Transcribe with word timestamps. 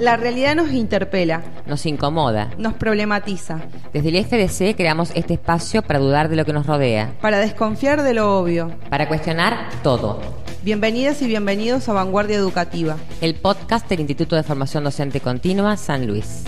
La 0.00 0.16
realidad 0.16 0.56
nos 0.56 0.72
interpela, 0.72 1.42
Nos 1.66 1.86
incomoda. 1.86 2.50
nos 2.58 2.74
problematiza, 2.74 3.60
Desde 3.92 4.08
el 4.08 4.24
FDC 4.24 4.76
creamos 4.76 5.12
este 5.14 5.34
espacio 5.34 5.82
para 5.82 5.98
dudar 6.00 6.28
de 6.28 6.36
lo 6.36 6.44
que 6.44 6.52
nos 6.52 6.66
rodea, 6.66 7.12
para 7.20 7.38
desconfiar 7.38 8.02
de 8.02 8.14
lo 8.14 8.38
obvio. 8.38 8.72
para 8.90 9.06
cuestionar 9.08 9.68
todo. 9.82 10.20
Bienvenidas 10.62 11.20
y 11.22 11.26
bienvenidos 11.26 11.88
a 11.88 11.92
Vanguardia 11.92 12.36
Educativa. 12.36 12.96
El 13.20 13.34
podcast 13.34 13.88
del 13.88 14.00
Instituto 14.00 14.34
de 14.34 14.42
Formación 14.42 14.82
Docente 14.84 15.20
Continua 15.20 15.76
San 15.76 16.06
Luis. 16.06 16.42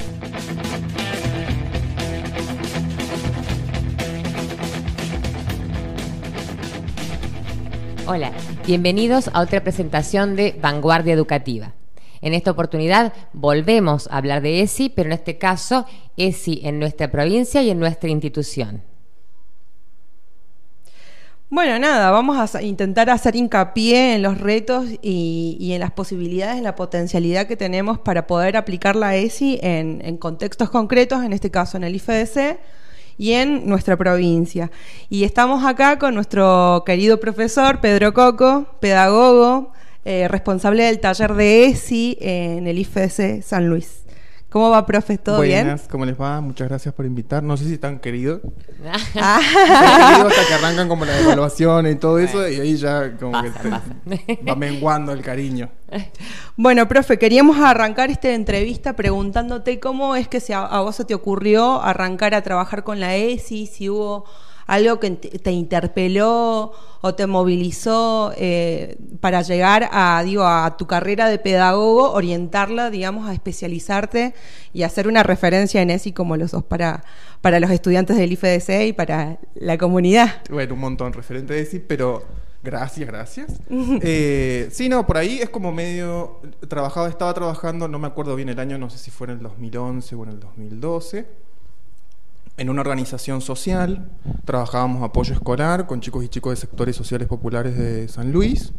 Hola, 8.06 8.30
bienvenidos 8.66 9.28
a 9.32 9.40
otra 9.40 9.62
presentación 9.62 10.36
de 10.36 10.56
Vanguardia 10.60 11.12
Educativa. 11.12 11.72
En 12.26 12.34
esta 12.34 12.50
oportunidad 12.50 13.12
volvemos 13.34 14.08
a 14.08 14.16
hablar 14.16 14.42
de 14.42 14.60
ESI, 14.60 14.88
pero 14.88 15.06
en 15.06 15.12
este 15.12 15.38
caso 15.38 15.86
ESI 16.16 16.60
en 16.64 16.80
nuestra 16.80 17.08
provincia 17.08 17.62
y 17.62 17.70
en 17.70 17.78
nuestra 17.78 18.10
institución. 18.10 18.82
Bueno, 21.48 21.78
nada, 21.78 22.10
vamos 22.10 22.52
a 22.56 22.62
intentar 22.62 23.10
hacer 23.10 23.36
hincapié 23.36 24.16
en 24.16 24.22
los 24.22 24.40
retos 24.40 24.86
y, 25.02 25.56
y 25.60 25.74
en 25.74 25.78
las 25.78 25.92
posibilidades, 25.92 26.58
en 26.58 26.64
la 26.64 26.74
potencialidad 26.74 27.46
que 27.46 27.56
tenemos 27.56 28.00
para 28.00 28.26
poder 28.26 28.56
aplicar 28.56 28.96
la 28.96 29.14
ESI 29.14 29.60
en, 29.62 30.02
en 30.04 30.16
contextos 30.16 30.68
concretos, 30.68 31.22
en 31.22 31.32
este 31.32 31.52
caso 31.52 31.76
en 31.76 31.84
el 31.84 31.94
IFDC 31.94 32.58
y 33.18 33.34
en 33.34 33.68
nuestra 33.68 33.96
provincia. 33.96 34.72
Y 35.08 35.22
estamos 35.22 35.64
acá 35.64 36.00
con 36.00 36.16
nuestro 36.16 36.82
querido 36.84 37.20
profesor 37.20 37.80
Pedro 37.80 38.12
Coco, 38.12 38.66
pedagogo, 38.80 39.72
eh, 40.06 40.28
responsable 40.28 40.84
del 40.84 41.00
taller 41.00 41.34
de 41.34 41.66
ESI 41.66 42.16
en 42.20 42.66
el 42.66 42.78
IFDC 42.78 43.42
San 43.42 43.68
Luis. 43.68 44.02
¿Cómo 44.48 44.70
va, 44.70 44.86
profe? 44.86 45.18
¿Todo 45.18 45.38
Buenas, 45.38 45.64
bien? 45.64 45.90
¿cómo 45.90 46.06
les 46.06 46.18
va? 46.18 46.40
Muchas 46.40 46.68
gracias 46.68 46.94
por 46.94 47.04
invitar. 47.04 47.42
No 47.42 47.56
sé 47.58 47.64
si 47.64 47.74
están 47.74 47.98
queridos. 47.98 48.40
Ah. 49.18 49.40
Están 49.42 50.12
queridos 50.12 50.32
hasta 50.32 50.46
que 50.48 50.54
arrancan 50.54 50.88
como 50.88 51.04
la 51.04 51.18
evaluación 51.20 51.88
y 51.88 51.96
todo 51.96 52.18
eso 52.20 52.46
y 52.48 52.60
ahí 52.60 52.76
ya 52.76 53.16
como 53.18 53.32
Pasa, 53.32 53.52
que 53.52 53.58
te- 53.58 53.68
pasa. 53.68 53.84
va 54.48 54.54
menguando 54.54 55.12
el 55.12 55.20
cariño. 55.22 55.68
Bueno, 56.56 56.88
profe, 56.88 57.18
queríamos 57.18 57.58
arrancar 57.58 58.10
esta 58.10 58.32
entrevista 58.32 58.94
preguntándote 58.96 59.78
cómo 59.80 60.16
es 60.16 60.26
que 60.28 60.40
se 60.40 60.54
a, 60.54 60.64
a 60.64 60.80
vos 60.80 60.96
se 60.96 61.04
te 61.04 61.14
ocurrió 61.14 61.82
arrancar 61.82 62.34
a 62.34 62.40
trabajar 62.42 62.82
con 62.84 62.98
la 63.00 63.14
ESI, 63.16 63.66
si 63.66 63.90
hubo 63.90 64.24
algo 64.66 65.00
que 65.00 65.10
te, 65.10 65.38
te 65.38 65.52
interpeló 65.52 66.72
o 67.00 67.14
te 67.14 67.26
movilizó 67.26 68.32
eh, 68.36 68.98
para 69.20 69.42
llegar 69.42 69.88
a, 69.92 70.22
digo, 70.24 70.44
a 70.44 70.76
tu 70.76 70.86
carrera 70.86 71.28
de 71.28 71.38
pedagogo, 71.38 72.12
orientarla, 72.12 72.90
digamos, 72.90 73.28
a 73.28 73.32
especializarte 73.32 74.34
y 74.72 74.82
hacer 74.82 75.08
una 75.08 75.22
referencia 75.22 75.82
en 75.82 75.90
ESI 75.90 76.12
como 76.12 76.36
lo 76.36 76.48
sos 76.48 76.64
para, 76.64 77.04
para 77.40 77.60
los 77.60 77.70
estudiantes 77.70 78.16
del 78.16 78.32
IFDC 78.32 78.86
y 78.88 78.92
para 78.92 79.38
la 79.54 79.78
comunidad. 79.78 80.42
Bueno, 80.50 80.74
un 80.74 80.80
montón 80.80 81.12
referente 81.12 81.54
de 81.54 81.64
sí, 81.64 81.78
pero 81.78 82.24
gracias, 82.62 83.06
gracias. 83.06 83.52
Eh, 84.02 84.68
sí, 84.72 84.88
no, 84.88 85.06
por 85.06 85.16
ahí 85.16 85.38
es 85.40 85.48
como 85.48 85.72
medio 85.72 86.40
trabajado, 86.68 87.06
estaba 87.06 87.32
trabajando, 87.34 87.88
no 87.88 87.98
me 87.98 88.06
acuerdo 88.06 88.36
bien 88.36 88.48
el 88.48 88.58
año, 88.58 88.78
no 88.78 88.90
sé 88.90 88.98
si 88.98 89.10
fue 89.10 89.28
en 89.28 89.34
el 89.34 89.40
2011 89.40 90.14
o 90.14 90.24
en 90.24 90.30
el 90.30 90.40
2012. 90.40 91.45
En 92.56 92.70
una 92.70 92.80
organización 92.80 93.40
social, 93.40 94.08
trabajábamos 94.44 95.02
apoyo 95.02 95.34
escolar 95.34 95.86
con 95.86 96.00
chicos 96.00 96.24
y 96.24 96.28
chicos 96.28 96.52
de 96.52 96.56
sectores 96.56 96.96
sociales 96.96 97.28
populares 97.28 97.76
de 97.76 98.08
San 98.08 98.32
Luis. 98.32 98.72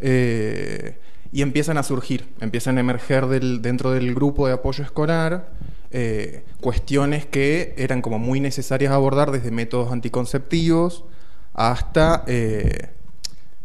eh, 0.00 0.98
y 1.32 1.42
empiezan 1.42 1.78
a 1.78 1.82
surgir, 1.82 2.28
empiezan 2.40 2.76
a 2.78 2.80
emerger 2.80 3.26
dentro 3.28 3.92
del 3.92 4.14
grupo 4.14 4.48
de 4.48 4.54
apoyo 4.54 4.82
escolar 4.82 5.52
eh, 5.92 6.44
cuestiones 6.60 7.26
que 7.26 7.74
eran 7.76 8.02
como 8.02 8.18
muy 8.18 8.40
necesarias 8.40 8.92
abordar 8.92 9.30
desde 9.30 9.50
métodos 9.50 9.92
anticonceptivos 9.92 11.04
hasta 11.52 12.24
eh, 12.26 12.90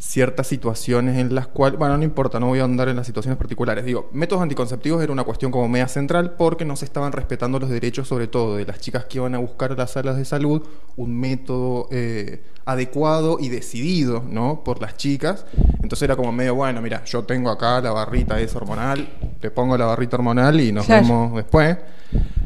ciertas 0.08 0.46
situaciones 0.48 1.18
en 1.18 1.34
las 1.34 1.48
cuales, 1.48 1.80
bueno, 1.80 1.98
no 1.98 2.04
importa, 2.04 2.40
no 2.40 2.48
voy 2.48 2.60
a 2.60 2.64
andar 2.64 2.88
en 2.90 2.96
las 2.96 3.08
situaciones 3.08 3.38
particulares. 3.40 3.84
Digo, 3.86 4.08
métodos 4.14 4.44
anticonceptivos 4.44 5.02
era 5.04 5.12
una 5.12 5.24
cuestión 5.24 5.52
como 5.52 5.68
media 5.68 5.88
central 5.88 6.36
porque 6.38 6.64
no 6.64 6.76
se 6.76 6.86
estaban 6.86 7.12
respetando 7.12 7.60
los 7.60 7.70
derechos, 7.70 8.08
sobre 8.08 8.28
todo 8.28 8.56
de 8.56 8.66
las 8.66 8.80
chicas 8.80 9.06
que 9.06 9.18
iban 9.18 9.34
a 9.34 9.40
buscar 9.40 9.72
a 9.72 9.76
las 9.76 9.92
salas 9.92 10.16
de 10.16 10.24
salud, 10.24 10.62
un 10.96 11.20
método 11.20 11.88
eh, 11.92 12.44
adecuado 12.66 13.38
y 13.40 13.50
decidido, 13.50 14.24
¿no? 14.30 14.64
Por 14.64 14.80
las 14.80 14.96
chicas. 14.96 15.46
Entonces 15.82 16.04
era 16.04 16.16
como 16.16 16.32
medio, 16.32 16.54
bueno, 16.56 16.82
mira, 16.84 17.04
yo 17.06 17.24
tengo 17.24 17.50
acá 17.50 17.82
la 17.82 17.92
barrita 17.92 18.40
esa 18.40 18.58
hormonal, 18.60 19.08
te 19.42 19.50
pongo 19.50 19.76
la 19.78 19.86
barrita 19.86 20.18
hormonal 20.18 20.62
y 20.62 20.72
nos 20.72 20.86
Claro. 20.86 21.02
vemos 21.04 21.36
después. 21.36 21.78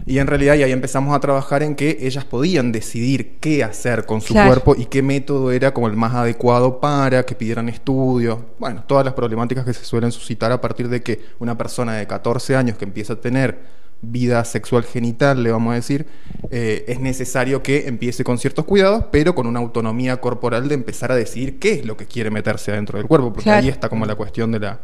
Y 0.09 0.17
en 0.17 0.25
realidad 0.25 0.55
y 0.55 0.63
ahí 0.63 0.71
empezamos 0.71 1.15
a 1.15 1.19
trabajar 1.19 1.61
en 1.61 1.75
que 1.75 1.99
ellas 2.01 2.25
podían 2.25 2.71
decidir 2.71 3.37
qué 3.39 3.63
hacer 3.63 4.07
con 4.07 4.21
su 4.21 4.33
Claro. 4.33 4.49
cuerpo 4.49 4.75
y 4.75 4.85
qué 4.87 5.03
método 5.03 5.51
era 5.51 5.71
como 5.71 5.85
el 5.87 5.95
más 5.95 6.15
adecuado 6.15 6.79
para 6.79 7.23
que 7.27 7.35
pidieran 7.35 7.69
estudios. 7.69 8.39
Bueno, 8.57 8.83
todas 8.87 9.05
las 9.05 9.13
problemáticas 9.13 9.63
que 9.65 9.73
se 9.73 9.85
suelen 9.85 10.11
suscitar 10.11 10.51
a 10.51 10.59
partir 10.59 10.89
de 10.89 11.03
que 11.03 11.21
una 11.37 11.55
persona 11.55 11.93
de 11.93 12.07
14 12.07 12.55
años 12.55 12.75
que 12.75 12.85
empieza 12.85 13.13
a 13.13 13.15
tener 13.21 13.59
vida 14.01 14.43
sexual 14.45 14.83
genital, 14.83 15.43
le 15.43 15.51
vamos 15.51 15.73
a 15.73 15.75
decir, 15.75 16.07
eh, 16.49 16.85
es 16.87 16.99
necesario 16.99 17.61
que 17.61 17.87
empiece 17.87 18.23
con 18.23 18.39
ciertos 18.39 18.65
cuidados, 18.65 19.05
pero 19.11 19.35
con 19.35 19.45
una 19.45 19.59
autonomía 19.59 20.17
corporal 20.19 20.67
de 20.69 20.73
empezar 20.73 21.11
a 21.11 21.15
decidir 21.15 21.59
qué 21.59 21.73
es 21.73 21.85
lo 21.85 21.97
que 21.97 22.07
quiere 22.07 22.31
meterse 22.31 22.71
adentro 22.71 22.97
del 22.97 23.05
cuerpo, 23.07 23.27
porque 23.31 23.43
Claro. 23.43 23.61
ahí 23.61 23.69
está 23.69 23.89
como 23.89 24.07
la 24.07 24.15
cuestión 24.15 24.51
de 24.53 24.59
la, 24.59 24.79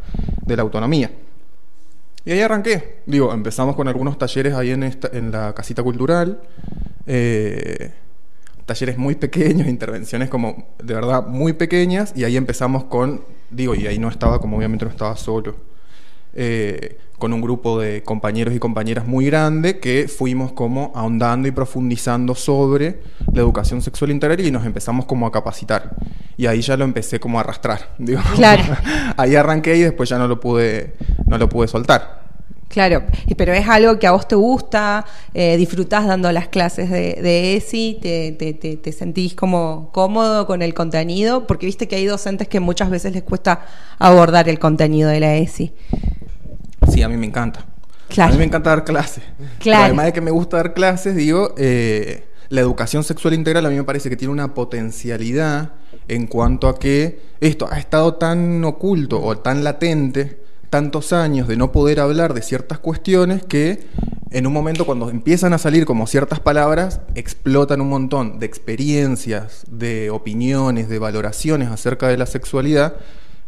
de 0.46 0.56
la 0.56 0.62
autonomía. 0.62 1.10
Y 2.26 2.32
ahí 2.32 2.42
arranqué. 2.42 3.02
Digo, 3.06 3.32
empezamos 3.34 3.76
con 3.76 3.88
algunos 3.88 4.18
talleres 4.18 4.56
ahí 4.56 4.72
en, 4.72 4.84
esta, 4.84 5.10
en 5.14 5.32
la 5.32 5.54
casita 5.54 5.84
cultural. 5.84 6.42
eh, 7.06 7.92
talleres 8.66 8.98
muy 8.98 9.16
pequeños, 9.16 9.68
intervenciones 9.70 10.30
como 10.30 10.70
de 10.84 10.94
verdad 10.94 11.26
muy 11.28 11.54
pequeñas. 11.54 12.14
Y 12.16 12.24
ahí 12.24 12.36
empezamos 12.38 12.86
con, 12.86 13.24
digo, 13.50 13.76
y 13.76 13.88
ahí 13.88 14.00
no 14.00 14.10
estaba, 14.10 14.40
como 14.40 14.58
obviamente 14.58 14.86
no 14.86 14.92
estaba 14.92 15.16
solo, 15.16 15.56
eh, 16.34 16.98
con 17.18 17.34
un 17.34 17.42
grupo 17.42 17.80
de 17.80 18.04
compañeros 18.04 18.54
y 18.54 18.60
compañeras 18.60 19.08
muy 19.08 19.26
grande 19.26 19.80
que 19.80 20.08
fuimos 20.08 20.52
como 20.52 20.92
ahondando 20.96 21.48
y 21.48 21.52
profundizando 21.52 22.36
sobre 22.36 23.00
la 23.34 23.42
educación 23.42 23.82
sexual 23.82 24.12
integral 24.12 24.40
y 24.46 24.52
nos 24.52 24.66
empezamos 24.66 25.06
como 25.06 25.26
a 25.26 25.32
capacitar. 25.32 25.96
Y 26.38 26.48
ahí 26.48 26.62
ya 26.62 26.76
lo 26.78 26.84
empecé 26.84 27.20
como 27.20 27.38
a 27.38 27.42
arrastrar. 27.42 27.90
Digo. 27.98 28.22
Claro. 28.36 28.64
ahí 29.18 29.36
arranqué 29.36 29.76
y 29.78 29.82
después 29.82 30.10
ya 30.10 30.18
no 30.18 30.28
lo 30.28 30.40
pude, 30.40 30.94
no 31.26 31.38
lo 31.38 31.48
pude 31.50 31.68
soltar. 31.68 32.26
Claro, 32.68 33.04
pero 33.38 33.54
es 33.54 33.70
algo 33.70 34.00
que 34.00 34.08
a 34.08 34.12
vos 34.12 34.28
te 34.28 34.36
gusta, 34.36 35.06
eh, 35.34 35.56
disfrutás 35.56 36.08
dando 36.08 36.30
las 36.34 36.50
clases 36.50 36.90
de, 36.90 37.18
de 37.22 37.56
ESI, 37.56 38.00
te, 38.02 38.32
te- 38.34 38.54
te- 38.54 38.76
te 38.76 38.92
sentís 38.92 39.34
como 39.36 39.92
cómodo 39.94 40.46
con 40.46 40.62
el 40.62 40.74
contenido, 40.74 41.48
porque 41.48 41.68
viste 41.68 41.88
que 41.88 41.96
hay 41.96 42.06
docentes 42.06 42.50
que 42.50 42.60
muchas 42.60 42.90
veces 42.90 43.14
les 43.14 43.24
cuesta 43.24 43.66
abordar 44.00 44.50
el 44.50 44.60
contenido 44.60 45.10
de 45.10 45.20
la 45.22 45.36
ESI. 45.36 45.72
Sí, 46.96 47.04
a 47.04 47.10
mí 47.10 47.18
me 47.18 47.26
encanta. 47.26 47.66
Claro. 48.08 48.30
A 48.30 48.34
mí 48.34 48.40
me 48.40 48.46
encanta 48.46 48.70
dar 48.70 48.84
clases. 48.86 49.24
Claro. 49.60 49.86
Además 49.86 50.06
de 50.06 50.14
que 50.14 50.22
me 50.22 50.32
gusta 50.32 50.58
dar 50.58 50.74
clases, 50.74 51.16
digo, 51.16 51.54
eh, 51.58 52.26
la 52.50 52.62
educación 52.62 53.04
sexual 53.04 53.34
integral 53.34 53.66
a 53.66 53.70
mí 53.70 53.76
me 53.76 53.84
parece 53.84 54.10
que 54.10 54.16
tiene 54.16 54.32
una 54.32 54.54
potencialidad 54.54 55.74
en 56.08 56.28
cuanto 56.28 56.68
a 56.68 56.80
que 56.80 57.20
esto 57.42 57.68
ha 57.70 57.80
estado 57.80 58.16
tan 58.16 58.64
oculto 58.64 59.22
o 59.22 59.38
tan 59.38 59.64
latente 59.64 60.46
tantos 60.70 61.14
años 61.14 61.48
de 61.48 61.58
no 61.58 61.72
poder 61.72 62.00
hablar 62.00 62.34
de 62.34 62.42
ciertas 62.42 62.80
cuestiones 62.80 63.44
que 63.46 63.86
en 64.32 64.46
un 64.46 64.54
momento 64.54 64.86
cuando 64.86 65.10
empiezan 65.10 65.54
a 65.54 65.58
salir 65.58 65.86
como 65.86 66.08
ciertas 66.08 66.40
palabras 66.40 67.00
explotan 67.16 67.82
un 67.82 67.90
montón 67.90 68.40
de 68.40 68.46
experiencias, 68.46 69.64
de 69.70 70.10
opiniones, 70.10 70.90
de 70.90 71.00
valoraciones 71.00 71.70
acerca 71.70 72.08
de 72.08 72.18
la 72.18 72.26
sexualidad 72.26 72.96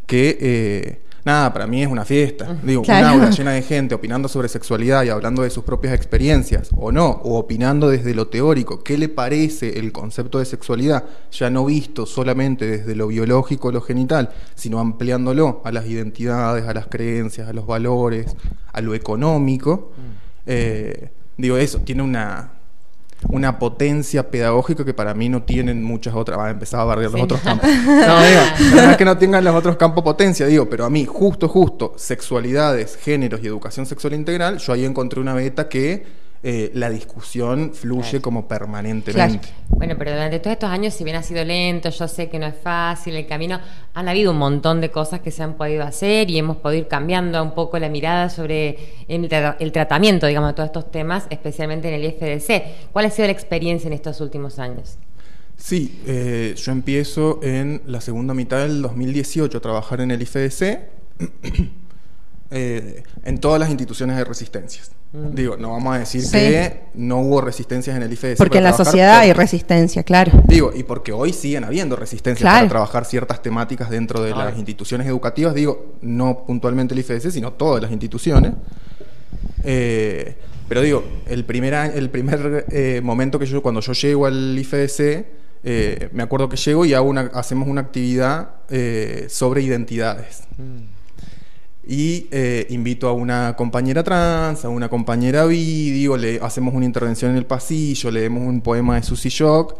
que 0.05 0.37
eh, 0.39 1.01
nada, 1.23 1.51
para 1.53 1.67
mí 1.67 1.81
es 1.83 1.89
una 1.89 2.05
fiesta. 2.05 2.57
Digo, 2.63 2.81
Claro. 2.83 3.07
un 3.15 3.21
aula 3.21 3.29
llena 3.31 3.51
de 3.51 3.61
gente 3.61 3.95
opinando 3.95 4.27
sobre 4.27 4.47
sexualidad 4.49 5.03
y 5.03 5.09
hablando 5.09 5.41
de 5.41 5.49
sus 5.49 5.63
propias 5.63 5.93
experiencias, 5.93 6.69
o 6.75 6.91
no, 6.91 7.09
o 7.09 7.37
opinando 7.37 7.89
desde 7.89 8.13
lo 8.13 8.27
teórico, 8.27 8.83
qué 8.83 8.97
le 8.97 9.09
parece 9.09 9.79
el 9.79 9.91
concepto 9.91 10.39
de 10.39 10.45
sexualidad, 10.45 11.03
ya 11.31 11.49
no 11.49 11.65
visto 11.65 12.05
solamente 12.05 12.65
desde 12.65 12.95
lo 12.95 13.07
biológico, 13.07 13.71
lo 13.71 13.81
genital, 13.81 14.29
sino 14.55 14.79
ampliándolo 14.79 15.61
a 15.65 15.71
las 15.71 15.85
identidades, 15.87 16.65
a 16.67 16.73
las 16.73 16.87
creencias, 16.87 17.47
a 17.47 17.53
los 17.53 17.67
valores, 17.67 18.35
a 18.71 18.81
lo 18.81 18.95
económico. 18.95 19.91
Eh, 20.45 21.09
digo, 21.37 21.57
eso 21.57 21.79
tiene 21.79 22.03
una 22.03 22.51
una 23.29 23.57
potencia 23.59 24.29
pedagógica 24.29 24.85
que 24.85 24.93
para 24.93 25.13
mí 25.13 25.27
no 25.29 25.43
tienen 25.43 25.83
muchas 25.83 26.13
otras. 26.15 26.37
Va 26.37 26.47
a 26.47 26.51
empezar 26.51 26.81
a 26.81 26.83
barrer 26.83 27.05
los 27.05 27.15
Sí. 27.15 27.21
otros 27.21 27.41
campos. 27.41 27.67
No, 27.85 28.21
digo, 28.23 28.41
no 28.75 28.91
es 28.91 28.97
que 28.97 29.05
no 29.05 29.17
tengan 29.17 29.43
los 29.43 29.55
otros 29.55 29.75
campos 29.77 30.03
potencia, 30.03 30.45
digo, 30.45 30.69
pero 30.69 30.85
a 30.85 30.89
mí, 30.89 31.05
justo, 31.05 31.47
justo, 31.49 31.93
sexualidades, 31.97 32.95
géneros 32.97 33.41
y 33.43 33.47
educación 33.47 33.85
sexual 33.85 34.13
integral, 34.13 34.57
yo 34.59 34.73
ahí 34.73 34.85
encontré 34.85 35.19
una 35.19 35.33
beta 35.33 35.67
que 35.67 36.05
eh, 36.43 36.71
la 36.73 36.89
discusión 36.89 37.73
fluye 37.73 38.21
como 38.21 38.47
permanentemente. 38.47 39.49
Bueno, 39.69 39.95
pero 39.97 40.11
durante 40.11 40.39
todos 40.39 40.53
estos 40.53 40.69
años, 40.69 40.93
si 40.93 41.03
bien 41.03 41.15
ha 41.15 41.23
sido 41.23 41.43
lento, 41.43 41.89
yo 41.89 42.07
sé 42.07 42.29
que 42.29 42.39
no 42.39 42.45
es 42.45 42.55
fácil 42.55 43.15
el 43.15 43.27
camino, 43.27 43.59
han 43.93 44.07
habido 44.07 44.31
un 44.31 44.37
montón 44.37 44.81
de 44.81 44.89
cosas 44.91 45.21
que 45.21 45.31
se 45.31 45.43
han 45.43 45.55
podido 45.55 45.83
hacer 45.83 46.29
y 46.29 46.37
hemos 46.37 46.57
podido 46.57 46.81
ir 46.81 46.87
cambiando 46.87 47.41
un 47.41 47.53
poco 47.53 47.79
la 47.79 47.89
mirada 47.89 48.29
sobre 48.29 48.77
el, 49.07 49.29
el 49.59 49.71
tratamiento, 49.71 50.27
digamos, 50.27 50.51
de 50.51 50.53
todos 50.55 50.67
estos 50.67 50.91
temas, 50.91 51.27
especialmente 51.29 51.87
en 51.87 51.95
el 51.95 52.05
IFDC. 52.05 52.91
¿Cuál 52.91 53.05
ha 53.05 53.09
sido 53.09 53.27
la 53.27 53.33
experiencia 53.33 53.87
en 53.87 53.93
estos 53.93 54.21
últimos 54.21 54.59
años? 54.59 54.97
Sí, 55.57 56.01
eh, 56.05 56.53
yo 56.55 56.71
empiezo 56.71 57.39
en 57.41 57.81
la 57.87 57.99
segunda 57.99 58.33
mitad 58.33 58.59
del 58.59 58.81
2018 58.83 59.57
a 59.57 59.61
trabajar 59.61 60.01
en 60.01 60.11
el 60.11 60.21
IFDC 60.21 60.79
eh, 62.51 63.03
en 63.23 63.37
todas 63.39 63.59
las 63.59 63.69
instituciones 63.69 64.17
de 64.17 64.23
resistencias. 64.23 64.91
Mm. 65.13 65.35
Digo, 65.35 65.57
no 65.57 65.71
vamos 65.71 65.95
a 65.95 65.99
decir 65.99 66.23
que 66.31 66.81
no 66.95 67.19
hubo 67.19 67.41
resistencias 67.41 67.95
en 67.95 68.03
el 68.03 68.11
IFDC. 68.11 68.37
Porque 68.37 68.57
en 68.57 68.63
la 68.63 68.73
sociedad 68.73 69.19
hay 69.19 69.33
resistencia, 69.33 70.03
claro. 70.03 70.31
Digo, 70.45 70.71
y 70.75 70.83
porque 70.83 71.11
hoy 71.11 71.33
siguen 71.33 71.63
habiendo 71.63 71.95
resistencias 71.95 72.49
para 72.49 72.67
trabajar 72.67 73.05
ciertas 73.05 73.41
temáticas 73.41 73.89
dentro 73.89 74.21
de 74.21 74.31
las 74.31 74.57
instituciones 74.57 75.07
educativas, 75.07 75.53
digo, 75.53 75.95
no 76.01 76.45
puntualmente 76.45 76.93
el 76.93 76.99
IFDC, 76.99 77.31
sino 77.31 77.53
todas 77.53 77.81
las 77.81 77.91
instituciones. 77.91 78.53
Eh, 79.63 80.35
pero 80.67 80.81
digo, 80.81 81.03
el 81.27 81.45
primer, 81.45 81.73
el 81.73 82.09
primer 82.09 83.01
momento 83.01 83.39
que 83.39 83.45
yo, 83.45 83.61
cuando 83.61 83.81
yo 83.81 83.93
llego 83.93 84.25
al 84.25 84.57
IFDC, 84.57 85.25
eh, 85.63 86.09
me 86.13 86.23
acuerdo 86.23 86.47
que 86.49 86.57
llego 86.57 86.85
y 86.85 86.93
hago 86.93 87.09
una, 87.09 87.29
hacemos 87.33 87.67
una 87.67 87.81
actividad 87.81 88.51
eh, 88.69 89.27
sobre 89.29 89.61
identidades. 89.61 90.43
Mm. 90.57 90.96
Y 91.89 92.27
eh, 92.31 92.67
invito 92.69 93.07
a 93.07 93.13
una 93.13 93.55
compañera 93.55 94.03
trans, 94.03 94.65
a 94.65 94.69
una 94.69 94.89
compañera 94.89 95.45
bi, 95.45 96.05
le 96.17 96.37
hacemos 96.41 96.73
una 96.73 96.85
intervención 96.85 97.31
en 97.31 97.37
el 97.37 97.45
pasillo, 97.45 98.11
leemos 98.11 98.43
un 98.43 98.59
poema 98.59 98.95
de 98.95 99.03
Susie 99.03 99.31
Shock. 99.31 99.75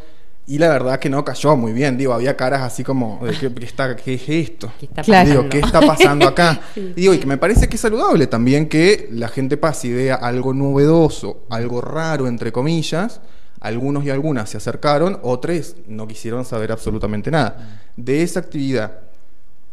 Y 0.49 0.57
la 0.57 0.69
verdad 0.69 0.99
que 0.99 1.09
no 1.09 1.25
cayó 1.25 1.57
muy 1.57 1.73
bien. 1.73 1.97
Digo, 1.97 2.13
había 2.13 2.37
caras 2.37 2.61
así 2.61 2.81
como, 2.81 3.19
¿qué, 3.19 3.51
está, 3.65 3.93
qué 3.97 4.13
es 4.13 4.29
esto? 4.29 4.71
¿Qué 4.79 4.85
está, 4.85 5.25
digo, 5.25 5.49
¿qué 5.49 5.59
está 5.59 5.81
pasando 5.81 6.25
acá? 6.29 6.61
Y 6.77 7.01
digo, 7.01 7.13
y 7.13 7.17
que 7.17 7.25
me 7.25 7.37
parece 7.37 7.67
que 7.67 7.75
es 7.75 7.81
saludable 7.81 8.27
también 8.27 8.69
que 8.69 9.09
la 9.11 9.27
gente 9.27 9.57
pase 9.57 9.89
y 9.89 9.93
vea 9.93 10.15
algo 10.15 10.53
novedoso, 10.53 11.43
algo 11.49 11.81
raro, 11.81 12.27
entre 12.27 12.53
comillas, 12.53 13.19
algunos 13.59 14.05
y 14.05 14.09
algunas 14.11 14.49
se 14.49 14.55
acercaron, 14.55 15.19
otros 15.23 15.75
no 15.87 16.07
quisieron 16.07 16.45
saber 16.45 16.71
absolutamente 16.71 17.29
nada. 17.29 17.81
De 17.97 18.21
esa 18.21 18.39
actividad 18.39 19.01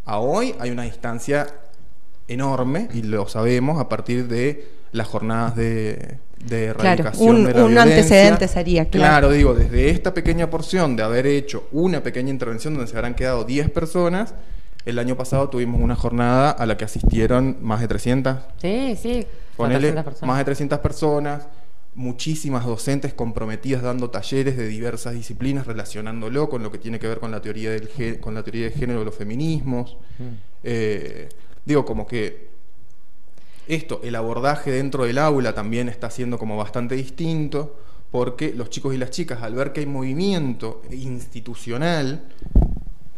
a 0.04 0.18
hoy 0.18 0.56
hay 0.58 0.72
una 0.72 0.82
distancia 0.82 1.46
enorme, 2.28 2.88
y 2.94 3.02
lo 3.02 3.28
sabemos 3.28 3.80
a 3.80 3.88
partir 3.88 4.28
de 4.28 4.68
las 4.92 5.08
jornadas 5.08 5.56
de, 5.56 6.18
de 6.46 6.66
erradicación 6.66 7.36
un, 7.36 7.44
de 7.44 7.54
la 7.54 7.64
un 7.64 7.78
antecedente 7.78 8.48
sería, 8.48 8.86
claro. 8.86 9.28
Claro, 9.28 9.30
digo, 9.32 9.54
desde 9.54 9.90
esta 9.90 10.14
pequeña 10.14 10.50
porción 10.50 10.96
de 10.96 11.02
haber 11.02 11.26
hecho 11.26 11.68
una 11.72 12.02
pequeña 12.02 12.30
intervención 12.30 12.74
donde 12.74 12.90
se 12.90 12.96
habrán 12.96 13.14
quedado 13.14 13.44
10 13.44 13.70
personas, 13.70 14.34
el 14.86 14.98
año 14.98 15.16
pasado 15.16 15.48
tuvimos 15.48 15.80
una 15.80 15.96
jornada 15.96 16.50
a 16.50 16.66
la 16.66 16.76
que 16.76 16.84
asistieron 16.84 17.56
más 17.60 17.80
de 17.80 17.88
300. 17.88 18.36
Sí, 18.60 18.96
sí. 19.00 19.26
más 20.22 20.38
de 20.38 20.44
300 20.44 20.78
personas 20.78 21.46
muchísimas 21.94 22.66
docentes 22.66 23.14
comprometidas 23.14 23.82
dando 23.82 24.10
talleres 24.10 24.56
de 24.56 24.66
diversas 24.66 25.14
disciplinas 25.14 25.66
relacionándolo 25.66 26.48
con 26.48 26.62
lo 26.62 26.72
que 26.72 26.78
tiene 26.78 26.98
que 26.98 27.06
ver 27.06 27.20
con 27.20 27.30
la 27.30 27.40
teoría 27.40 27.70
del 27.70 28.18
con 28.20 28.34
la 28.34 28.42
teoría 28.42 28.64
de 28.64 28.72
género 28.72 28.98
de 28.98 29.04
los 29.04 29.14
feminismos 29.14 29.96
mm. 30.18 30.24
eh, 30.64 31.28
digo 31.64 31.84
como 31.84 32.06
que 32.06 32.48
esto 33.66 34.00
el 34.04 34.14
abordaje 34.14 34.70
dentro 34.70 35.04
del 35.04 35.18
aula 35.18 35.54
también 35.54 35.88
está 35.88 36.10
siendo 36.10 36.38
como 36.38 36.56
bastante 36.56 36.94
distinto 36.94 37.76
porque 38.10 38.52
los 38.54 38.70
chicos 38.70 38.94
y 38.94 38.98
las 38.98 39.10
chicas 39.10 39.42
al 39.42 39.54
ver 39.54 39.72
que 39.72 39.80
hay 39.80 39.86
movimiento 39.86 40.82
institucional 40.90 42.24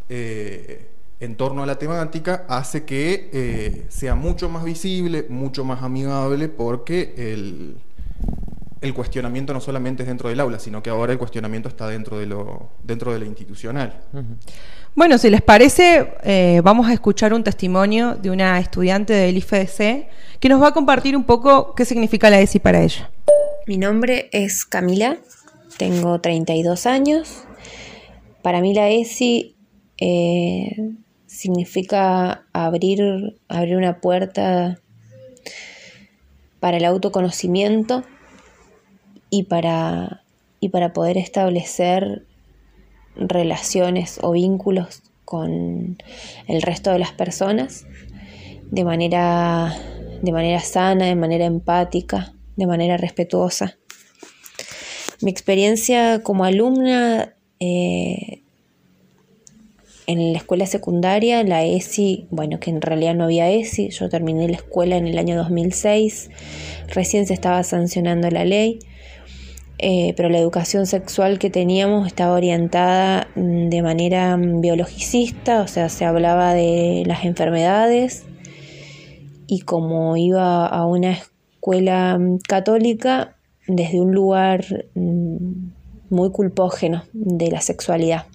eh, 0.08 0.86
en 1.18 1.36
torno 1.36 1.62
a 1.62 1.66
la 1.66 1.78
temática 1.78 2.44
hace 2.48 2.84
que 2.84 3.30
eh, 3.32 3.86
sea 3.88 4.14
mucho 4.14 4.48
más 4.48 4.64
visible, 4.64 5.26
mucho 5.28 5.64
más 5.64 5.82
amigable, 5.82 6.48
porque 6.48 7.14
el, 7.16 7.76
el 8.86 8.94
cuestionamiento 8.94 9.52
no 9.52 9.60
solamente 9.60 10.02
es 10.02 10.08
dentro 10.08 10.28
del 10.28 10.40
aula, 10.40 10.58
sino 10.58 10.82
que 10.82 10.90
ahora 10.90 11.12
el 11.12 11.18
cuestionamiento 11.18 11.68
está 11.68 11.88
dentro 11.88 12.18
de 12.18 12.26
lo, 12.26 12.70
dentro 12.82 13.12
de 13.12 13.18
lo 13.18 13.26
institucional. 13.26 14.00
Bueno, 14.94 15.18
si 15.18 15.28
les 15.28 15.42
parece, 15.42 16.12
eh, 16.22 16.60
vamos 16.64 16.88
a 16.88 16.92
escuchar 16.92 17.34
un 17.34 17.44
testimonio 17.44 18.14
de 18.14 18.30
una 18.30 18.58
estudiante 18.58 19.12
del 19.12 19.36
IFDC 19.36 20.08
que 20.40 20.48
nos 20.48 20.62
va 20.62 20.68
a 20.68 20.72
compartir 20.72 21.16
un 21.16 21.24
poco 21.24 21.74
qué 21.74 21.84
significa 21.84 22.30
la 22.30 22.40
ESI 22.40 22.60
para 22.60 22.82
ella. 22.82 23.10
Mi 23.66 23.76
nombre 23.76 24.28
es 24.32 24.64
Camila, 24.64 25.18
tengo 25.76 26.20
32 26.20 26.86
años. 26.86 27.44
Para 28.42 28.60
mí 28.60 28.72
la 28.72 28.88
ESI 28.88 29.56
eh, 29.98 30.94
significa 31.26 32.46
abrir, 32.52 33.38
abrir 33.48 33.76
una 33.76 34.00
puerta 34.00 34.78
para 36.60 36.78
el 36.78 36.84
autoconocimiento 36.84 38.02
y 39.36 39.42
para, 39.42 40.22
y 40.60 40.70
para 40.70 40.94
poder 40.94 41.18
establecer 41.18 42.24
relaciones 43.16 44.18
o 44.22 44.32
vínculos 44.32 45.02
con 45.26 45.98
el 46.48 46.62
resto 46.62 46.90
de 46.90 46.98
las 46.98 47.12
personas 47.12 47.84
de 48.70 48.84
manera, 48.84 49.76
de 50.22 50.32
manera 50.32 50.60
sana, 50.60 51.04
de 51.04 51.16
manera 51.16 51.44
empática, 51.44 52.32
de 52.56 52.66
manera 52.66 52.96
respetuosa. 52.96 53.76
Mi 55.20 55.30
experiencia 55.30 56.22
como 56.22 56.44
alumna 56.44 57.34
eh, 57.60 58.40
en 60.06 60.32
la 60.32 60.38
escuela 60.38 60.64
secundaria, 60.64 61.42
la 61.42 61.62
ESI, 61.62 62.26
bueno, 62.30 62.58
que 62.58 62.70
en 62.70 62.80
realidad 62.80 63.14
no 63.14 63.24
había 63.24 63.50
ESI, 63.50 63.90
yo 63.90 64.08
terminé 64.08 64.48
la 64.48 64.56
escuela 64.56 64.96
en 64.96 65.06
el 65.06 65.18
año 65.18 65.36
2006, 65.36 66.30
recién 66.88 67.26
se 67.26 67.34
estaba 67.34 67.62
sancionando 67.64 68.30
la 68.30 68.46
ley. 68.46 68.78
Eh, 69.78 70.14
pero 70.16 70.30
la 70.30 70.38
educación 70.38 70.86
sexual 70.86 71.38
que 71.38 71.50
teníamos 71.50 72.06
estaba 72.06 72.32
orientada 72.32 73.28
mm, 73.34 73.68
de 73.68 73.82
manera 73.82 74.36
mm, 74.36 74.62
biologicista, 74.62 75.60
o 75.60 75.68
sea, 75.68 75.90
se 75.90 76.06
hablaba 76.06 76.54
de 76.54 77.02
las 77.06 77.24
enfermedades 77.24 78.24
y 79.46 79.60
como 79.60 80.16
iba 80.16 80.66
a 80.66 80.86
una 80.86 81.12
escuela 81.12 82.18
mm, 82.18 82.38
católica 82.48 83.36
desde 83.68 84.00
un 84.00 84.12
lugar 84.12 84.64
muy 84.94 86.30
culpógeno 86.30 87.02
de 87.12 87.50
la 87.50 87.60
sexualidad. 87.60 88.26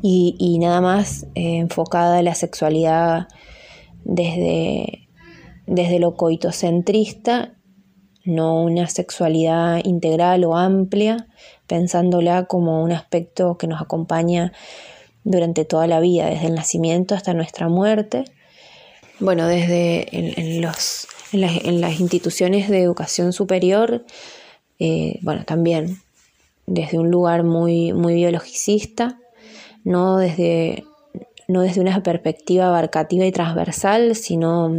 Y, 0.00 0.58
nada 0.60 0.80
más 0.80 1.24
eh, 1.34 1.58
enfocada 1.58 2.18
a 2.18 2.22
la 2.22 2.34
sexualidad 2.34 3.28
desde, 4.04 5.08
desde 5.66 5.98
lo 5.98 6.14
coitocentrista 6.14 7.55
no 8.26 8.62
una 8.62 8.88
sexualidad 8.88 9.80
integral 9.84 10.44
o 10.44 10.56
amplia, 10.56 11.28
pensándola 11.66 12.44
como 12.44 12.82
un 12.82 12.92
aspecto 12.92 13.56
que 13.56 13.66
nos 13.66 13.80
acompaña 13.80 14.52
durante 15.24 15.64
toda 15.64 15.86
la 15.86 16.00
vida, 16.00 16.26
desde 16.26 16.46
el 16.46 16.54
nacimiento 16.54 17.14
hasta 17.14 17.34
nuestra 17.34 17.68
muerte. 17.68 18.24
Bueno, 19.18 19.46
desde 19.46 20.06
en, 20.14 20.60
los, 20.60 21.08
en, 21.32 21.80
las, 21.80 22.00
instituciones 22.00 22.68
de 22.68 22.82
educación 22.82 23.32
superior, 23.32 24.04
eh, 24.78 25.18
bueno, 25.22 25.44
también 25.44 26.00
desde 26.66 26.98
un 26.98 27.10
lugar 27.10 27.42
muy, 27.44 27.92
muy 27.92 28.14
biologicista, 28.14 29.18
no 29.84 30.18
desde, 30.18 30.84
no 31.48 31.62
desde 31.62 31.80
una 31.80 32.02
perspectiva 32.02 32.68
abarcativa 32.68 33.24
y 33.24 33.32
transversal, 33.32 34.14
sino 34.16 34.72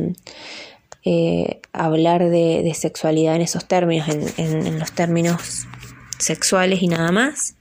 eh, 1.03 1.61
hablar 1.85 2.29
de, 2.29 2.71
sexualidad 2.75 3.35
en 3.35 3.41
esos 3.41 3.65
términos, 3.65 4.07
en, 4.37 4.79
los 4.79 4.91
términos 4.91 5.65
sexuales 6.19 6.81
y 6.81 6.87
nada 6.87 7.11
más. 7.11 7.55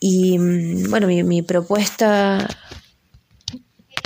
Y 0.00 0.38
mm, 0.38 0.90
bueno, 0.90 1.06
mi, 1.06 1.42
propuesta 1.42 2.46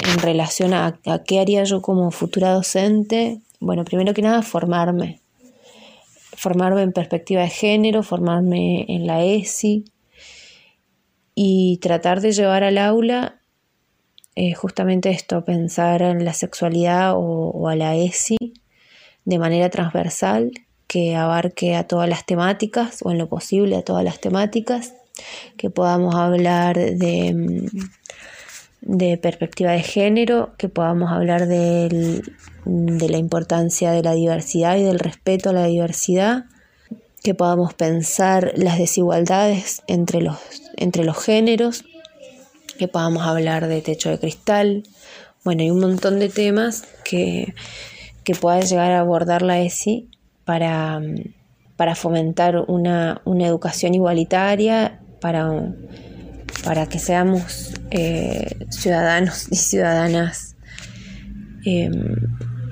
en 0.06 0.18
relación 0.20 0.74
a, 0.74 1.00
a, 1.06 1.22
qué 1.24 1.40
haría 1.40 1.64
yo 1.64 1.82
como 1.82 2.10
futura 2.10 2.52
docente, 2.52 3.40
bueno, 3.60 3.84
primero 3.84 4.14
que 4.14 4.22
nada, 4.22 4.42
formarme. 4.42 5.20
Formarme 6.36 6.82
en 6.82 6.92
perspectiva 6.92 7.42
de 7.42 7.48
género, 7.48 8.02
formarme 8.02 8.84
en 8.88 9.06
la 9.06 9.24
ESI 9.24 9.84
y 11.34 11.78
tratar 11.78 12.20
de 12.20 12.32
llevar 12.32 12.64
al 12.64 12.78
aula 12.78 13.37
eh, 14.40 14.54
justamente 14.54 15.10
esto, 15.10 15.44
pensar 15.44 16.00
en 16.00 16.24
la 16.24 16.32
sexualidad 16.32 17.14
o, 17.16 17.68
a 17.68 17.74
la 17.74 17.96
ESI 17.96 18.36
de 19.24 19.36
manera 19.36 19.68
transversal, 19.68 20.52
que 20.86 21.16
abarque 21.16 21.74
a 21.74 21.88
todas 21.88 22.08
las 22.08 22.24
temáticas 22.24 23.00
o 23.02 23.10
en 23.10 23.18
lo 23.18 23.28
posible 23.28 23.74
a 23.74 23.82
todas 23.82 24.04
las 24.04 24.20
temáticas, 24.20 24.94
que 25.56 25.70
podamos 25.70 26.14
hablar 26.14 26.76
de, 26.76 27.68
de 28.80 29.18
perspectiva 29.18 29.72
de 29.72 29.82
género, 29.82 30.54
que 30.56 30.68
podamos 30.68 31.10
hablar 31.10 31.48
de 31.48 32.22
la 32.64 33.18
importancia 33.18 33.90
de 33.90 34.04
la 34.04 34.12
diversidad 34.12 34.76
y 34.76 34.84
del 34.84 35.00
respeto 35.00 35.50
a 35.50 35.52
la 35.52 35.66
diversidad, 35.66 36.44
que 37.24 37.34
podamos 37.34 37.74
pensar 37.74 38.52
las 38.54 38.78
desigualdades 38.78 39.82
entre 39.88 40.22
los, 40.22 40.38
entre 40.76 41.02
los 41.02 41.18
géneros, 41.18 41.84
que 42.78 42.88
podamos 42.88 43.26
hablar 43.26 43.68
de 43.68 43.82
techo 43.82 44.08
de 44.08 44.18
cristal, 44.18 44.84
bueno, 45.44 45.62
hay 45.62 45.70
un 45.70 45.80
montón 45.80 46.18
de 46.18 46.28
temas 46.28 46.84
que, 47.04 47.54
que 48.24 48.34
pueda 48.34 48.60
llegar 48.60 48.92
a 48.92 49.00
abordar 49.00 49.42
la 49.42 49.60
ESI 49.60 50.08
para, 50.44 51.00
para 51.76 51.94
fomentar 51.94 52.56
una, 52.68 53.20
educación 53.26 53.94
igualitaria, 53.94 55.00
para, 55.20 55.74
para 56.64 56.86
que 56.86 56.98
seamos 56.98 57.74
eh, 57.90 58.66
ciudadanos 58.70 59.46
y 59.50 59.56
ciudadanas 59.56 60.56
em, 61.64 62.16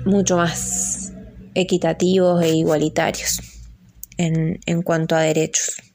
mucho 0.05 0.37
más 0.37 1.13
equitativos 1.55 2.43
e 2.43 2.55
igualitarios 2.55 3.39
en, 4.17 4.59
en 4.65 4.81
cuanto 4.81 5.15
a 5.15 5.21
derechos. 5.21 5.86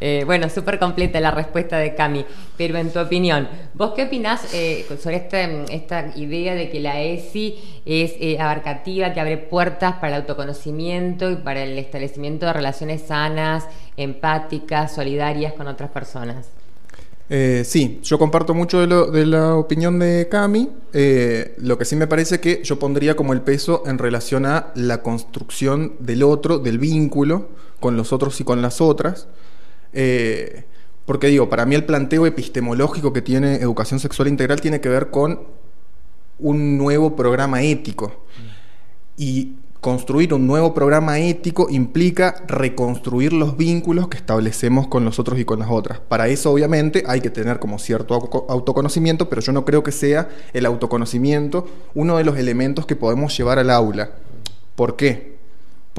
Eh, 0.00 0.22
bueno, 0.24 0.48
súper 0.48 0.78
completa 0.78 1.20
la 1.20 1.30
respuesta 1.30 1.76
de 1.76 1.94
Cami, 1.94 2.24
pero 2.56 2.78
en 2.78 2.90
tu 2.90 2.98
opinión, 2.98 3.48
¿vos 3.74 3.92
qué 3.94 4.04
opinás 4.04 4.54
eh, 4.54 4.86
sobre 4.98 5.16
esta 5.16 6.12
idea 6.16 6.54
de 6.54 6.70
que 6.70 6.80
la 6.80 7.02
ESI 7.02 7.82
es 7.84 8.14
eh, 8.18 8.38
abarcativa, 8.40 9.12
que 9.12 9.20
abre 9.20 9.36
puertas 9.36 9.96
para 9.96 10.16
el 10.16 10.22
autoconocimiento 10.22 11.30
y 11.30 11.36
para 11.36 11.62
el 11.62 11.78
establecimiento 11.78 12.46
de 12.46 12.54
relaciones 12.54 13.02
sanas, 13.02 13.66
empáticas, 13.98 14.94
solidarias 14.94 15.52
con 15.52 15.68
otras 15.68 15.90
personas? 15.90 16.48
sí, 17.62 18.00
yo 18.02 18.18
comparto 18.18 18.54
mucho 18.54 18.84
de, 18.84 19.24
la 19.24 19.54
opinión 19.54 20.00
de 20.00 20.26
Cami. 20.28 20.68
lo 21.58 21.78
que 21.78 21.84
sí 21.84 21.94
me 21.94 22.08
parece 22.08 22.40
que 22.40 22.60
yo 22.64 22.80
pondría 22.80 23.14
como 23.14 23.32
el 23.32 23.42
peso 23.42 23.84
en 23.86 23.98
relación 23.98 24.46
a 24.46 24.72
la 24.74 25.00
construcción 25.02 25.94
del 26.00 26.24
otro, 26.24 26.58
del 26.58 26.80
vínculo 26.80 27.50
con 27.78 27.96
los 27.96 28.12
otros 28.12 28.40
y 28.40 28.44
con 28.44 28.62
las 28.62 28.80
otras. 28.80 29.28
Eh, 29.92 30.64
porque 31.04 31.26
digo, 31.26 31.48
para 31.48 31.66
mí 31.66 31.74
el 31.74 31.84
planteo 31.84 32.26
epistemológico 32.26 33.12
que 33.12 33.22
tiene 33.22 33.56
educación 33.56 33.98
sexual 33.98 34.28
integral 34.28 34.60
tiene 34.60 34.80
que 34.80 34.88
ver 34.88 35.10
con 35.10 35.40
un 36.38 36.78
nuevo 36.78 37.16
programa 37.16 37.62
ético. 37.62 38.24
Y 39.16 39.56
construir 39.80 40.34
un 40.34 40.46
nuevo 40.46 40.74
programa 40.74 41.18
ético 41.18 41.68
implica 41.70 42.36
reconstruir 42.46 43.32
los 43.32 43.56
vínculos 43.56 44.08
que 44.08 44.18
establecemos 44.18 44.88
con 44.88 45.04
los 45.04 45.18
otros 45.18 45.38
y 45.38 45.44
con 45.44 45.58
las 45.58 45.70
otras. 45.70 46.00
Para 46.00 46.28
eso, 46.28 46.52
obviamente, 46.52 47.02
hay 47.06 47.20
que 47.20 47.30
tener 47.30 47.58
como 47.58 47.78
cierto 47.78 48.14
autoconocimiento, 48.48 49.28
pero 49.28 49.40
yo 49.40 49.52
no 49.52 49.64
creo 49.64 49.82
que 49.82 49.92
sea 49.92 50.28
el 50.52 50.66
autoconocimiento 50.66 51.66
uno 51.94 52.18
de 52.18 52.24
los 52.24 52.36
elementos 52.36 52.86
que 52.86 52.96
podemos 52.96 53.36
llevar 53.36 53.58
al 53.58 53.70
aula. 53.70 54.10
¿Por 54.76 54.96
qué? 54.96 55.29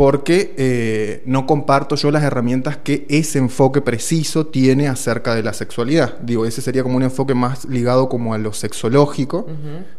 Porque 0.01 0.55
eh, 0.57 1.21
no 1.27 1.45
comparto 1.45 1.95
yo 1.95 2.09
las 2.09 2.23
herramientas 2.23 2.75
que 2.75 3.05
ese 3.07 3.37
enfoque 3.37 3.81
preciso 3.81 4.47
tiene 4.47 4.87
acerca 4.87 5.35
de 5.35 5.43
la 5.43 5.53
sexualidad. 5.53 6.17
Digo, 6.23 6.47
ese 6.47 6.63
sería 6.63 6.81
como 6.81 6.97
un 6.97 7.03
enfoque 7.03 7.35
más 7.35 7.65
ligado 7.65 8.09
como 8.09 8.33
a 8.33 8.39
lo 8.39 8.51
sexológico, 8.51 9.45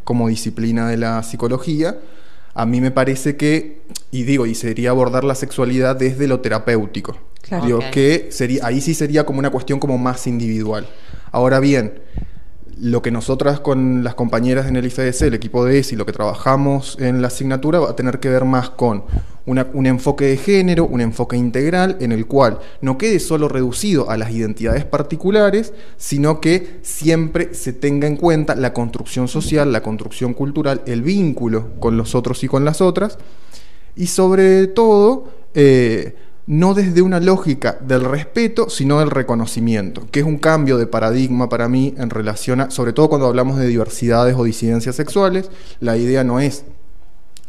como 0.02 0.26
disciplina 0.26 0.88
de 0.88 0.96
la 0.96 1.22
psicología. 1.22 2.00
A 2.52 2.66
mí 2.66 2.80
me 2.80 2.90
parece 2.90 3.36
que, 3.36 3.82
y 4.10 4.24
digo, 4.24 4.46
y 4.46 4.56
sería 4.56 4.90
abordar 4.90 5.22
la 5.22 5.36
sexualidad 5.36 5.94
desde 5.94 6.26
lo 6.26 6.40
terapéutico. 6.40 7.16
Digo, 7.64 7.78
que 7.92 8.26
sería, 8.32 8.66
ahí 8.66 8.80
sí 8.80 8.94
sería 8.94 9.24
como 9.24 9.38
una 9.38 9.50
cuestión 9.50 9.78
como 9.78 9.98
más 9.98 10.26
individual. 10.26 10.88
Ahora 11.30 11.60
bien, 11.60 12.00
lo 12.82 13.00
que 13.00 13.12
nosotras 13.12 13.60
con 13.60 14.02
las 14.02 14.16
compañeras 14.16 14.66
en 14.66 14.74
el 14.74 14.86
IFDC, 14.86 15.22
el 15.22 15.34
equipo 15.34 15.64
de 15.64 15.78
ESI, 15.78 15.94
lo 15.94 16.04
que 16.04 16.12
trabajamos 16.12 16.96
en 16.98 17.22
la 17.22 17.28
asignatura 17.28 17.78
va 17.78 17.90
a 17.90 17.94
tener 17.94 18.18
que 18.18 18.28
ver 18.28 18.44
más 18.44 18.70
con 18.70 19.04
un 19.46 19.86
enfoque 19.86 20.24
de 20.24 20.36
género, 20.36 20.86
un 20.86 21.00
enfoque 21.00 21.36
integral 21.36 21.96
en 22.00 22.10
el 22.10 22.26
cual 22.26 22.58
no 22.80 22.98
quede 22.98 23.20
solo 23.20 23.48
reducido 23.48 24.10
a 24.10 24.16
las 24.16 24.32
identidades 24.32 24.84
particulares, 24.84 25.72
sino 25.96 26.40
que 26.40 26.80
siempre 26.82 27.54
se 27.54 27.72
tenga 27.72 28.08
en 28.08 28.16
cuenta 28.16 28.56
la 28.56 28.72
construcción 28.72 29.28
social, 29.28 29.70
la 29.70 29.82
construcción 29.84 30.34
cultural, 30.34 30.82
el 30.84 31.02
vínculo 31.02 31.78
con 31.78 31.96
los 31.96 32.16
otros 32.16 32.42
y 32.42 32.48
con 32.48 32.64
las 32.64 32.80
otras, 32.80 33.16
y 33.94 34.08
sobre 34.08 34.66
todo, 34.66 35.28
eh, 35.54 36.16
no 36.46 36.74
desde 36.74 37.02
una 37.02 37.20
lógica 37.20 37.78
del 37.80 38.04
respeto, 38.04 38.68
sino 38.68 38.98
del 38.98 39.10
reconocimiento, 39.10 40.06
que 40.10 40.20
es 40.20 40.26
un 40.26 40.38
cambio 40.38 40.76
de 40.76 40.86
paradigma 40.86 41.48
para 41.48 41.68
mí 41.68 41.94
en 41.96 42.10
relación 42.10 42.60
a, 42.60 42.70
sobre 42.70 42.92
todo 42.92 43.08
cuando 43.08 43.26
hablamos 43.26 43.58
de 43.58 43.66
diversidades 43.66 44.34
o 44.36 44.44
disidencias 44.44 44.96
sexuales, 44.96 45.50
la 45.80 45.96
idea 45.96 46.24
no 46.24 46.40
es 46.40 46.64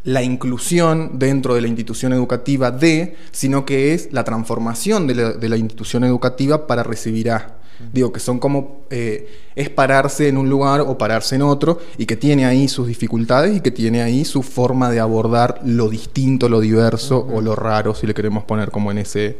la 0.04 0.22
inclusión 0.22 1.18
dentro 1.18 1.56
de 1.56 1.62
la 1.62 1.68
institución 1.68 2.14
educativa 2.14 2.72
de, 2.72 3.16
sino 3.32 3.66
que 3.66 3.94
es 3.94 4.10
la 4.12 4.24
transformación 4.24 5.08
de 5.08 5.16
la, 5.16 5.32
de 5.32 5.50
la 5.50 5.58
institución 5.58 6.04
educativa 6.04 6.68
para 6.68 6.84
recibir 6.84 7.32
a. 7.32 7.63
Digo, 7.92 8.14
que 8.14 8.20
son 8.20 8.40
como, 8.40 8.86
eh, 8.90 9.30
es 9.56 9.70
pararse 9.70 10.28
en 10.28 10.38
un 10.38 10.50
lugar 10.50 10.82
o 10.82 10.98
pararse 10.98 11.36
en 11.36 11.42
otro 11.42 11.80
y 11.98 12.06
que 12.06 12.16
tiene 12.16 12.46
ahí 12.46 12.68
sus 12.68 12.88
dificultades 12.88 13.58
y 13.58 13.62
que 13.62 13.72
tiene 13.72 14.02
ahí 14.02 14.26
su 14.26 14.44
forma 14.44 14.90
de 14.90 15.00
abordar 15.00 15.62
lo 15.66 15.90
distinto, 15.90 16.50
lo 16.50 16.60
diverso 16.60 17.28
o 17.32 17.42
lo 17.42 17.56
raro, 17.56 17.94
si 17.96 18.08
le 18.08 18.14
queremos 18.14 18.44
poner 18.44 18.72
como 18.72 18.92
en 18.92 19.00
ese, 19.00 19.38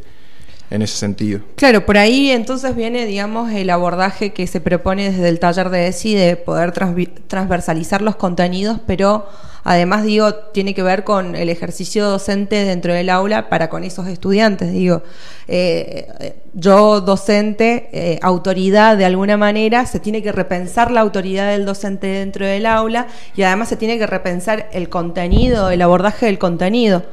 en 0.74 0.82
ese 0.82 0.96
sentido. 0.96 1.40
Claro, 1.54 1.86
por 1.86 1.96
ahí 1.96 2.30
entonces 2.30 2.74
viene, 2.74 3.06
digamos, 3.06 3.52
el 3.52 3.70
abordaje 3.70 4.32
que 4.32 4.46
se 4.46 4.60
propone 4.60 5.10
desde 5.10 5.28
el 5.28 5.38
taller 5.38 5.70
de 5.70 5.88
ESI 5.88 6.14
de 6.14 6.36
poder 6.36 6.72
transversalizar 6.72 8.02
los 8.02 8.16
contenidos, 8.16 8.80
pero 8.84 9.26
además, 9.62 10.02
digo, 10.02 10.34
tiene 10.34 10.74
que 10.74 10.82
ver 10.82 11.04
con 11.04 11.36
el 11.36 11.48
ejercicio 11.48 12.04
docente 12.04 12.64
dentro 12.64 12.92
del 12.92 13.08
aula 13.08 13.48
para 13.48 13.70
con 13.70 13.84
esos 13.84 14.08
estudiantes. 14.08 14.72
Digo, 14.72 15.02
eh, 15.46 16.34
yo 16.54 17.00
docente, 17.00 17.88
eh, 17.92 18.18
autoridad 18.20 18.96
de 18.96 19.04
alguna 19.04 19.36
manera, 19.36 19.86
se 19.86 20.00
tiene 20.00 20.24
que 20.24 20.32
repensar 20.32 20.90
la 20.90 21.02
autoridad 21.02 21.52
del 21.52 21.64
docente 21.64 22.08
dentro 22.08 22.46
del 22.46 22.66
aula 22.66 23.06
y 23.36 23.42
además 23.42 23.68
se 23.68 23.76
tiene 23.76 23.96
que 23.96 24.08
repensar 24.08 24.68
el 24.72 24.88
contenido, 24.88 25.70
el 25.70 25.82
abordaje 25.82 26.26
del 26.26 26.38
contenido. 26.38 27.04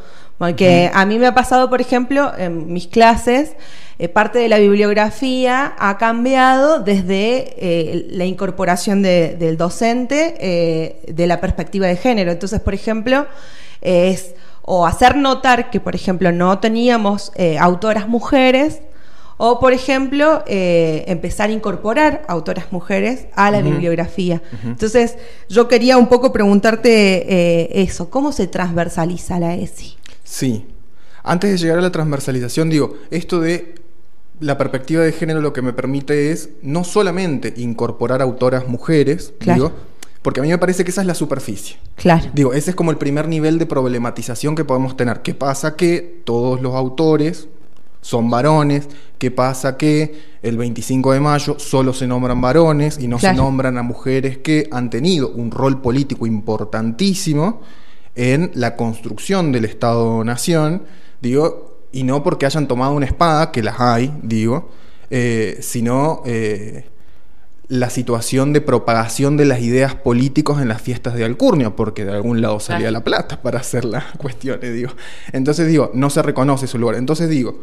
Porque 0.41 0.89
a 0.91 1.05
mí 1.05 1.19
me 1.19 1.27
ha 1.27 1.35
pasado, 1.35 1.69
por 1.69 1.81
ejemplo, 1.81 2.31
en 2.35 2.73
mis 2.73 2.87
clases, 2.87 3.51
eh, 3.99 4.09
parte 4.09 4.39
de 4.39 4.49
la 4.49 4.57
bibliografía 4.57 5.75
ha 5.77 5.99
cambiado 5.99 6.79
desde 6.79 7.53
eh, 7.57 8.07
la 8.09 8.25
incorporación 8.25 9.03
del 9.03 9.55
docente 9.55 10.33
eh, 10.39 10.99
de 11.07 11.27
la 11.27 11.39
perspectiva 11.39 11.85
de 11.85 11.95
género. 11.95 12.31
Entonces, 12.31 12.59
por 12.59 12.73
ejemplo, 12.73 13.27
es 13.81 14.33
o 14.63 14.87
hacer 14.87 15.15
notar 15.15 15.69
que, 15.69 15.79
por 15.79 15.93
ejemplo, 15.93 16.31
no 16.31 16.57
teníamos 16.57 17.31
autoras 17.59 18.07
mujeres, 18.07 18.81
o, 19.37 19.59
por 19.59 19.73
ejemplo, 19.73 20.43
empezar 20.47 21.49
a 21.49 21.53
incorporar 21.53 22.23
autoras 22.27 22.71
mujeres 22.71 23.25
a 23.35 23.51
la 23.51 23.61
bibliografía. 23.61 24.41
Entonces, 24.63 25.17
yo 25.49 25.67
quería 25.67 25.97
un 25.97 26.07
poco 26.07 26.31
preguntarte 26.31 27.81
eso, 27.81 28.09
¿cómo 28.09 28.31
se 28.31 28.47
transversaliza 28.47 29.39
la 29.39 29.55
ESI? 29.55 30.00
Sí. 30.31 30.65
Antes 31.23 31.51
de 31.51 31.57
llegar 31.57 31.77
a 31.77 31.81
la 31.81 31.91
transversalización, 31.91 32.69
digo, 32.69 32.95
esto 33.11 33.41
de 33.41 33.75
la 34.39 34.57
perspectiva 34.57 35.03
de 35.03 35.11
género 35.11 35.41
lo 35.41 35.51
que 35.51 35.61
me 35.61 35.73
permite 35.73 36.31
es 36.31 36.49
no 36.61 36.85
solamente 36.85 37.53
incorporar 37.57 38.21
autoras 38.21 38.67
mujeres, 38.67 39.33
digo, 39.41 39.73
porque 40.21 40.39
a 40.39 40.43
mí 40.43 40.49
me 40.49 40.57
parece 40.57 40.85
que 40.85 40.91
esa 40.91 41.01
es 41.01 41.07
la 41.07 41.15
superficie. 41.15 41.77
Claro. 41.95 42.29
Digo, 42.33 42.53
ese 42.53 42.69
es 42.69 42.75
como 42.77 42.91
el 42.91 42.97
primer 42.97 43.27
nivel 43.27 43.59
de 43.59 43.65
problematización 43.65 44.55
que 44.55 44.63
podemos 44.63 44.95
tener. 44.95 45.21
¿Qué 45.21 45.33
pasa 45.33 45.75
que 45.75 46.21
todos 46.23 46.61
los 46.61 46.75
autores 46.75 47.49
son 47.99 48.29
varones? 48.29 48.87
¿Qué 49.17 49.31
pasa 49.31 49.75
que 49.75 50.15
el 50.41 50.57
25 50.57 51.11
de 51.11 51.19
mayo 51.19 51.59
solo 51.59 51.93
se 51.93 52.07
nombran 52.07 52.39
varones 52.39 52.97
y 52.99 53.09
no 53.09 53.19
se 53.19 53.33
nombran 53.33 53.77
a 53.77 53.83
mujeres 53.83 54.37
que 54.37 54.69
han 54.71 54.89
tenido 54.89 55.29
un 55.29 55.51
rol 55.51 55.81
político 55.81 56.25
importantísimo? 56.25 57.61
En 58.15 58.51
la 58.53 58.75
construcción 58.75 59.51
del 59.51 59.65
Estado-Nación, 59.65 60.83
digo, 61.21 61.79
y 61.91 62.03
no 62.03 62.23
porque 62.23 62.45
hayan 62.45 62.67
tomado 62.67 62.93
una 62.93 63.05
espada, 63.05 63.51
que 63.51 63.63
las 63.63 63.79
hay, 63.79 64.13
digo, 64.21 64.71
eh, 65.09 65.57
sino 65.61 66.21
eh, 66.25 66.85
la 67.67 67.89
situación 67.89 68.53
de 68.53 68.61
propagación 68.61 69.37
de 69.37 69.45
las 69.45 69.61
ideas 69.61 69.95
políticos 69.95 70.61
en 70.61 70.67
las 70.67 70.81
fiestas 70.81 71.15
de 71.15 71.23
Alcurnia, 71.23 71.75
porque 71.75 72.05
de 72.05 72.11
algún 72.11 72.41
lado 72.41 72.59
salía 72.59 72.91
la 72.91 73.03
plata 73.03 73.41
para 73.41 73.59
hacer 73.59 73.85
las 73.85 74.05
cuestiones, 74.17 74.73
digo. 74.73 74.91
Entonces 75.31 75.67
digo, 75.67 75.91
no 75.93 76.09
se 76.09 76.21
reconoce 76.21 76.67
su 76.67 76.77
lugar. 76.77 76.95
Entonces 76.95 77.29
digo, 77.29 77.61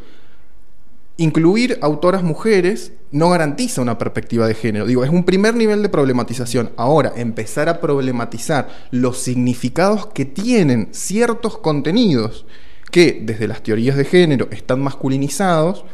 incluir 1.19 1.79
autoras 1.83 2.23
mujeres 2.23 2.93
no 3.11 3.31
garantiza 3.31 3.83
una 3.83 3.99
perspectiva 3.99 4.47
de 4.47 4.55
género. 4.55 4.87
Digo, 4.87 5.05
es 5.05 5.11
un 5.11 5.25
primer 5.25 5.55
nivel 5.55 5.83
de 5.83 5.89
problematización. 5.89 6.71
Ahora, 6.77 7.13
empezar 7.17 7.69
a 7.69 7.81
problematizar 7.81 8.69
los 8.91 9.19
significados 9.19 10.07
que 10.07 10.25
tienen 10.25 10.89
ciertos 10.93 11.59
contenidos 11.59 12.47
que 12.91 13.21
desde 13.23 13.49
las 13.49 13.63
teorías 13.63 13.97
de 13.97 14.05
género 14.05 14.49
están 14.51 14.81
masculinizados, 14.81 15.85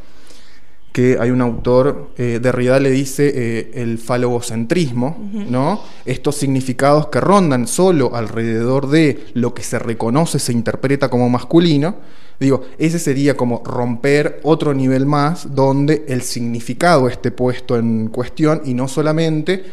que 0.93 1.16
hay 1.19 1.31
un 1.31 1.40
autor, 1.40 2.11
eh, 2.19 2.38
Derrida 2.40 2.78
le 2.78 2.90
dice 2.90 3.33
eh, 3.35 3.71
el 3.75 3.99
falogocentrismo, 3.99 5.28
¿no? 5.33 5.81
Estos 6.04 6.37
significados 6.37 7.09
que 7.09 7.21
rondan 7.21 7.66
solo 7.66 8.14
alrededor 8.14 8.88
de 8.88 9.26
lo 9.35 9.54
que 9.54 9.64
se 9.64 9.81
reconoce, 9.81 10.38
se 10.38 10.52
interpreta 10.52 11.09
como 11.09 11.28
masculino, 11.28 11.97
digo, 12.40 12.64
ese 12.78 12.98
sería 12.98 13.36
como 13.36 13.62
romper 13.64 14.40
otro 14.42 14.74
nivel 14.74 15.06
más 15.06 15.54
donde 15.54 16.04
el 16.08 16.22
significado 16.22 17.08
esté 17.08 17.30
puesto 17.30 17.76
en 17.76 18.08
cuestión 18.08 18.62
y 18.64 18.74
no 18.74 18.88
solamente 18.88 19.64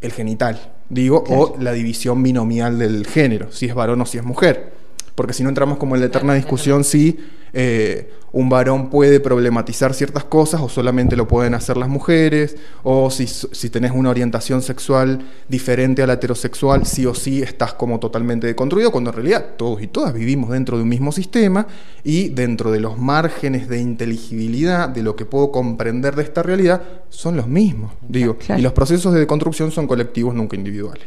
el 0.00 0.12
genital, 0.12 0.74
digo, 0.88 1.24
o 1.28 1.56
la 1.58 1.72
división 1.72 2.22
binomial 2.22 2.78
del 2.78 3.06
género, 3.06 3.50
si 3.50 3.66
es 3.66 3.74
varón 3.74 4.00
o 4.00 4.06
si 4.06 4.18
es 4.18 4.24
mujer. 4.24 4.72
Porque 5.14 5.32
si 5.32 5.42
no 5.42 5.48
entramos 5.48 5.78
como 5.78 5.94
en 5.94 6.02
la 6.02 6.06
eterna 6.08 6.34
discusión 6.34 6.84
si 6.84 7.18
eh, 7.58 8.12
un 8.32 8.50
varón 8.50 8.90
puede 8.90 9.18
problematizar 9.18 9.94
ciertas 9.94 10.24
cosas 10.24 10.60
o 10.60 10.68
solamente 10.68 11.16
lo 11.16 11.26
pueden 11.26 11.54
hacer 11.54 11.78
las 11.78 11.88
mujeres, 11.88 12.54
o 12.82 13.10
si, 13.10 13.26
si 13.26 13.70
tenés 13.70 13.92
una 13.92 14.10
orientación 14.10 14.60
sexual 14.60 15.26
diferente 15.48 16.02
a 16.02 16.06
la 16.06 16.12
heterosexual, 16.12 16.84
sí 16.84 17.06
o 17.06 17.14
sí 17.14 17.40
estás 17.40 17.72
como 17.72 17.98
totalmente 17.98 18.46
deconstruido, 18.46 18.92
cuando 18.92 19.08
en 19.08 19.16
realidad 19.16 19.54
todos 19.56 19.80
y 19.80 19.86
todas 19.86 20.12
vivimos 20.12 20.50
dentro 20.50 20.76
de 20.76 20.82
un 20.82 20.90
mismo 20.90 21.12
sistema 21.12 21.66
y 22.04 22.28
dentro 22.28 22.70
de 22.70 22.80
los 22.80 22.98
márgenes 22.98 23.70
de 23.70 23.80
inteligibilidad, 23.80 24.90
de 24.90 25.02
lo 25.02 25.16
que 25.16 25.24
puedo 25.24 25.50
comprender 25.50 26.14
de 26.14 26.24
esta 26.24 26.42
realidad, 26.42 26.82
son 27.08 27.38
los 27.38 27.48
mismos. 27.48 27.92
Digo, 28.06 28.36
y 28.54 28.60
los 28.60 28.74
procesos 28.74 29.14
de 29.14 29.20
deconstrucción 29.20 29.70
son 29.70 29.86
colectivos, 29.86 30.34
nunca 30.34 30.56
individuales. 30.56 31.06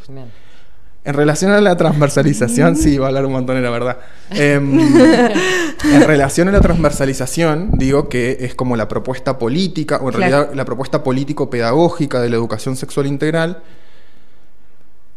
En 1.05 1.13
relación 1.13 1.51
a 1.51 1.61
la 1.61 1.77
transversalización, 1.77 2.75
sí, 2.75 2.97
va 2.97 3.05
a 3.05 3.07
hablar 3.09 3.25
un 3.25 3.31
montón, 3.31 3.61
la 3.63 3.69
verdad. 3.69 3.97
Em, 4.31 4.79
en 5.93 6.03
relación 6.05 6.49
a 6.49 6.51
la 6.51 6.59
transversalización, 6.59 7.71
digo 7.73 8.09
que 8.09 8.37
es 8.41 8.53
como 8.53 8.75
la 8.75 8.87
propuesta 8.87 9.39
política, 9.39 9.97
o 10.01 10.09
en 10.09 10.13
realidad 10.13 10.53
la 10.53 10.65
propuesta 10.65 11.01
político-pedagógica 11.03 12.19
de 12.19 12.29
la 12.29 12.35
educación 12.35 12.75
sexual 12.75 13.07
integral. 13.07 13.63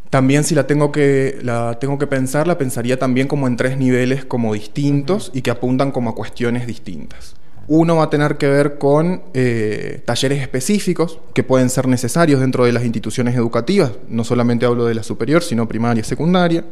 También 0.08 0.44
si 0.44 0.54
la 0.54 0.66
tengo, 0.66 0.92
que, 0.92 1.38
la 1.42 1.78
tengo 1.80 1.98
que 1.98 2.06
pensar, 2.06 2.46
la 2.46 2.58
pensaría 2.58 2.98
también 2.98 3.26
como 3.26 3.48
en 3.48 3.56
tres 3.56 3.76
niveles 3.76 4.24
como 4.24 4.52
distintos 4.52 5.30
y 5.34 5.42
que 5.42 5.50
apuntan 5.50 5.90
como 5.90 6.10
a 6.10 6.14
cuestiones 6.14 6.66
distintas. 6.66 7.34
Uno 7.69 7.97
va 7.97 8.04
a 8.04 8.11
tener 8.11 8.37
que 8.37 8.49
ver 8.49 8.78
con 8.78 9.23
eh, 9.35 10.02
talleres 10.04 10.40
específicos 10.40 11.19
que 11.35 11.42
pueden 11.45 11.71
ser 11.71 11.87
necesarios 11.87 12.40
dentro 12.40 12.64
de 12.64 12.73
las 12.73 12.85
instituciones 12.85 13.37
educativas, 13.37 13.92
no 14.09 14.25
solamente 14.25 14.66
hablo 14.66 14.85
de 14.85 14.95
la 14.95 15.02
superior, 15.02 15.42
sino 15.42 15.69
primaria 15.69 16.00
y 16.00 16.04
secundaria, 16.04 16.64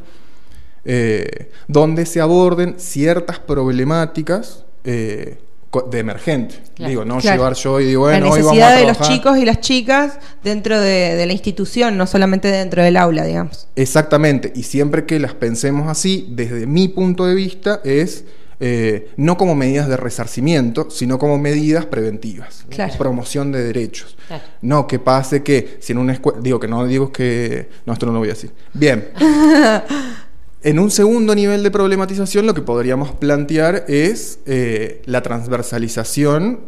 eh, 0.85 1.51
donde 1.69 2.07
se 2.07 2.21
aborden 2.21 2.75
ciertas 2.79 3.39
problemáticas 3.39 4.65
eh, 4.85 5.39
de 5.91 5.99
emergente. 5.99 6.57
Digo, 6.79 7.05
no 7.05 7.21
llevar 7.21 7.55
yo 7.55 7.79
y 7.79 7.85
digo, 7.85 8.03
bueno, 8.03 8.27
la 8.27 8.37
necesidad 8.37 8.77
de 8.77 8.87
los 8.87 9.01
chicos 9.01 9.39
y 9.39 9.45
las 9.45 9.61
chicas 9.61 10.19
dentro 10.43 10.81
de, 10.81 11.25
la 11.25 11.33
institución, 11.33 11.97
no 11.97 12.07
solamente 12.07 12.49
dentro 12.49 12.83
del 12.83 12.97
aula, 12.97 13.25
digamos. 13.25 13.69
Exactamente, 13.77 14.53
y 14.57 14.65
siempre 14.65 15.07
que 15.07 15.21
las 15.21 15.35
pensemos 15.35 15.89
así, 15.89 16.27
desde 16.31 16.67
mi 16.67 16.89
punto 16.89 17.25
de 17.27 17.37
vista, 17.37 17.81
es 17.85 18.25
eh, 18.61 19.11
no 19.17 19.37
como 19.39 19.55
medidas 19.55 19.89
de 19.89 19.97
resarcimiento, 19.97 20.91
sino 20.91 21.19
como 21.19 21.39
medidas 21.39 21.87
preventivas, 21.87 22.67
promoción 22.99 23.53
de 23.53 23.65
derechos. 23.65 24.17
No 24.61 24.87
que 24.87 24.99
pase 24.99 25.43
que 25.43 25.79
si 25.81 25.93
en 25.93 25.99
una 25.99 26.13
escuela, 26.13 26.41
digo 26.43 26.61
que 26.61 26.69
no 26.69 26.87
digo 26.87 27.11
que, 27.11 27.69
no, 27.87 27.95
esto 27.95 28.07
no 28.07 28.13
lo 28.13 28.19
voy 28.19 28.29
a 28.29 28.33
decir. 28.33 28.53
Bien. 28.75 29.09
En 30.63 30.79
un 30.79 30.91
segundo 30.91 31.35
nivel 31.35 31.63
de 31.63 31.71
problematización 31.71 32.45
lo 32.45 32.53
que 32.53 32.61
podríamos 32.61 33.13
plantear 33.13 33.87
es 33.89 34.41
eh, 34.45 35.01
la 35.07 35.23
transversalización 35.23 36.61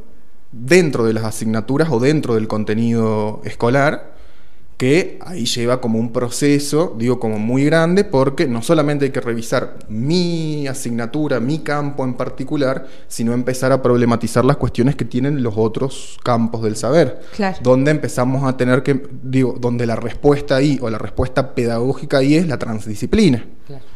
dentro 0.51 1.05
de 1.05 1.13
las 1.13 1.25
asignaturas 1.25 1.91
o 1.91 2.01
dentro 2.01 2.37
del 2.37 2.49
contenido 2.49 3.43
escolar 3.45 4.12
que 4.77 5.19
ahí 5.25 5.45
lleva 5.45 5.81
como 5.81 5.99
un 5.99 6.13
proceso, 6.13 6.95
digo 6.99 7.21
como 7.21 7.39
muy 7.39 7.65
grande, 7.65 8.05
porque 8.05 8.47
no 8.49 8.63
solamente 8.63 9.05
hay 9.05 9.11
que 9.13 9.21
revisar 9.21 9.79
mi 9.89 10.67
asignatura, 10.67 11.39
mi 11.39 11.61
campo 11.61 12.05
en 12.05 12.15
particular, 12.15 12.87
sino 13.07 13.33
empezar 13.33 13.71
a 13.71 13.81
problematizar 13.81 14.45
las 14.45 14.57
cuestiones 14.57 14.97
que 14.97 15.05
tienen 15.05 15.43
los 15.43 15.55
otros 15.57 16.19
campos 16.25 16.63
del 16.63 16.77
saber. 16.77 17.21
Claro. 17.37 17.59
Donde 17.63 17.93
empezamos 17.93 18.45
a 18.45 18.57
tener 18.57 18.83
que, 18.83 19.07
digo, 19.23 19.57
donde 19.61 19.87
la 19.87 19.97
respuesta 19.97 20.57
ahí, 20.57 20.79
o 20.83 20.91
la 20.91 20.99
respuesta 20.99 21.55
pedagógica 21.55 22.19
ahí 22.19 22.35
es 22.35 22.49
la 22.49 22.59
transdisciplina. 22.59 23.47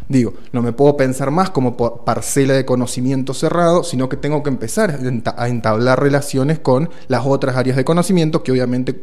Digo, 0.08 0.34
no 0.52 0.62
me 0.62 0.72
puedo 0.72 0.96
pensar 0.96 1.32
más 1.32 1.50
como 1.50 1.76
parcela 2.04 2.54
de 2.54 2.64
conocimiento 2.64 3.34
cerrado, 3.34 3.82
sino 3.82 4.08
que 4.08 4.16
tengo 4.16 4.42
que 4.42 4.50
empezar 4.50 5.00
a 5.36 5.48
entablar 5.48 6.00
relaciones 6.00 6.60
con 6.60 6.90
las 7.08 7.26
otras 7.26 7.56
áreas 7.56 7.76
de 7.76 7.84
conocimiento 7.84 8.44
que 8.44 8.52
obviamente 8.52 9.02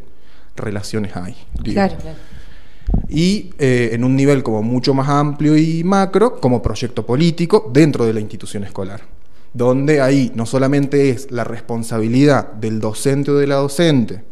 relaciones 0.56 1.16
hay. 1.16 1.36
Claro, 1.63 1.98
Y 3.10 3.52
eh, 3.58 3.92
en 3.94 4.04
un 4.04 4.16
nivel 4.16 4.44
como 4.44 4.62
mucho 4.62 4.94
más 4.94 5.10
amplio 5.10 5.58
y 5.58 5.84
macro, 5.84 6.39
como 6.39 6.62
proyecto 6.62 7.06
político 7.06 7.70
dentro 7.74 8.06
de 8.06 8.13
la 8.13 8.20
institución 8.20 8.63
escolar, 8.63 9.02
donde 9.54 10.02
ahí 10.02 10.32
no 10.36 10.46
solamente 10.46 11.10
es 11.10 11.32
la 11.32 11.44
responsabilidad 11.44 12.54
del 12.54 12.80
docente 12.80 13.32
o 13.32 13.36
de 13.36 13.48
la 13.48 13.56
docente 13.56 14.24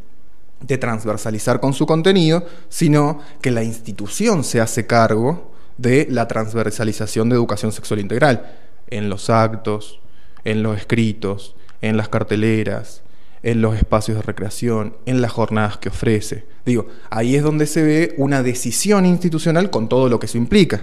de 0.62 0.78
transversalizar 0.78 1.60
con 1.60 1.74
su 1.74 1.86
contenido, 1.86 2.46
sino 2.70 3.20
que 3.42 3.52
la 3.52 3.64
institución 3.64 4.44
se 4.44 4.62
hace 4.62 4.86
cargo 4.86 5.52
de 5.78 6.08
la 6.10 6.28
transversalización 6.28 7.30
de 7.30 7.36
educación 7.36 7.72
sexual 7.72 8.00
integral 8.00 8.58
en 8.88 9.10
los 9.10 9.30
actos, 9.30 10.00
en 10.44 10.62
los 10.62 10.78
escritos, 10.78 11.56
en 11.82 11.98
las 11.98 12.10
carteleras, 12.10 13.02
en 13.44 13.62
los 13.62 13.76
espacios 13.76 14.18
de 14.18 14.24
recreación, 14.24 14.96
en 15.06 15.22
las 15.22 15.32
jornadas 15.32 15.78
que 15.78 15.90
ofrece. 15.90 16.46
Digo, 16.66 16.88
ahí 17.10 17.36
es 17.36 17.44
donde 17.44 17.66
se 17.66 17.82
ve 17.82 18.14
una 18.18 18.44
decisión 18.44 19.06
institucional 19.06 19.70
con 19.70 19.90
todo 19.90 20.10
lo 20.10 20.20
que 20.20 20.28
eso 20.28 20.38
implica. 20.38 20.82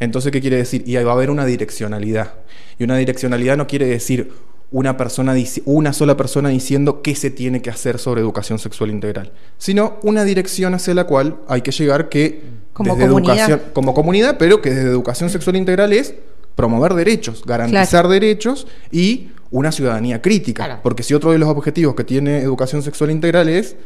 Entonces, 0.00 0.32
¿qué 0.32 0.40
quiere 0.40 0.56
decir? 0.56 0.84
Y 0.86 0.96
ahí 0.96 1.04
va 1.04 1.12
a 1.12 1.14
haber 1.14 1.30
una 1.30 1.44
direccionalidad. 1.44 2.34
Y 2.78 2.84
una 2.84 2.96
direccionalidad 2.96 3.56
no 3.56 3.66
quiere 3.66 3.86
decir 3.86 4.32
una, 4.70 4.96
persona, 4.96 5.34
una 5.64 5.92
sola 5.92 6.16
persona 6.16 6.48
diciendo 6.50 7.02
qué 7.02 7.14
se 7.14 7.30
tiene 7.30 7.62
que 7.62 7.70
hacer 7.70 7.98
sobre 7.98 8.20
educación 8.20 8.58
sexual 8.58 8.90
integral, 8.90 9.32
sino 9.56 9.98
una 10.02 10.24
dirección 10.24 10.74
hacia 10.74 10.94
la 10.94 11.04
cual 11.04 11.36
hay 11.48 11.62
que 11.62 11.72
llegar 11.72 12.08
que 12.08 12.42
como 12.72 12.96
comunidad. 12.96 13.72
como 13.72 13.94
comunidad, 13.94 14.36
pero 14.38 14.62
que 14.62 14.70
desde 14.70 14.90
educación 14.90 15.30
sexual 15.30 15.56
integral 15.56 15.92
es 15.92 16.14
promover 16.54 16.94
derechos, 16.94 17.44
garantizar 17.44 18.08
derechos 18.08 18.66
y 18.90 19.30
una 19.50 19.72
ciudadanía 19.72 20.20
crítica. 20.20 20.80
Porque 20.82 21.02
si 21.02 21.14
otro 21.14 21.32
de 21.32 21.38
los 21.38 21.48
objetivos 21.48 21.94
que 21.94 22.04
tiene 22.04 22.38
educación 22.38 22.82
sexual 22.82 23.10
integral 23.10 23.48
es 23.48 23.76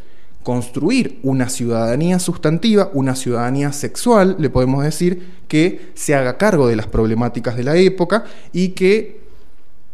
construir 0.43 1.21
una 1.23 1.49
ciudadanía 1.49 2.19
sustantiva, 2.19 2.91
una 2.95 3.15
ciudadanía 3.15 3.73
sexual, 3.73 4.37
le 4.39 4.51
podemos 4.51 4.83
decir, 4.83 5.43
que 5.47 5.93
se 5.95 6.15
haga 6.15 6.37
cargo 6.37 6.67
de 6.67 6.77
las 6.77 6.87
problemáticas 6.87 7.57
de 7.57 7.65
la 7.65 7.77
época 7.77 8.25
y 8.53 8.71
que 8.71 9.21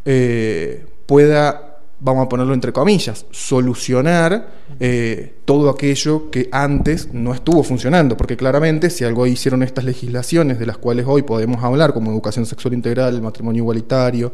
eh, 0.04 0.86
pueda, 1.04 1.80
vamos 2.00 2.24
a 2.24 2.28
ponerlo 2.30 2.54
entre 2.54 2.72
comillas, 2.72 3.26
solucionar 3.30 4.48
eh, 4.80 5.34
todo 5.44 5.68
aquello 5.68 6.30
que 6.30 6.48
antes 6.50 7.12
no 7.12 7.34
estuvo 7.34 7.62
funcionando, 7.62 8.16
porque 8.16 8.36
claramente 8.36 8.88
si 8.88 9.04
algo 9.04 9.26
hicieron 9.26 9.62
estas 9.62 9.84
legislaciones 9.84 10.58
de 10.58 10.66
las 10.66 10.78
cuales 10.78 11.04
hoy 11.06 11.22
podemos 11.22 11.62
hablar, 11.62 11.92
como 11.92 12.10
educación 12.10 12.46
sexual 12.46 12.72
integral, 12.72 13.14
el 13.14 13.22
matrimonio 13.22 13.62
igualitario, 13.62 14.32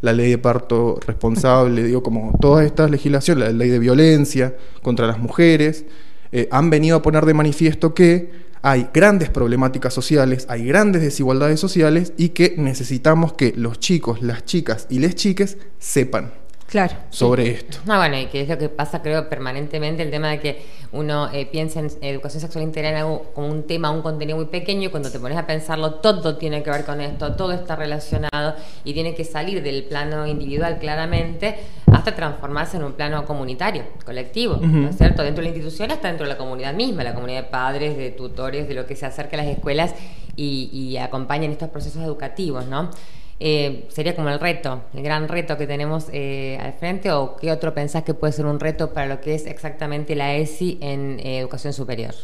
la 0.00 0.12
ley 0.12 0.30
de 0.30 0.38
parto 0.38 0.98
responsable, 1.06 1.82
digo, 1.82 2.02
como 2.02 2.36
todas 2.40 2.66
estas 2.66 2.90
legislaciones, 2.90 3.44
la 3.44 3.52
ley 3.52 3.70
de 3.70 3.78
violencia 3.78 4.56
contra 4.82 5.06
las 5.06 5.18
mujeres, 5.18 5.84
eh, 6.32 6.48
han 6.50 6.70
venido 6.70 6.96
a 6.96 7.02
poner 7.02 7.24
de 7.24 7.34
manifiesto 7.34 7.94
que 7.94 8.46
hay 8.62 8.88
grandes 8.92 9.30
problemáticas 9.30 9.94
sociales, 9.94 10.46
hay 10.48 10.66
grandes 10.66 11.02
desigualdades 11.02 11.60
sociales 11.60 12.12
y 12.16 12.30
que 12.30 12.54
necesitamos 12.58 13.32
que 13.32 13.52
los 13.56 13.78
chicos, 13.78 14.22
las 14.22 14.44
chicas 14.44 14.86
y 14.90 14.98
les 14.98 15.14
chiques 15.14 15.58
sepan 15.78 16.32
claro, 16.68 16.94
sobre 17.10 17.50
esto. 17.50 17.78
Ah, 17.88 17.98
bueno, 17.98 18.18
y 18.18 18.26
que 18.26 18.42
es 18.42 18.48
lo 18.48 18.58
que 18.58 18.68
pasa, 18.68 19.02
creo, 19.02 19.28
permanentemente, 19.28 20.02
el 20.02 20.10
tema 20.10 20.28
de 20.30 20.40
que 20.40 20.62
uno 20.92 21.30
eh, 21.32 21.46
piensa 21.46 21.80
en 21.80 21.90
educación 22.00 22.40
sexual 22.40 22.64
integral 22.64 23.20
como 23.34 23.48
un 23.48 23.64
tema, 23.64 23.90
un 23.90 24.02
contenido 24.02 24.36
muy 24.36 24.46
pequeño, 24.46 24.88
y 24.88 24.90
cuando 24.90 25.10
te 25.10 25.18
pones 25.18 25.36
a 25.36 25.46
pensarlo, 25.46 25.94
todo 25.94 26.36
tiene 26.36 26.62
que 26.62 26.70
ver 26.70 26.84
con 26.84 27.00
esto, 27.00 27.34
todo 27.34 27.52
está 27.52 27.76
relacionado 27.76 28.54
y 28.84 28.94
tiene 28.94 29.14
que 29.14 29.24
salir 29.24 29.62
del 29.62 29.84
plano 29.84 30.26
individual 30.26 30.78
claramente 30.78 31.56
hasta 31.92 32.14
transformarse 32.14 32.76
en 32.76 32.84
un 32.84 32.92
plano 32.92 33.24
comunitario, 33.24 33.84
colectivo, 34.04 34.56
¿no 34.60 34.88
es 34.88 34.96
cierto? 34.96 35.22
Dentro 35.22 35.42
de 35.42 35.50
la 35.50 35.56
institución 35.56 35.90
hasta 35.90 36.08
dentro 36.08 36.26
de 36.26 36.32
la 36.32 36.38
comunidad 36.38 36.74
misma, 36.74 37.04
la 37.04 37.14
comunidad 37.14 37.44
de 37.44 37.48
padres, 37.48 37.96
de 37.96 38.10
tutores, 38.10 38.68
de 38.68 38.74
lo 38.74 38.86
que 38.86 38.96
se 38.96 39.06
acerca 39.06 39.36
a 39.36 39.44
las 39.44 39.48
escuelas 39.48 39.94
y, 40.36 40.68
y 40.72 40.96
acompañan 40.98 41.50
estos 41.50 41.70
procesos 41.70 42.02
educativos, 42.02 42.66
¿no? 42.66 42.90
Eh, 43.38 43.86
sería 43.90 44.16
como 44.16 44.30
el 44.30 44.40
reto, 44.40 44.80
el 44.94 45.02
gran 45.02 45.28
reto 45.28 45.58
que 45.58 45.66
tenemos 45.66 46.06
eh, 46.10 46.58
al 46.62 46.72
frente 46.72 47.12
o 47.12 47.36
qué 47.36 47.52
otro 47.52 47.74
pensás 47.74 48.02
que 48.02 48.14
puede 48.14 48.32
ser 48.32 48.46
un 48.46 48.58
reto 48.58 48.94
para 48.94 49.06
lo 49.06 49.20
que 49.20 49.34
es 49.34 49.44
exactamente 49.46 50.14
la 50.14 50.34
ESI 50.36 50.78
en 50.80 51.20
eh, 51.20 51.38
educación 51.38 51.74
superior? 51.74 52.14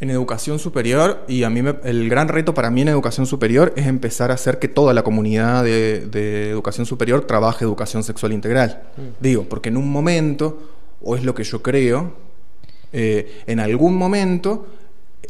En 0.00 0.10
educación 0.10 0.58
superior, 0.58 1.24
y 1.28 1.44
a 1.44 1.50
mí 1.50 1.62
me- 1.62 1.76
el 1.84 2.08
gran 2.10 2.26
reto 2.26 2.52
para 2.54 2.70
mí 2.70 2.82
en 2.82 2.88
educación 2.88 3.24
superior 3.26 3.72
es 3.76 3.86
empezar 3.86 4.32
a 4.32 4.34
hacer 4.34 4.58
que 4.58 4.66
toda 4.66 4.92
la 4.92 5.04
comunidad 5.04 5.62
de, 5.62 6.00
de 6.06 6.50
educación 6.50 6.84
superior 6.86 7.24
trabaje 7.26 7.64
educación 7.64 8.02
sexual 8.02 8.32
integral. 8.32 8.82
Digo, 9.20 9.44
porque 9.48 9.68
en 9.68 9.76
un 9.76 9.88
momento, 9.88 10.58
o 11.00 11.14
es 11.14 11.22
lo 11.22 11.36
que 11.36 11.44
yo 11.44 11.62
creo, 11.62 12.12
en 12.92 13.60
algún 13.60 13.96
momento 13.96 14.66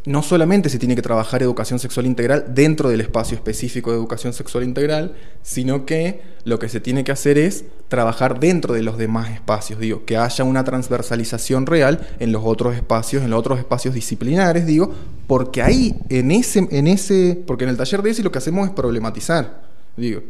no 0.05 0.23
solamente 0.23 0.69
se 0.69 0.79
tiene 0.79 0.97
que 0.97 1.03
trabajar 1.03 1.43
educación 1.43 1.79
sexual 1.79 2.07
integral 2.07 2.47
dentro 2.55 2.89
del 2.89 3.01
espacio 3.01 3.37
específico 3.37 3.91
de 3.91 3.97
educación 3.97 4.33
sexual 4.33 4.65
integral, 4.65 5.15
sino 5.43 5.87
que 5.87 6.23
lo 6.45 6.59
que 6.59 6.69
se 6.69 6.81
tiene 6.81 7.05
que 7.05 7.13
hacer 7.13 7.39
es 7.39 7.65
trabajar 7.89 8.41
dentro 8.41 8.75
de 8.75 8.83
los 8.83 8.99
demás 8.99 9.31
espacios, 9.31 9.79
digo, 9.79 10.05
que 10.05 10.17
haya 10.17 10.45
una 10.45 10.65
transversalización 10.65 11.67
real 11.67 12.07
en 12.19 12.33
los 12.33 12.43
otros 12.45 12.75
espacios, 12.75 13.23
en 13.23 13.31
los 13.31 13.39
otros 13.39 13.59
espacios 13.59 13.95
disciplinares, 13.95 14.67
digo, 14.67 14.93
porque 15.27 15.63
ahí, 15.63 15.97
en 16.09 16.31
ese, 16.31 16.67
en 16.71 16.87
ese, 16.87 17.43
porque 17.47 17.65
en 17.65 17.71
el 17.71 17.77
taller 17.77 18.03
de 18.03 18.11
ESI 18.11 18.23
lo 18.23 18.33
que 18.33 18.39
hacemos 18.39 18.67
es 18.69 18.75
problematizar, 18.75 19.63
digo, 19.97 20.23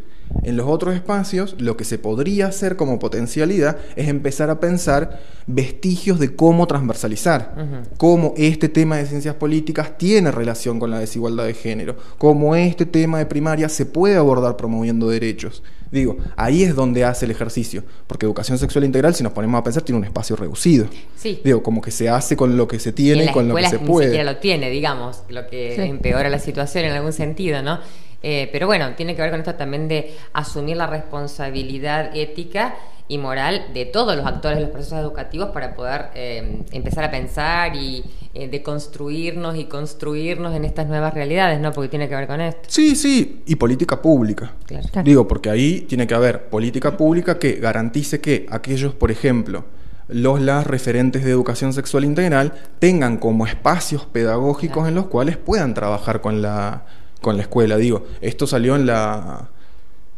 en 0.42 0.56
los 0.56 0.66
otros 0.68 0.94
espacios, 0.94 1.54
lo 1.58 1.76
que 1.76 1.84
se 1.84 1.98
podría 1.98 2.46
hacer 2.48 2.76
como 2.76 2.98
potencialidad 2.98 3.78
es 3.96 4.08
empezar 4.08 4.50
a 4.50 4.60
pensar 4.60 5.20
vestigios 5.46 6.18
de 6.18 6.34
cómo 6.34 6.66
transversalizar, 6.66 7.54
cómo 7.96 8.34
este 8.36 8.68
tema 8.68 8.96
de 8.96 9.06
ciencias 9.06 9.34
políticas 9.36 9.96
tiene 9.98 10.30
relación 10.30 10.80
con 10.80 10.90
la 10.90 10.98
desigualdad 10.98 11.44
de 11.46 11.54
género, 11.54 11.96
cómo 12.18 12.56
este 12.56 12.86
tema 12.86 13.18
de 13.18 13.26
primaria 13.26 13.68
se 13.68 13.86
puede 13.86 14.16
abordar 14.16 14.56
promoviendo 14.56 15.08
derechos. 15.08 15.62
Digo, 15.90 16.16
ahí 16.34 16.64
es 16.64 16.74
donde 16.74 17.04
hace 17.04 17.24
el 17.24 17.30
ejercicio, 17.30 17.84
porque 18.08 18.26
educación 18.26 18.58
sexual 18.58 18.84
integral, 18.84 19.14
si 19.14 19.22
nos 19.22 19.32
ponemos 19.32 19.60
a 19.60 19.62
pensar, 19.62 19.84
tiene 19.84 19.98
un 20.00 20.04
espacio 20.04 20.34
reducido. 20.34 20.86
Sí. 21.14 21.40
Digo, 21.44 21.62
como 21.62 21.80
que 21.80 21.92
se 21.92 22.08
hace 22.08 22.36
con 22.36 22.56
lo 22.56 22.66
que 22.66 22.80
se 22.80 22.92
tiene 22.92 23.22
en 23.24 23.28
y 23.28 23.32
con 23.32 23.46
lo 23.46 23.54
que 23.54 23.68
se 23.68 23.78
ni 23.78 23.86
puede. 23.86 24.08
siquiera 24.08 24.32
lo 24.32 24.38
tiene, 24.38 24.70
digamos, 24.70 25.22
lo 25.28 25.46
que 25.46 25.74
Sí. 25.76 25.82
empeora 25.82 26.28
la 26.30 26.40
situación 26.40 26.84
en 26.86 26.92
algún 26.92 27.12
sentido, 27.12 27.62
¿no? 27.62 27.78
Eh, 28.26 28.48
pero 28.50 28.66
bueno, 28.66 28.94
tiene 28.96 29.14
que 29.14 29.20
ver 29.20 29.30
con 29.30 29.40
esto 29.40 29.54
también 29.54 29.86
de 29.86 30.16
asumir 30.32 30.78
la 30.78 30.86
responsabilidad 30.86 32.16
ética 32.16 32.74
y 33.06 33.18
moral 33.18 33.66
de 33.74 33.84
todos 33.84 34.16
los 34.16 34.24
actores 34.24 34.56
de 34.56 34.62
los 34.62 34.70
procesos 34.70 34.98
educativos 34.98 35.50
para 35.50 35.74
poder 35.74 36.06
eh, 36.14 36.62
empezar 36.72 37.04
a 37.04 37.10
pensar 37.10 37.76
y 37.76 38.02
eh, 38.32 38.48
deconstruirnos 38.48 39.56
y 39.56 39.64
construirnos 39.64 40.56
en 40.56 40.64
estas 40.64 40.86
nuevas 40.86 41.12
realidades, 41.12 41.60
¿no? 41.60 41.70
Porque 41.72 41.90
tiene 41.90 42.08
que 42.08 42.14
ver 42.16 42.26
con 42.26 42.40
esto. 42.40 42.62
Sí, 42.66 42.96
sí, 42.96 43.42
y 43.44 43.56
política 43.56 44.00
pública. 44.00 44.52
Claro. 44.64 44.88
Claro. 44.90 45.04
Digo, 45.04 45.28
porque 45.28 45.50
ahí 45.50 45.82
tiene 45.82 46.06
que 46.06 46.14
haber 46.14 46.48
política 46.48 46.96
pública 46.96 47.38
que 47.38 47.56
garantice 47.56 48.22
que 48.22 48.46
aquellos, 48.50 48.94
por 48.94 49.10
ejemplo, 49.10 49.66
los 50.08 50.40
las 50.40 50.66
referentes 50.66 51.24
de 51.24 51.30
educación 51.30 51.74
sexual 51.74 52.04
integral 52.06 52.54
tengan 52.78 53.18
como 53.18 53.46
espacios 53.46 54.06
pedagógicos 54.06 54.76
Claro. 54.76 54.88
en 54.88 54.94
los 54.94 55.06
cuales 55.08 55.36
puedan 55.36 55.74
trabajar 55.74 56.22
con 56.22 56.40
la, 56.40 56.84
con 57.24 57.38
la 57.38 57.42
escuela. 57.42 57.78
Digo, 57.78 58.04
esto 58.20 58.46
salió 58.46 58.76
en 58.76 58.84
la 58.86 59.48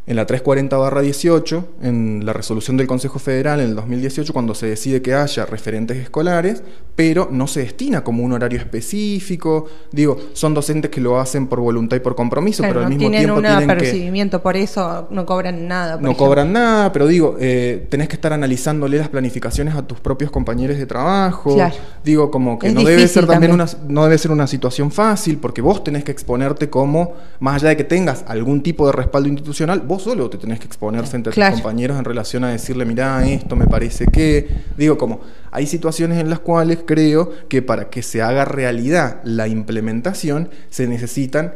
en 0.07 0.17
la 0.17 0.27
340-18, 0.27 1.65
en 1.83 2.23
la 2.25 2.33
resolución 2.33 2.77
del 2.77 2.87
Consejo 2.87 3.19
Federal 3.19 3.61
en 3.61 3.67
el 3.71 3.75
2018, 3.75 4.33
cuando 4.33 4.55
se 4.55 4.67
decide 4.67 5.03
que 5.03 5.15
haya 5.15 5.47
referentes 5.47 5.97
escolares, 5.99 6.63
pero 6.95 7.29
no 7.31 7.47
se 7.47 7.61
destina 7.61 8.03
como 8.05 8.23
un 8.23 8.33
horario 8.33 8.59
específico. 8.59 9.67
Digo, 9.93 10.17
son 10.33 10.55
docentes 10.55 10.91
que 10.91 11.01
lo 11.01 11.19
hacen 11.19 11.47
por 11.49 11.61
voluntad 11.61 11.97
y 11.97 12.01
por 12.01 12.15
compromiso, 12.15 12.63
Claro, 12.63 12.75
pero 12.75 12.81
al 12.81 12.85
no 12.85 12.89
mismo 12.91 13.01
tienen 13.11 13.21
tiempo 13.21 13.37
un 13.37 13.43
tienen 13.45 13.59
que 13.67 13.73
apercibimiento, 13.75 14.43
por 14.43 14.57
eso 14.57 15.09
no 15.11 15.27
cobran 15.27 15.67
nada. 15.69 15.95
por 15.95 16.03
no 16.03 16.09
ejemplo. 16.11 16.27
cobran 16.27 16.53
nada, 16.53 16.93
pero 16.93 17.07
digo, 17.07 17.37
eh, 17.41 17.87
tenés 17.91 18.09
que 18.09 18.15
estar 18.15 18.33
analizándole 18.33 18.99
las 18.99 19.09
planificaciones 19.09 19.75
a 19.75 19.83
tus 19.87 20.01
propios 20.01 20.31
compañeros 20.31 20.79
de 20.79 20.87
trabajo. 20.87 21.55
Claro. 21.55 21.75
Digo, 22.05 22.31
como 22.31 22.59
que 22.59 22.69
Es 22.69 22.75
no 22.75 22.83
debe 22.85 23.07
ser 23.09 23.27
también, 23.27 23.51
también. 23.53 23.77
una 23.79 23.93
no 23.93 24.05
debe 24.05 24.19
ser 24.19 24.31
una 24.31 24.47
situación 24.47 24.91
fácil, 24.91 25.39
porque 25.39 25.61
vos 25.61 25.83
tenés 25.85 26.05
que 26.05 26.13
exponerte 26.13 26.71
como, 26.71 27.15
más 27.41 27.57
allá 27.57 27.71
de 27.71 27.77
que 27.77 27.85
tengas 27.85 28.25
algún 28.29 28.63
tipo 28.63 28.87
de 28.87 28.93
respaldo 28.93 29.29
institucional, 29.29 29.81
vos 29.81 29.96
solo 29.99 30.29
te 30.31 30.39
tenés 30.39 30.59
que 30.61 30.67
exponer 30.67 31.07
frente 31.07 31.31
a 31.31 31.33
tus 31.33 31.45
compañeros 31.55 31.99
en 31.99 32.05
relación 32.05 32.45
a 32.45 32.49
decirle, 32.51 32.85
mirá, 32.85 33.27
esto 33.27 33.57
me 33.57 33.67
parece 33.67 34.07
que. 34.07 34.49
Digo, 34.77 34.97
como, 34.99 35.21
hay 35.51 35.67
situaciones 35.67 36.19
en 36.19 36.31
las 36.31 36.41
cuales 36.41 36.81
creo 36.87 37.31
que 37.49 37.63
para 37.63 37.91
que 37.91 38.03
se 38.03 38.23
haga 38.23 38.45
realidad 38.45 39.21
la 39.25 39.49
implementación, 39.49 40.51
se 40.71 40.87
necesitan 40.87 41.55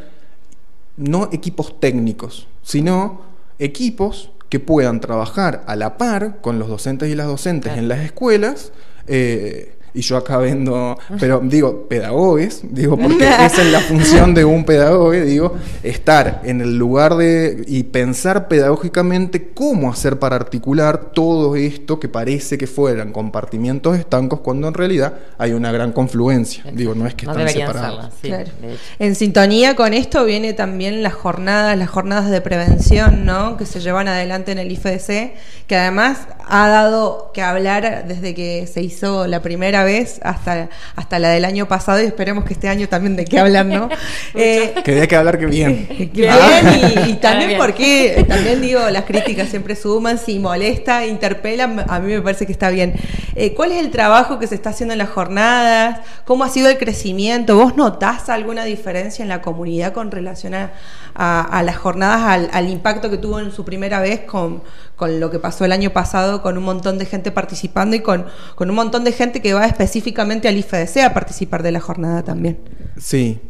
no 0.97 1.29
equipos 1.33 1.79
técnicos, 1.81 2.47
sino 2.63 3.23
equipos 3.59 4.31
que 4.49 4.61
puedan 4.61 5.01
trabajar 5.01 5.63
a 5.67 5.77
la 5.77 5.97
par 5.97 6.41
con 6.41 6.59
los 6.59 6.69
docentes 6.69 7.09
y 7.09 7.15
las 7.15 7.27
docentes 7.27 7.71
Claro. 7.73 7.83
en 7.83 7.89
las 7.89 8.01
escuelas. 8.01 8.73
eh, 9.07 9.77
y 9.95 10.01
yo 10.03 10.17
acá 10.17 10.39
vendo, 10.39 10.99
pero 11.21 11.41
digo, 11.43 11.89
pedagogues, 11.89 12.63
digo, 12.63 12.97
porque 12.97 13.25
esa 13.47 13.63
es 13.63 13.73
la 13.73 13.81
función 13.81 14.35
de 14.35 14.45
un 14.45 14.65
pedagogo, 14.65 15.13
digo, 15.13 15.55
estar 15.83 16.43
en 16.45 16.61
el 16.61 16.77
lugar 16.77 17.17
de 17.17 17.65
y 17.67 17.85
pensar 17.85 18.49
pedagógicamente 18.49 19.51
cómo 19.55 19.91
hacer 19.91 20.19
para 20.19 20.37
articular 20.37 21.13
todo 21.13 21.57
esto 21.57 22.01
que 22.01 22.09
parece 22.09 22.59
que 22.59 22.67
fueran 22.67 23.13
compartimientos 23.13 23.99
estancos 23.99 24.41
cuando 24.41 24.69
en 24.69 24.75
realidad 24.75 25.15
hay 25.39 25.53
una 25.53 25.73
gran 25.73 25.93
confluencia. 25.93 26.65
Digo, 26.73 26.95
no 26.95 27.07
es 27.07 27.15
que 27.15 27.27
no 27.27 27.33
están 27.33 27.49
separados. 27.49 28.09
sí, 28.21 28.29
Claro. 28.29 28.51
En 28.99 29.15
sintonía 29.15 29.75
con 29.75 29.93
esto 29.93 30.25
viene 30.25 30.53
también 30.53 31.03
las 31.03 31.15
jornadas, 31.15 31.77
las 31.77 31.89
jornadas 31.89 32.31
de 32.31 32.41
prevención, 32.41 33.25
¿no? 33.25 33.57
Que 33.57 33.67
se 33.67 33.81
llevan 33.81 34.09
adelante 34.09 34.53
en 34.53 34.59
el 34.59 34.71
IFDC, 34.71 35.33
que 35.67 35.77
además 35.77 36.19
ha 36.47 36.69
dado 36.69 37.31
que 37.33 37.43
hablar 37.43 38.05
desde 38.07 38.35
que 38.35 38.67
se 38.67 38.83
hizo 38.83 39.27
la 39.27 39.41
primera 39.43 39.80
vez 39.85 40.21
hasta, 40.23 40.69
hasta 40.97 41.19
la 41.19 41.29
del 41.31 41.45
año 41.45 41.67
pasado 41.69 42.03
y 42.03 42.07
esperemos 42.07 42.45
que 42.45 42.53
este 42.55 42.69
año 42.69 42.89
también 42.89 43.17
de 43.17 43.25
qué 43.25 43.39
hablar, 43.39 43.67
¿no? 43.67 43.89
Eh, 44.35 44.75
Que 44.85 45.01
hay 45.01 45.09
que 45.09 45.17
hablar 45.17 45.39
que 45.39 45.47
bien. 45.47 45.87
que 45.89 46.05
Bien. 46.13 46.35
y, 47.09 47.15
también 47.15 47.59
porque 47.59 48.21
eh, 48.21 48.25
también 48.25 48.61
digo 48.61 48.81
las 48.91 49.05
críticas 49.05 49.49
siempre 49.49 49.75
suman 49.77 50.19
si 50.19 50.39
molesta 50.39 51.05
interpelan 51.07 51.85
a 51.89 51.99
mí 52.01 52.13
me 52.13 52.21
parece 52.23 52.47
que 52.47 52.53
está 52.53 52.71
bien 52.71 52.95
Eh, 53.35 53.55
¿cuál 53.55 53.73
es 53.73 53.79
el 53.79 53.91
trabajo 53.91 54.39
que 54.39 54.47
se 54.47 54.55
está 54.55 54.71
haciendo 54.71 54.93
en 54.93 54.99
las 54.99 55.09
jornadas? 55.11 56.01
¿cómo 56.25 56.45
ha 56.45 56.49
sido 56.49 56.69
el 56.69 56.79
crecimiento? 56.79 57.57
¿vos 57.57 57.77
notás 57.77 58.29
alguna 58.29 58.65
diferencia 58.65 59.23
en 59.23 59.29
la 59.29 59.41
comunidad 59.43 59.93
con 59.93 60.11
relación 60.11 60.55
a, 60.55 60.73
a- 61.15 61.41
a 61.43 61.63
las 61.63 61.77
jornadas 61.77 62.23
al, 62.23 62.51
al 62.53 62.69
impacto 62.69 63.11
que 63.11 63.17
tuvo 63.19 63.41
en 63.41 63.51
su 63.53 63.65
primera 63.65 64.01
vez 64.01 64.21
con, 64.21 64.63
con 64.97 65.19
lo 65.21 65.31
que 65.31 65.39
pasó 65.39 65.65
el 65.65 65.73
año 65.73 65.91
pasado 65.91 66.43
con 66.43 66.57
un 66.59 66.65
montón 66.65 66.99
de 66.99 67.07
gente 67.07 67.31
participando 67.31 67.97
y 67.97 68.01
con, 68.01 68.27
con 68.55 68.69
un 68.71 68.77
montón 68.77 69.05
de 69.05 69.13
gente 69.13 69.41
que 69.41 69.53
va 69.55 69.65
específicamente 69.71 70.47
al 70.49 70.57
IFDC 70.59 70.99
a 71.05 71.15
participar 71.15 71.63
de 71.63 71.73
la 71.73 71.81
jornada 71.81 72.23
también 72.23 72.59
Sí. 72.99 73.41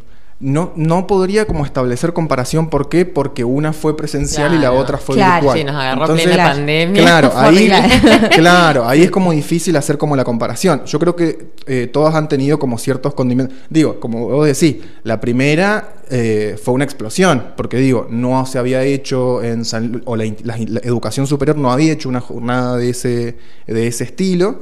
No, 0.43 0.71
no 0.75 1.05
podría 1.05 1.45
como 1.45 1.65
establecer 1.67 2.13
comparación. 2.13 2.67
¿Por 2.71 2.89
qué? 2.89 3.05
Porque 3.05 3.43
una 3.43 3.73
fue 3.73 3.95
presencial 3.95 4.55
y 4.55 4.57
la 4.57 4.71
otra 4.71 4.97
fue 4.97 5.13
Claro. 5.13 5.33
virtual. 5.53 5.57
Sí, 5.59 5.63
nos 5.65 5.75
agarró 5.75 6.01
Entonces, 6.01 6.25
plena 6.25 6.43
Claro. 6.43 6.55
pandemia. 6.55 7.01
Claro, 7.03 7.29
Fue 7.35 7.41
ahí, 7.43 7.69
claro, 8.35 8.87
ahí 8.87 9.03
es 9.03 9.11
como 9.11 9.31
difícil 9.33 9.75
hacer 9.75 9.99
como 9.99 10.15
la 10.15 10.23
comparación. 10.23 10.83
Yo 10.85 10.97
creo 10.97 11.15
que 11.15 11.51
eh, 11.67 11.85
todas 11.93 12.15
han 12.15 12.27
tenido 12.27 12.57
como 12.57 12.79
ciertos 12.79 13.13
condimentos. 13.13 13.55
Digo, 13.69 13.99
como 13.99 14.29
vos 14.29 14.47
decís, 14.47 14.77
la 15.03 15.21
primera 15.21 15.93
eh, 16.09 16.57
fue 16.63 16.73
una 16.73 16.85
explosión, 16.85 17.43
porque 17.55 17.77
digo, 17.77 18.07
no 18.09 18.43
se 18.47 18.57
había 18.57 18.81
hecho 18.81 19.43
en 19.43 19.63
San 19.63 20.01
o 20.05 20.15
la- 20.15 20.25
la 20.43 20.55
educación 20.81 21.27
superior 21.27 21.55
no 21.55 21.71
había 21.71 21.93
hecho 21.93 22.09
una 22.09 22.19
jornada 22.19 22.77
de 22.77 22.89
ese, 22.89 23.37
de 23.67 23.85
ese 23.85 24.05
estilo. 24.05 24.61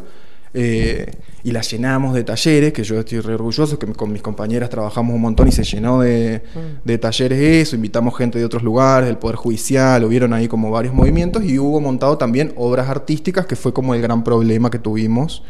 Eh, 0.53 1.11
y 1.43 1.51
la 1.51 1.61
llenamos 1.61 2.13
de 2.13 2.23
talleres, 2.23 2.73
que 2.73 2.83
yo 2.83 2.99
estoy 2.99 3.19
re 3.19 3.35
orgulloso, 3.35 3.77
que 3.77 3.87
con 3.87 4.11
mis 4.11 4.21
compañeras 4.21 4.69
trabajamos 4.69 5.15
un 5.15 5.21
montón 5.21 5.47
y 5.47 5.51
se 5.51 5.63
llenó 5.63 6.01
de, 6.01 6.41
de 6.83 6.97
talleres 6.97 7.39
eso, 7.39 7.75
invitamos 7.75 8.17
gente 8.17 8.39
de 8.39 8.45
otros 8.45 8.63
lugares, 8.63 9.07
del 9.07 9.17
Poder 9.17 9.35
Judicial, 9.35 10.03
hubieron 10.03 10.33
ahí 10.33 10.47
como 10.47 10.71
varios 10.71 10.93
movimientos 10.93 11.43
y 11.43 11.59
hubo 11.59 11.79
montado 11.79 12.17
también 12.17 12.53
obras 12.55 12.89
artísticas, 12.89 13.45
que 13.45 13.55
fue 13.55 13.73
como 13.73 13.93
el 13.95 14.01
gran 14.01 14.23
problema 14.23 14.69
que 14.69 14.79
tuvimos. 14.79 15.43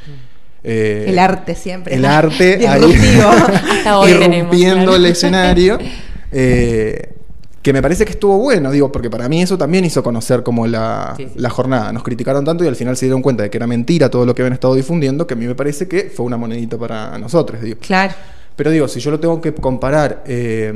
Eh, 0.64 1.06
el 1.08 1.20
arte 1.20 1.56
siempre 1.56 1.96
el 1.96 2.02
¿no? 2.02 2.10
arte 2.10 2.68
ahí 2.68 2.84
irrumpiendo 4.10 4.96
el 4.96 5.06
escenario. 5.06 5.80
eh, 6.32 7.14
que 7.62 7.74
me 7.74 7.82
parece 7.82 8.06
que 8.06 8.12
estuvo 8.12 8.38
bueno, 8.38 8.72
digo, 8.72 8.92
porque 8.92 9.10
para 9.10 9.28
mí 9.28 9.42
eso 9.42 9.58
también 9.58 9.84
hizo 9.86 10.02
conocer 10.02 10.44
como 10.44 10.66
la, 10.68 11.14
Sí, 11.18 11.26
sí. 11.26 11.34
la 11.36 11.50
jornada. 11.50 11.92
Nos 11.92 12.04
criticaron 12.04 12.46
tanto 12.46 12.64
y 12.64 12.68
al 12.68 12.76
final 12.76 12.96
se 12.96 13.06
dieron 13.06 13.22
cuenta 13.22 13.44
de 13.44 13.50
que 13.50 13.58
era 13.58 13.68
mentira 13.68 14.10
todo 14.10 14.26
lo 14.26 14.34
que 14.34 14.42
habían 14.42 14.54
estado 14.54 14.76
difundiendo, 14.76 15.28
que 15.28 15.34
a 15.34 15.38
mí 15.38 15.46
me 15.46 15.56
parece 15.56 15.88
que 15.88 16.12
fue 16.14 16.26
una 16.26 16.38
monedita 16.38 16.78
para 16.78 17.18
nosotros, 17.18 17.62
digo. 17.62 17.78
claro 17.82 18.14
Pero 18.56 18.72
digo, 18.72 18.88
si 18.88 19.00
yo 19.00 19.12
lo 19.12 19.20
tengo 19.20 19.42
que 19.42 19.54
comparar 19.54 20.24
eh, 20.26 20.74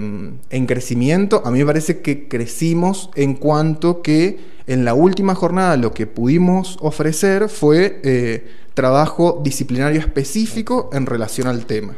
en 0.50 0.65
crecimiento, 0.65 1.41
a 1.46 1.52
mí 1.52 1.60
me 1.60 1.65
parece 1.65 2.02
que 2.02 2.28
crecimos 2.28 3.10
en 3.15 3.36
cuanto 3.36 4.02
que 4.02 4.39
en 4.67 4.86
la 4.86 4.93
última 4.93 5.36
jornada 5.36 5.76
lo 5.78 5.93
que 5.93 6.08
pudimos 6.08 6.78
ofrecer 6.82 7.50
fue 7.50 8.00
eh, 8.04 8.48
trabajo 8.74 9.41
disciplinario 9.43 10.00
específico 10.00 10.89
en 10.93 11.06
relación 11.06 11.48
al 11.48 11.65
tema. 11.65 11.96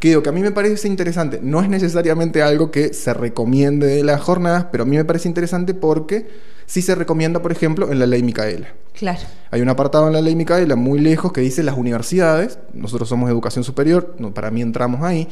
Que 0.00 0.08
digo, 0.08 0.22
que 0.22 0.30
a 0.30 0.32
mí 0.32 0.40
me 0.40 0.50
parece 0.50 0.88
interesante, 0.88 1.40
no 1.42 1.60
es 1.62 1.68
necesariamente 1.68 2.42
algo 2.42 2.70
que 2.70 2.92
se 2.94 3.12
recomiende 3.14 3.86
de 3.86 4.02
las 4.02 4.20
jornadas, 4.20 4.66
pero 4.72 4.82
a 4.82 4.86
mí 4.86 4.96
me 4.96 5.04
parece 5.04 5.28
interesante 5.28 5.74
porque 5.74 6.26
sí 6.66 6.80
se 6.82 6.94
recomienda, 6.94 7.42
por 7.42 7.52
ejemplo, 7.52 7.92
en 7.92 7.98
la 7.98 8.06
ley 8.06 8.22
Micaela. 8.22 8.68
claro 8.94 9.20
Hay 9.50 9.60
un 9.60 9.68
apartado 9.68 10.06
en 10.06 10.14
la 10.14 10.22
ley 10.22 10.34
Micaela 10.34 10.74
muy 10.74 11.00
lejos 11.00 11.32
que 11.32 11.42
dice 11.42 11.62
las 11.62 11.76
universidades, 11.76 12.58
nosotros 12.72 13.08
somos 13.10 13.28
educación 13.28 13.62
superior, 13.62 14.14
no, 14.18 14.32
para 14.32 14.50
mí 14.50 14.62
entramos 14.62 15.02
ahí, 15.02 15.28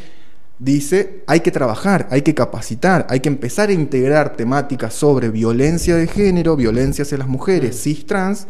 dice 0.59 1.23
hay 1.27 1.41
que 1.41 1.51
trabajar, 1.51 2.07
hay 2.11 2.21
que 2.23 2.35
capacitar, 2.35 3.07
hay 3.09 3.21
que 3.21 3.29
empezar 3.29 3.71
a 3.71 3.73
integrar 3.73 4.37
temáticas 4.37 4.93
sobre 4.93 5.31
violencia 5.31 5.97
de 5.97 6.09
género, 6.09 6.57
violencia 6.57 7.03
hacia 7.03 7.17
las 7.19 7.29
mujeres, 7.29 7.75
Mm. 7.75 7.79
cis 7.79 8.07
trans, 8.07 8.47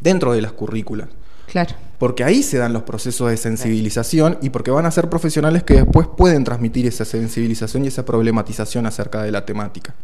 dentro 0.00 0.32
de 0.32 0.40
las 0.42 0.52
currículas. 0.52 1.08
Claro. 1.46 1.74
Porque 1.98 2.24
ahí 2.24 2.42
se 2.42 2.58
dan 2.58 2.72
los 2.72 2.84
procesos 2.84 3.28
de 3.30 3.36
sensibilización 3.36 4.38
y 4.40 4.50
porque 4.50 4.70
van 4.70 4.86
a 4.86 4.90
ser 4.90 5.10
profesionales 5.10 5.64
que 5.64 5.74
después 5.74 6.06
pueden 6.06 6.44
transmitir 6.44 6.86
esa 6.86 7.04
sensibilización 7.04 7.84
y 7.84 7.88
esa 7.88 8.04
problematización 8.04 8.86
acerca 8.86 9.22
de 9.22 9.32
la 9.32 9.44
temática. 9.44 9.94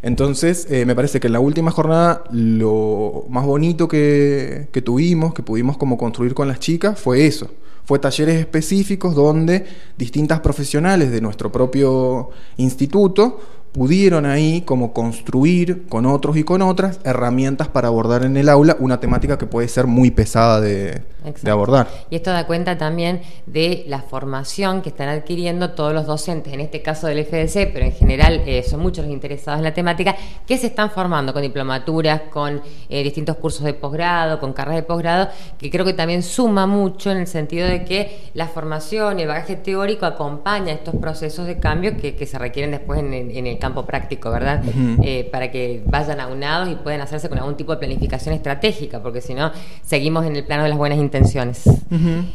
Entonces, 0.00 0.66
eh, 0.68 0.84
me 0.84 0.96
parece 0.96 1.20
que 1.20 1.28
en 1.28 1.34
la 1.34 1.40
última 1.40 1.70
jornada 1.70 2.24
lo 2.32 3.24
más 3.28 3.44
bonito 3.44 3.86
que, 3.86 4.68
que 4.72 4.82
tuvimos, 4.82 5.32
que 5.32 5.42
pudimos 5.42 5.76
como 5.76 5.96
construir 5.96 6.34
con 6.34 6.48
las 6.48 6.58
chicas, 6.58 6.98
fue 6.98 7.26
eso. 7.26 7.50
Fue 7.84 7.98
talleres 7.98 8.38
específicos 8.38 9.14
donde 9.14 9.64
distintas 9.98 10.40
profesionales 10.40 11.10
de 11.10 11.20
nuestro 11.20 11.52
propio 11.52 12.30
instituto 12.56 13.40
pudieron 13.72 14.26
ahí 14.26 14.60
como 14.62 14.92
construir 14.92 15.86
con 15.88 16.04
otros 16.04 16.36
y 16.36 16.44
con 16.44 16.60
otras 16.60 17.00
herramientas 17.04 17.68
para 17.68 17.88
abordar 17.88 18.24
en 18.24 18.36
el 18.36 18.50
aula 18.50 18.76
una 18.78 19.00
temática 19.00 19.38
que 19.38 19.46
puede 19.46 19.66
ser 19.66 19.86
muy 19.86 20.10
pesada 20.10 20.60
de, 20.60 21.02
abordar. 21.50 21.88
Y 22.10 22.16
esto 22.16 22.30
da 22.30 22.46
cuenta 22.46 22.76
también 22.76 23.22
de 23.46 23.84
la 23.86 24.02
formación 24.02 24.82
que 24.82 24.90
están 24.90 25.08
adquiriendo 25.08 25.70
todos 25.70 25.94
los 25.94 26.06
docentes, 26.06 26.52
en 26.52 26.60
este 26.60 26.82
caso 26.82 27.06
del 27.06 27.24
FDC, 27.24 27.72
pero 27.72 27.86
en 27.86 27.92
general 27.92 28.42
eh, 28.46 28.62
son 28.62 28.80
muchos 28.80 29.04
los 29.04 29.12
interesados 29.12 29.58
en 29.58 29.64
la 29.64 29.72
temática, 29.72 30.16
que 30.46 30.58
se 30.58 30.66
están 30.66 30.90
formando 30.90 31.32
con 31.32 31.40
diplomaturas, 31.40 32.22
con 32.30 32.60
eh, 32.88 33.02
distintos 33.02 33.36
cursos 33.36 33.64
de 33.64 33.72
posgrado, 33.72 34.38
con 34.38 34.52
carreras 34.52 34.82
de 34.82 34.82
posgrado, 34.82 35.28
que 35.58 35.70
creo 35.70 35.84
que 35.84 35.94
también 35.94 36.22
suma 36.22 36.66
mucho 36.66 37.10
en 37.10 37.18
el 37.18 37.26
sentido 37.26 37.66
de 37.66 37.84
que 37.84 38.30
la 38.34 38.48
formación 38.48 39.18
y 39.18 39.22
el 39.22 39.28
bagaje 39.28 39.56
teórico 39.56 40.04
acompaña 40.04 40.72
estos 40.72 40.96
procesos 40.96 41.46
de 41.46 41.58
cambio 41.58 41.96
que, 41.96 42.14
que 42.16 42.26
se 42.26 42.38
requieren 42.38 42.72
después 42.72 43.00
en, 43.00 43.14
en 43.14 43.46
el 43.46 43.58
campo 43.62 43.86
práctico, 43.86 44.30
¿verdad? 44.30 44.62
Ujú. 44.62 45.02
Eh, 45.02 45.28
para 45.30 45.50
que 45.50 45.82
vayan 45.86 46.20
aunados 46.20 46.68
y 46.68 46.74
puedan 46.74 47.00
hacerse 47.00 47.28
con 47.28 47.38
algún 47.38 47.56
tipo 47.56 47.72
de 47.72 47.78
planificación 47.78 48.34
estratégica, 48.34 49.00
porque 49.00 49.20
si 49.20 49.34
no, 49.34 49.52
seguimos 49.82 50.26
en 50.26 50.36
el 50.36 50.44
plano 50.44 50.64
de 50.64 50.68
las 50.68 50.78
buenas 50.78 50.98
intenciones. 50.98 51.62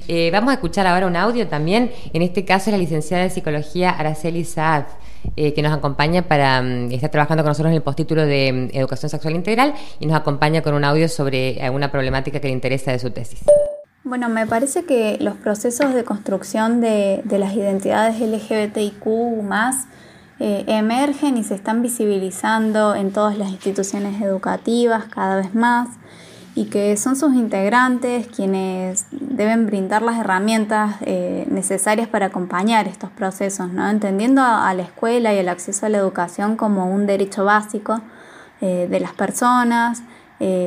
Eh, 0.08 0.30
vamos 0.32 0.52
a 0.52 0.54
escuchar 0.54 0.88
ahora 0.88 1.06
un 1.06 1.16
audio 1.16 1.48
también, 1.48 1.92
en 2.14 2.22
este 2.22 2.46
caso 2.46 2.70
es 2.70 2.72
la 2.72 2.78
licenciada 2.78 3.24
de 3.24 3.30
Psicología 3.30 3.92
Araceli 3.92 4.46
Saad, 4.46 4.86
eh, 5.36 5.54
que 5.54 5.62
nos 5.62 5.74
acompaña 5.74 6.22
para, 6.22 6.62
mm, 6.62 6.92
está 6.92 7.10
trabajando 7.10 7.44
con 7.44 7.50
nosotros 7.50 7.72
en 7.72 7.76
el 7.76 7.82
postítulo 7.82 8.26
de 8.26 8.70
mm, 8.72 8.78
Educación 8.78 9.10
Sexual 9.10 9.36
Integral 9.36 9.74
y 10.00 10.06
nos 10.06 10.16
acompaña 10.16 10.62
con 10.62 10.74
un 10.74 10.86
audio 10.86 11.10
sobre 11.10 11.62
alguna 11.62 11.92
problemática 11.92 12.40
que 12.40 12.48
le 12.48 12.54
interesa 12.54 12.92
de 12.92 13.00
su 13.00 13.12
tesis. 13.12 13.42
Bueno, 14.06 14.30
me 14.30 14.48
parece 14.48 14.86
que 14.86 15.18
los 15.20 15.36
procesos 15.36 15.94
de 15.94 16.06
construcción 16.06 16.80
de, 16.80 17.22
de 17.26 17.40
las 17.40 17.54
identidades 17.54 18.22
LGBTIQ 18.22 19.06
eh, 20.40 20.66
emergen 20.68 21.36
y 21.38 21.44
se 21.44 21.56
están 21.56 21.82
visibilizando 21.82 22.94
en 22.94 23.12
todas 23.12 23.40
las 23.40 23.50
instituciones 23.50 24.22
educativas 24.22 25.06
cada 25.06 25.38
vez 25.38 25.56
más 25.56 25.90
y 26.54 26.66
que 26.66 26.96
son 26.96 27.16
sus 27.16 27.34
integrantes 27.34 28.28
quienes 28.28 29.08
deben 29.10 29.66
brindar 29.66 30.04
las 30.04 30.20
herramientas 30.20 30.98
eh, 31.02 31.48
necesarias 31.50 32.08
para 32.08 32.28
acompañar 32.28 32.88
estos 32.88 33.10
procesos, 33.10 33.74
¿no? 33.74 33.90
entendiendo 33.90 34.44
a, 34.44 34.72
la 34.76 34.84
escuela 34.84 35.34
y 35.34 35.40
el 35.40 35.50
acceso 35.50 35.88
a 35.88 35.90
la 35.90 35.98
educación 35.98 36.56
como 36.56 36.86
un 36.86 37.08
derecho 37.08 37.44
básico 37.44 38.02
eh, 38.62 38.88
de 38.90 39.00
las 39.00 39.14
personas, 39.14 40.04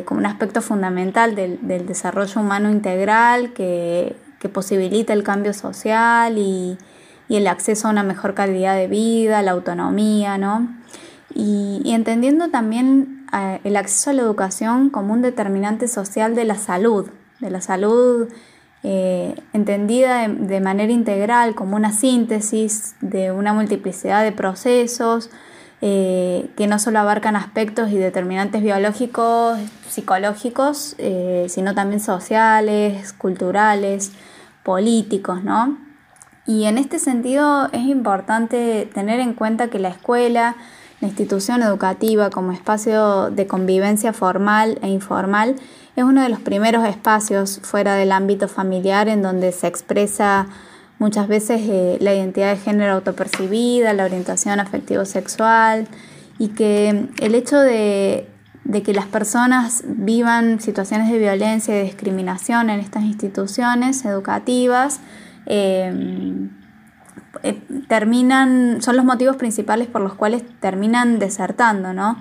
como 0.04 0.18
un 0.18 0.26
aspecto 0.26 0.62
fundamental 0.62 1.36
del, 1.36 1.60
del 1.62 1.86
desarrollo 1.86 2.40
humano 2.40 2.70
integral 2.70 3.52
que, 3.52 4.16
que 4.40 4.48
posibilita 4.48 5.12
el 5.12 5.22
cambio 5.22 5.54
social 5.54 6.38
y, 6.38 6.76
y 7.30 7.36
el 7.36 7.46
acceso 7.46 7.86
a 7.86 7.92
una 7.92 8.02
mejor 8.02 8.34
calidad 8.34 8.74
de 8.74 8.88
vida, 8.88 9.40
la 9.40 9.52
autonomía, 9.52 10.36
¿no? 10.36 10.68
Y, 11.32 11.80
entendiendo 11.86 12.48
también 12.48 13.24
eh, 13.32 13.60
el 13.62 13.76
acceso 13.76 14.10
a 14.10 14.14
la 14.14 14.22
educación 14.22 14.90
como 14.90 15.12
un 15.12 15.22
determinante 15.22 15.86
social 15.86 16.34
de 16.34 16.44
la 16.44 16.56
salud, 16.56 17.08
de 17.38 17.50
la 17.50 17.60
salud 17.60 18.28
eh, 18.82 19.36
entendida 19.52 20.26
de, 20.26 20.60
manera 20.60 20.92
integral 20.92 21.54
como 21.54 21.76
una 21.76 21.92
síntesis 21.92 22.96
de 23.00 23.30
una 23.30 23.52
multiplicidad 23.52 24.24
de 24.24 24.32
procesos 24.32 25.30
eh, 25.82 26.50
que 26.56 26.66
no 26.66 26.80
solo 26.80 26.98
abarcan 26.98 27.36
aspectos 27.36 27.92
y 27.92 27.96
determinantes 27.96 28.60
biológicos, 28.60 29.56
psicológicos, 29.88 30.96
sino 31.46 31.74
también 31.76 32.00
sociales, 32.00 33.12
culturales, 33.12 34.10
políticos, 34.64 35.44
¿no? 35.44 35.89
Y 36.50 36.64
en 36.64 36.78
este 36.78 36.98
sentido 36.98 37.68
es 37.70 37.82
importante 37.82 38.90
tener 38.92 39.20
en 39.20 39.34
cuenta 39.34 39.68
que 39.68 39.78
la 39.78 39.90
escuela, 39.90 40.56
la 41.00 41.06
institución 41.06 41.62
educativa 41.62 42.28
como 42.30 42.50
espacio 42.50 43.30
de 43.30 43.46
convivencia 43.46 44.12
formal 44.12 44.76
e 44.82 44.88
informal 44.88 45.54
es 45.94 46.02
uno 46.02 46.24
de 46.24 46.28
los 46.28 46.40
primeros 46.40 46.84
espacios 46.88 47.60
fuera 47.62 47.94
del 47.94 48.10
ámbito 48.10 48.48
familiar 48.48 49.06
en 49.06 49.22
donde 49.22 49.52
se 49.52 49.68
expresa 49.68 50.48
muchas 50.98 51.28
veces 51.28 51.60
eh, 51.68 51.98
la 52.00 52.14
identidad 52.14 52.50
de 52.50 52.56
género 52.56 52.94
autopercibida, 52.94 53.92
la 53.92 54.04
orientación 54.04 54.58
afectivo-sexual 54.58 55.86
y 56.40 56.48
que 56.48 57.10
el 57.20 57.36
hecho 57.36 57.60
de, 57.60 58.28
de 58.64 58.82
que 58.82 58.92
las 58.92 59.06
personas 59.06 59.84
vivan 59.86 60.60
situaciones 60.60 61.12
de 61.12 61.18
violencia 61.18 61.78
y 61.78 61.84
discriminación 61.84 62.70
en 62.70 62.80
estas 62.80 63.04
instituciones 63.04 64.04
educativas 64.04 64.98
eh, 65.52 66.48
eh, 67.42 67.60
terminan, 67.88 68.80
son 68.82 68.96
los 68.96 69.04
motivos 69.04 69.36
principales 69.36 69.88
por 69.88 70.00
los 70.00 70.14
cuales 70.14 70.44
terminan 70.60 71.18
desertando, 71.18 71.92
¿no? 71.92 72.18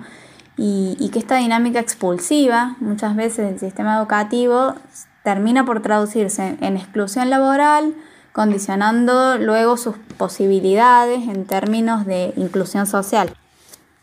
Y, 0.56 0.96
y, 0.98 1.10
que 1.10 1.20
esta 1.20 1.36
dinámica 1.36 1.78
expulsiva, 1.78 2.76
muchas 2.80 3.14
veces 3.14 3.46
del 3.48 3.60
sistema 3.60 3.96
educativo, 3.96 4.74
termina 5.22 5.64
por 5.64 5.80
traducirse 5.80 6.56
en 6.60 6.76
exclusión 6.76 7.30
laboral, 7.30 7.94
condicionando 8.32 9.38
luego 9.38 9.76
sus 9.76 9.96
posibilidades 10.18 11.28
en 11.28 11.46
términos 11.46 12.06
de 12.06 12.32
inclusión 12.36 12.86
social. 12.86 13.32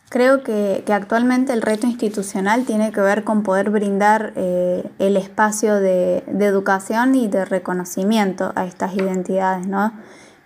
Creo 0.10 0.41
que, 0.41 0.84
que 0.86 0.93
actualmente 0.93 1.52
el 1.52 1.62
reto 1.62 1.86
institucional 1.86 2.65
tiene 2.65 2.91
que 2.91 3.02
ver 3.02 3.24
con 3.24 3.43
poder 3.43 3.70
brindar 3.70 4.32
eh, 4.36 4.89
el 5.00 5.17
espacio 5.17 5.76
de, 5.76 6.24
de 6.28 6.46
educación 6.46 7.15
y 7.15 7.28
de 7.28 7.43
reconocimiento 7.43 8.54
a 8.56 8.65
estas 8.65 8.96
identidades, 8.96 9.67
¿no? 9.67 9.91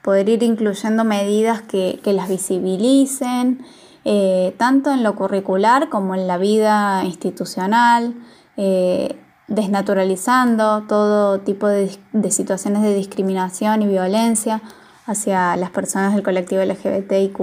poder 0.01 0.29
ir 0.29 0.43
incluyendo 0.43 1.03
medidas 1.03 1.61
que, 1.61 1.99
que 2.03 2.13
las 2.13 2.27
visibilicen, 2.27 3.63
eh, 4.03 4.55
tanto 4.57 4.91
en 4.91 5.03
lo 5.03 5.15
curricular 5.15 5.89
como 5.89 6.15
en 6.15 6.27
la 6.27 6.37
vida 6.37 7.03
institucional, 7.03 8.15
eh, 8.57 9.15
desnaturalizando 9.47 10.83
todo 10.83 11.39
tipo 11.41 11.67
de, 11.67 11.97
de, 12.13 12.31
situaciones 12.31 12.81
de 12.81 12.95
discriminación 12.95 13.81
y 13.81 13.87
violencia 13.87 14.61
hacia 15.05 15.55
las 15.55 15.69
personas 15.71 16.13
del 16.15 16.23
colectivo 16.23 16.63
LGBTIQ. 16.63 17.39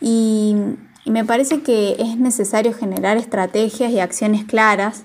Y, 0.00 0.56
y 1.04 1.10
me 1.10 1.24
parece 1.24 1.62
que 1.62 1.96
es 1.98 2.16
necesario 2.16 2.72
generar 2.72 3.16
estrategias 3.16 3.90
y 3.90 4.00
acciones 4.00 4.44
claras 4.44 5.04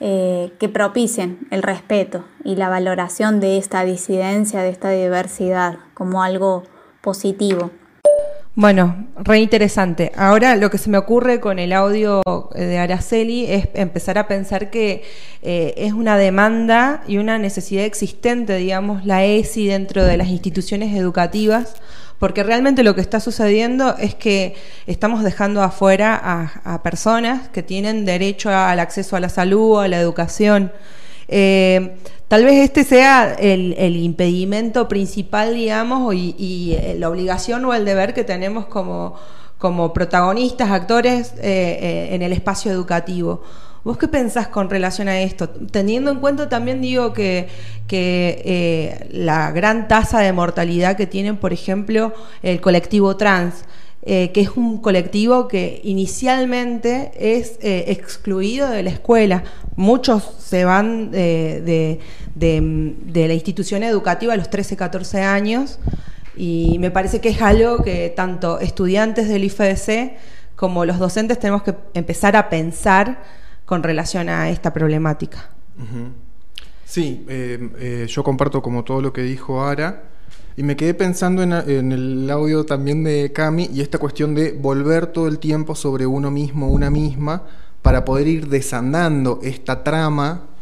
eh, 0.00 0.52
que 0.58 0.68
propicien 0.68 1.46
el 1.50 1.62
respeto 1.62 2.24
y 2.44 2.56
la 2.56 2.68
valoración 2.68 3.40
de 3.40 3.58
esta 3.58 3.84
disidencia, 3.84 4.60
de 4.62 4.70
esta 4.70 4.90
diversidad, 4.90 5.78
como 5.94 6.22
algo 6.22 6.64
positivo. 7.00 7.70
Bueno, 8.58 9.06
re 9.16 9.40
interesante. 9.40 10.12
Ahora 10.16 10.56
lo 10.56 10.70
que 10.70 10.78
se 10.78 10.88
me 10.88 10.96
ocurre 10.96 11.40
con 11.40 11.58
el 11.58 11.74
audio 11.74 12.22
de 12.54 12.78
Araceli 12.78 13.44
es 13.44 13.68
empezar 13.74 14.16
a 14.16 14.28
pensar 14.28 14.70
que 14.70 15.02
eh, 15.42 15.74
es 15.76 15.92
una 15.92 16.16
demanda 16.16 17.02
y 17.06 17.18
una 17.18 17.38
necesidad 17.38 17.84
existente, 17.84 18.56
digamos, 18.56 19.04
la 19.04 19.26
ESI 19.26 19.66
dentro 19.66 20.04
de 20.04 20.16
las 20.16 20.28
instituciones 20.28 20.96
educativas, 20.96 21.74
porque 22.18 22.42
realmente 22.42 22.82
lo 22.82 22.94
que 22.94 23.00
está 23.00 23.20
sucediendo 23.20 23.96
es 23.98 24.14
que 24.14 24.54
estamos 24.86 25.22
dejando 25.22 25.62
afuera 25.62 26.20
a, 26.64 26.82
personas 26.82 27.48
que 27.48 27.62
tienen 27.62 28.04
derecho 28.04 28.50
al 28.50 28.80
acceso 28.80 29.16
a 29.16 29.20
la 29.20 29.28
salud, 29.28 29.80
a 29.80 29.88
la 29.88 29.98
educación. 29.98 30.72
Eh, 31.28 31.96
tal 32.28 32.44
vez 32.44 32.64
este 32.64 32.84
sea 32.84 33.34
el, 33.34 33.96
impedimento 33.96 34.88
principal, 34.88 35.54
digamos, 35.54 36.14
y, 36.14 36.34
y, 36.38 36.98
la 36.98 37.08
obligación 37.08 37.64
o 37.64 37.74
el 37.74 37.84
deber 37.84 38.14
que 38.14 38.24
tenemos 38.24 38.66
como, 38.66 39.16
como 39.58 39.92
protagonistas, 39.92 40.70
actores 40.70 41.32
eh, 41.38 41.78
eh, 41.80 42.08
en 42.12 42.22
el 42.22 42.32
espacio 42.32 42.70
educativo. 42.72 43.42
¿Vos 43.86 43.98
qué 43.98 44.08
pensás 44.08 44.48
con 44.48 44.68
relación 44.68 45.06
a 45.06 45.20
esto? 45.20 45.48
Teniendo 45.48 46.10
en 46.10 46.18
cuenta 46.18 46.48
también, 46.48 46.82
digo, 46.82 47.12
que, 47.12 47.46
eh, 47.88 49.06
la 49.12 49.52
gran 49.52 49.86
tasa 49.86 50.18
de 50.18 50.32
mortalidad 50.32 50.96
que 50.96 51.06
tienen, 51.06 51.36
por 51.36 51.52
ejemplo, 51.52 52.12
el 52.42 52.60
colectivo 52.60 53.16
trans. 53.16 53.64
Eh, 54.02 54.32
que 54.32 54.40
es 54.40 54.50
un 54.56 54.78
colectivo 54.78 55.46
que 55.46 55.80
inicialmente 55.84 57.12
es 57.16 57.58
eh, 57.62 57.84
excluido 57.86 58.70
de 58.70 58.82
la 58.82 58.90
escuela. 58.90 59.44
Muchos 59.76 60.34
se 60.40 60.64
van 60.64 61.12
de, 61.12 62.00
la 62.34 63.34
institución 63.34 63.84
educativa 63.84 64.32
a 64.32 64.36
los 64.36 64.50
13, 64.50 64.76
14 64.76 65.22
años 65.22 65.78
Y 66.36 66.78
me 66.80 66.90
parece 66.90 67.20
que 67.20 67.28
es 67.28 67.40
algo 67.40 67.84
que 67.84 68.12
tanto 68.14 68.58
estudiantes 68.58 69.28
del 69.28 69.44
IFDC 69.44 70.16
como 70.56 70.84
los 70.84 70.98
docentes 70.98 71.38
tenemos 71.38 71.62
que 71.62 71.74
empezar 71.94 72.36
a 72.36 72.48
pensar 72.48 73.45
con 73.66 73.82
relación 73.82 74.30
a 74.30 74.48
esta 74.48 74.72
problemática. 74.72 75.50
Sí, 76.86 77.26
eh, 77.28 77.70
eh, 77.78 78.06
yo 78.08 78.24
comparto 78.24 78.62
como 78.62 78.84
todo 78.84 79.02
lo 79.02 79.12
que 79.12 79.22
dijo 79.22 79.62
Ara. 79.62 80.04
Y 80.56 80.62
me 80.62 80.74
quedé 80.74 80.94
pensando 80.94 81.42
en, 81.42 81.52
en, 81.52 81.92
el 81.92 82.30
audio 82.30 82.64
también 82.64 83.04
de 83.04 83.30
Cami 83.30 83.68
y 83.70 83.82
esta 83.82 83.98
cuestión 83.98 84.34
de 84.34 84.52
volver 84.52 85.08
todo 85.08 85.28
el 85.28 85.38
tiempo 85.38 85.74
sobre 85.74 86.06
uno 86.06 86.30
mismo, 86.30 86.70
una 86.70 86.88
misma, 86.88 87.42
para 87.82 88.06
poder 88.06 88.26
ir 88.26 88.48
desandando 88.48 89.40
esta 89.42 89.84
trama 89.84 90.55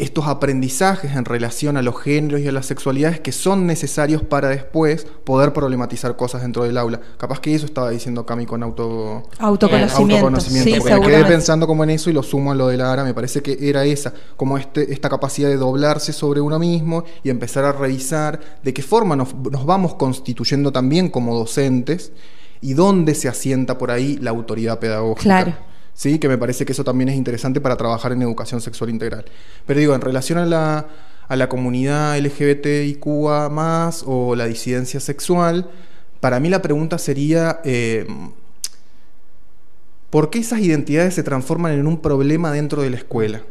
estos 0.00 0.26
aprendizajes 0.26 1.14
en 1.14 1.24
relación 1.24 1.76
a 1.76 1.82
los 1.82 2.00
géneros 2.00 2.40
y 2.40 2.48
a 2.48 2.52
las 2.52 2.66
sexualidades 2.66 3.20
que 3.20 3.32
son 3.32 3.66
necesarios 3.66 4.22
para 4.22 4.48
después 4.48 5.06
poder 5.24 5.52
problematizar 5.52 6.16
cosas 6.16 6.42
dentro 6.42 6.64
del 6.64 6.78
aula. 6.78 7.00
Capaz 7.18 7.40
que 7.40 7.54
eso 7.54 7.66
estaba 7.66 7.90
diciendo 7.90 8.24
Cami 8.24 8.46
con 8.46 8.62
auto, 8.62 9.24
autoconocimiento. 9.38 10.14
autoconocimiento 10.14 10.80
porque 10.80 10.94
me 10.94 11.06
quedé 11.06 11.24
pensando 11.26 11.66
como 11.66 11.84
en 11.84 11.90
eso 11.90 12.08
y 12.08 12.14
lo 12.14 12.22
sumo 12.22 12.52
a 12.52 12.54
lo 12.54 12.68
de 12.68 12.78
Lara, 12.78 13.04
me 13.04 13.12
parece 13.12 13.42
que 13.42 13.58
era 13.60 13.84
esa, 13.84 14.14
como 14.36 14.56
este, 14.56 14.90
esta 14.92 15.10
capacidad 15.10 15.48
de 15.48 15.56
doblarse 15.56 16.12
sobre 16.12 16.40
uno 16.40 16.58
mismo 16.58 17.04
y 17.22 17.28
empezar 17.30 17.64
a 17.64 17.72
revisar 17.72 18.40
de 18.62 18.72
qué 18.72 18.82
forma 18.82 19.16
nos, 19.16 19.34
nos 19.34 19.66
vamos 19.66 19.94
constituyendo 19.94 20.72
también 20.72 21.10
como 21.10 21.36
docentes 21.36 22.12
y 22.62 22.72
dónde 22.72 23.14
se 23.14 23.28
asienta 23.28 23.76
por 23.76 23.90
ahí 23.90 24.16
la 24.16 24.30
autoridad 24.30 24.78
pedagógica. 24.78 25.22
Claro. 25.22 25.69
¿Sí? 25.94 26.18
que 26.18 26.28
me 26.28 26.38
parece 26.38 26.64
que 26.64 26.72
eso 26.72 26.84
también 26.84 27.08
es 27.08 27.16
interesante 27.16 27.60
para 27.60 27.76
trabajar 27.76 28.12
en 28.12 28.22
educación 28.22 28.60
sexual 28.60 28.90
integral. 28.90 29.24
Pero 29.66 29.80
digo, 29.80 29.94
en 29.94 30.00
relación 30.00 30.38
a 30.38 30.46
la, 30.46 30.88
a 31.28 31.36
la 31.36 31.48
comunidad 31.48 32.18
LGBTIQA 32.18 33.48
más 33.48 34.04
o 34.06 34.34
la 34.34 34.46
disidencia 34.46 35.00
sexual, 35.00 35.70
para 36.20 36.40
mí 36.40 36.48
la 36.48 36.62
pregunta 36.62 36.98
sería, 36.98 37.60
eh, 37.64 38.06
¿por 40.10 40.30
qué 40.30 40.40
esas 40.40 40.60
identidades 40.60 41.14
se 41.14 41.22
transforman 41.22 41.72
en 41.72 41.86
un 41.86 42.00
problema 42.00 42.52
dentro 42.52 42.82
de 42.82 42.90
la 42.90 42.96
escuela? 42.96 43.42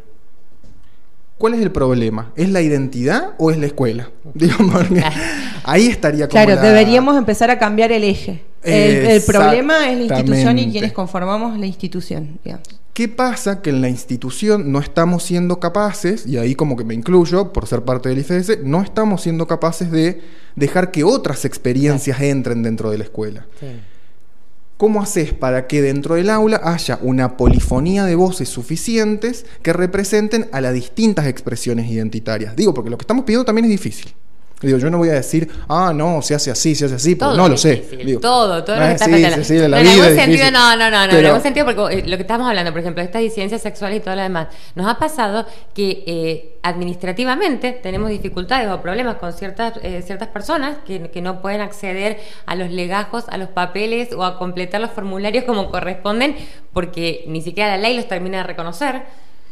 ¿Cuál 1.39 1.53
es 1.53 1.61
el 1.61 1.71
problema? 1.71 2.33
¿Es 2.35 2.49
la 2.49 2.61
identidad 2.61 3.33
o 3.37 3.49
es 3.49 3.57
la 3.57 3.65
escuela? 3.65 4.11
ahí 5.63 5.87
estaría 5.87 6.27
como 6.27 6.43
Claro, 6.43 6.61
deberíamos 6.61 7.17
empezar 7.17 7.49
a 7.49 7.57
cambiar 7.57 7.93
el 7.93 8.03
eje. 8.03 8.43
El, 8.61 9.21
problema 9.21 9.89
es 9.89 9.97
la 9.97 10.03
institución 10.03 10.59
y 10.59 10.69
quienes 10.69 10.91
conformamos 10.91 11.57
la 11.57 11.65
institución. 11.65 12.39
¿Qué 12.93 13.07
pasa? 13.07 13.61
Que 13.61 13.69
en 13.69 13.79
la 13.79 13.87
institución 13.87 14.73
no 14.73 14.79
estamos 14.79 15.23
siendo 15.23 15.61
capaces, 15.61 16.27
y 16.27 16.37
ahí 16.37 16.55
como 16.55 16.75
que 16.75 16.83
me 16.83 16.93
incluyo 16.93 17.53
por 17.53 17.67
ser 17.67 17.83
parte 17.83 18.09
del 18.09 18.17
IFS, 18.17 18.59
no 18.65 18.81
estamos 18.81 19.21
siendo 19.21 19.47
capaces 19.47 19.89
de 19.91 20.19
dejar 20.57 20.91
que 20.91 21.05
otras 21.05 21.45
experiencias 21.45 22.19
entren 22.19 22.63
dentro 22.63 22.91
de 22.91 22.97
la 22.97 23.05
escuela. 23.05 23.47
¿Cómo 24.79 25.01
haces 25.01 25.33
para 25.33 25.67
que 25.67 25.81
dentro 25.81 26.15
del 26.15 26.29
aula 26.29 26.61
haya 26.63 26.99
una 27.01 27.35
polifonía 27.35 28.05
de 28.05 28.15
voces 28.15 28.47
suficientes 28.47 29.45
que 29.61 29.73
representen 29.73 30.47
a 30.53 30.61
las 30.61 30.73
distintas 30.73 31.27
expresiones 31.27 31.91
identitarias? 31.91 32.55
Digo, 32.55 32.73
porque 32.73 32.89
lo 32.89 32.97
que 32.97 33.03
estamos 33.03 33.25
pidiendo 33.25 33.43
también 33.43 33.65
es 33.65 33.71
difícil. 33.71 34.13
Digo, 34.61 34.77
yo 34.77 34.89
no 34.89 34.97
voy 34.97 35.07
a 35.09 35.13
decir, 35.13 35.49
ah, 35.69 35.93
no, 35.95 36.21
se 36.21 36.35
hace 36.35 36.51
así, 36.51 36.75
se 36.75 36.85
hace 36.85 36.95
así, 36.95 37.15
porque 37.15 37.37
no 37.37 37.47
lo 37.47 37.57
sé. 37.57 37.77
todo, 38.21 38.61
todo 38.63 38.75
lo 38.75 38.85
que 38.87 38.91
está 38.91 39.05
sí, 39.05 39.25
sí, 39.35 39.43
sí, 39.45 39.57
en 39.57 39.73
algún 39.73 40.15
sentido, 40.15 40.51
no, 40.51 40.75
no, 40.75 40.91
no, 40.91 41.07
no, 41.07 41.13
en 41.13 41.25
algún 41.25 41.41
sentido, 41.41 41.65
porque 41.65 41.99
eh, 41.99 42.03
lo 42.05 42.17
que 42.17 42.23
estamos 42.23 42.45
hablando, 42.45 42.71
por 42.71 42.81
ejemplo, 42.81 43.01
de 43.01 43.05
estas 43.05 43.21
disidencias 43.21 43.61
sexuales 43.61 43.99
y 43.99 44.01
todo 44.01 44.15
lo 44.15 44.21
demás, 44.21 44.47
nos 44.75 44.85
ha 44.85 44.99
pasado 44.99 45.45
que 45.73 46.03
eh, 46.05 46.57
administrativamente 46.63 47.71
tenemos 47.71 48.09
dificultades 48.09 48.69
o 48.69 48.81
problemas 48.81 49.15
con 49.15 49.31
ciertas, 49.31 49.73
eh, 49.81 50.01
ciertas 50.05 50.27
personas 50.27 50.77
que, 50.85 51.09
que 51.09 51.21
no 51.21 51.41
pueden 51.41 51.61
acceder 51.61 52.19
a 52.45 52.55
los 52.55 52.69
legajos, 52.69 53.29
a 53.29 53.37
los 53.37 53.47
papeles 53.47 54.11
o 54.11 54.25
a 54.25 54.37
completar 54.37 54.81
los 54.81 54.91
formularios 54.91 55.45
como 55.45 55.71
corresponden, 55.71 56.35
porque 56.73 57.23
ni 57.27 57.41
siquiera 57.41 57.77
la 57.77 57.81
ley 57.81 57.95
los 57.95 58.09
termina 58.09 58.39
de 58.39 58.43
reconocer 58.43 59.03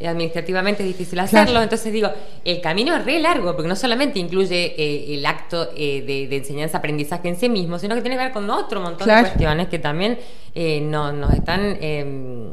administrativamente 0.05 0.83
es 0.83 0.89
difícil 0.89 1.17
hacerlo, 1.19 1.61
entonces 1.61 1.91
digo, 1.91 2.09
el 2.45 2.61
camino 2.61 2.95
es 2.95 3.03
re 3.03 3.19
largo, 3.19 3.55
porque 3.55 3.67
no 3.67 3.75
solamente 3.75 4.19
incluye 4.19 4.75
eh, 4.77 5.15
el 5.15 5.25
acto 5.25 5.69
eh, 5.75 6.03
de, 6.29 6.37
enseñanza-aprendizaje 6.37 7.29
en 7.29 7.35
sí 7.35 7.49
mismo, 7.49 7.79
sino 7.79 7.95
que 7.95 8.01
tiene 8.01 8.15
que 8.15 8.23
ver 8.23 8.31
con 8.31 8.47
otro 8.49 8.79
montón 8.79 9.07
de 9.07 9.21
cuestiones 9.21 9.67
que 9.69 9.79
también 9.79 10.19
eh, 10.53 10.81
no, 10.81 11.11
nos 11.11 11.33
están 11.33 11.77
em, 11.81 12.51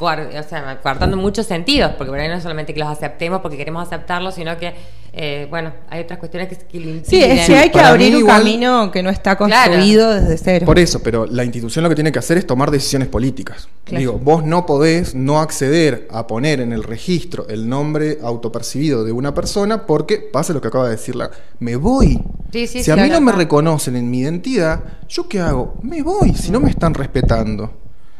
o 0.00 0.42
sea, 0.48 0.80
coartando 0.82 1.16
muchos 1.16 1.46
sentidos, 1.46 1.92
porque 1.96 2.10
por 2.10 2.20
ahí 2.20 2.28
no 2.28 2.34
es 2.34 2.42
solamente 2.42 2.72
que 2.72 2.80
los 2.80 2.88
aceptemos 2.88 3.40
porque 3.40 3.56
queremos 3.56 3.86
aceptarlos, 3.86 4.34
sino 4.34 4.56
que, 4.56 4.74
eh, 5.20 5.48
bueno, 5.50 5.72
hay 5.90 6.02
otras 6.02 6.20
cuestiones 6.20 6.48
que, 6.48 6.64
que 6.64 7.02
Sí, 7.04 7.20
es 7.20 7.48
que 7.48 7.56
hay 7.56 7.70
que 7.70 7.80
abrir 7.80 8.14
un 8.14 8.24
camino 8.24 8.92
que 8.92 9.02
no 9.02 9.10
está 9.10 9.36
construido 9.36 10.14
desde 10.14 10.38
cero. 10.38 10.66
Por 10.66 10.78
eso, 10.78 11.02
pero 11.02 11.26
la 11.26 11.42
institución 11.42 11.82
lo 11.82 11.88
que 11.88 11.96
tiene 11.96 12.12
que 12.12 12.20
hacer 12.20 12.38
es 12.38 12.46
tomar 12.46 12.70
decisiones 12.70 13.08
políticas. 13.08 13.66
Digo, 13.86 14.12
vos 14.12 14.44
no 14.44 14.64
podés 14.64 15.16
no 15.16 15.40
acceder 15.40 16.06
a 16.12 16.28
poner 16.28 16.60
en 16.60 16.72
el 16.72 16.84
registro 16.84 17.48
el 17.48 17.68
nombre 17.68 18.18
autopercibido 18.22 19.02
de 19.02 19.10
una 19.10 19.34
persona 19.34 19.86
porque 19.86 20.18
pasa 20.18 20.52
lo 20.52 20.60
que 20.60 20.68
acaba 20.68 20.84
de 20.84 20.92
decir 20.92 21.16
la... 21.16 21.32
Me 21.58 21.74
voy. 21.74 22.22
si 22.52 22.88
a 22.88 22.94
mí 22.94 23.08
no 23.08 23.20
me 23.20 23.32
reconocen 23.32 23.96
en 23.96 24.08
mi 24.08 24.20
identidad, 24.20 24.84
¿yo 25.08 25.28
qué 25.28 25.40
hago? 25.40 25.80
Me 25.82 26.00
voy, 26.00 26.32
si 26.34 26.52
no 26.52 26.60
me 26.60 26.70
están 26.70 26.94
respetando. 26.94 27.72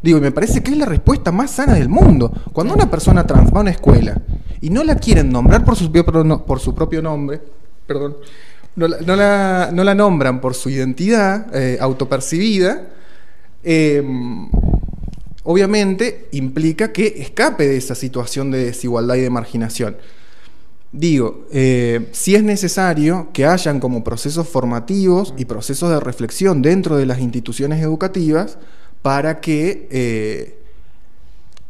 Digo, 0.02 0.18
y 0.18 0.20
me 0.20 0.32
parece 0.32 0.64
que 0.64 0.72
es 0.72 0.76
la 0.76 0.86
respuesta 0.86 1.30
más 1.30 1.52
sana 1.52 1.74
del 1.74 1.88
mundo. 1.88 2.32
Cuando 2.52 2.74
una 2.74 2.90
persona 2.90 3.24
trans 3.24 3.54
va 3.54 3.58
a 3.58 3.60
una 3.60 3.70
escuela 3.70 4.20
y 4.60 4.70
no 4.70 4.84
la 4.84 4.96
quieren 4.96 5.30
nombrar 5.30 5.64
por 5.64 5.76
su, 5.76 5.90
propio 6.74 7.02
nombre, 7.02 7.40
perdón, 7.86 8.16
no 8.76 8.88
la, 8.88 9.70
no 9.72 9.84
la, 9.84 9.94
nombran 9.94 10.40
por 10.40 10.54
su 10.54 10.70
identidad 10.70 11.54
eh, 11.54 11.78
autopercibida, 11.80 12.88
em, 13.64 14.48
obviamente 15.44 16.28
implica 16.32 16.92
que 16.92 17.06
escape 17.18 17.66
de 17.66 17.76
esa 17.76 17.94
situación 17.94 18.50
de 18.50 18.66
desigualdad 18.66 19.16
y 19.16 19.22
de 19.22 19.30
marginación. 19.30 19.96
Digo, 20.90 21.46
eh, 21.52 22.08
si 22.12 22.34
es 22.34 22.42
necesario 22.42 23.28
que 23.34 23.44
hayan 23.44 23.78
como 23.78 24.02
procesos 24.02 24.48
formativos 24.48 25.34
y 25.36 25.44
procesos 25.44 25.90
de 25.90 26.00
reflexión 26.00 26.62
dentro 26.62 26.96
de 26.96 27.04
las 27.04 27.20
instituciones 27.20 27.82
educativas 27.82 28.58
para 29.02 29.40
que, 29.40 29.86
eh, 29.90 30.58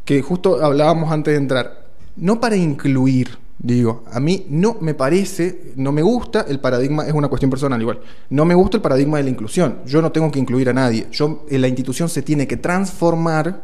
que 0.05 0.23
justo 0.23 0.65
hablábamos 0.65 1.11
antes 1.11 1.33
de 1.33 1.39
entrar, 1.39 1.88
no 2.19 2.41
para 2.41 2.57
incluir, 2.57 3.39
digo, 3.59 4.05
a 4.13 4.21
mí 4.21 4.47
no 4.51 4.77
me 4.81 4.95
parece, 4.95 5.73
no 5.77 5.93
me 5.93 6.03
gusta 6.03 6.43
el 6.49 6.61
paradigma, 6.61 7.07
es 7.07 7.13
una 7.13 7.29
cuestión 7.29 7.51
personal 7.51 7.81
igual, 7.81 8.01
no 8.31 8.45
me 8.45 8.55
gusta 8.55 8.77
el 8.77 8.83
paradigma 8.83 9.19
de 9.19 9.25
la 9.25 9.31
inclusión, 9.31 9.79
yo 9.87 10.03
no 10.03 10.13
tengo 10.13 10.31
que 10.31 10.39
incluir 10.39 10.69
a 10.69 10.73
nadie, 10.73 11.07
yo, 11.11 11.45
la 11.49 11.69
institución 11.69 12.09
se 12.09 12.23
tiene 12.23 12.47
que 12.47 12.57
transformar 12.57 13.63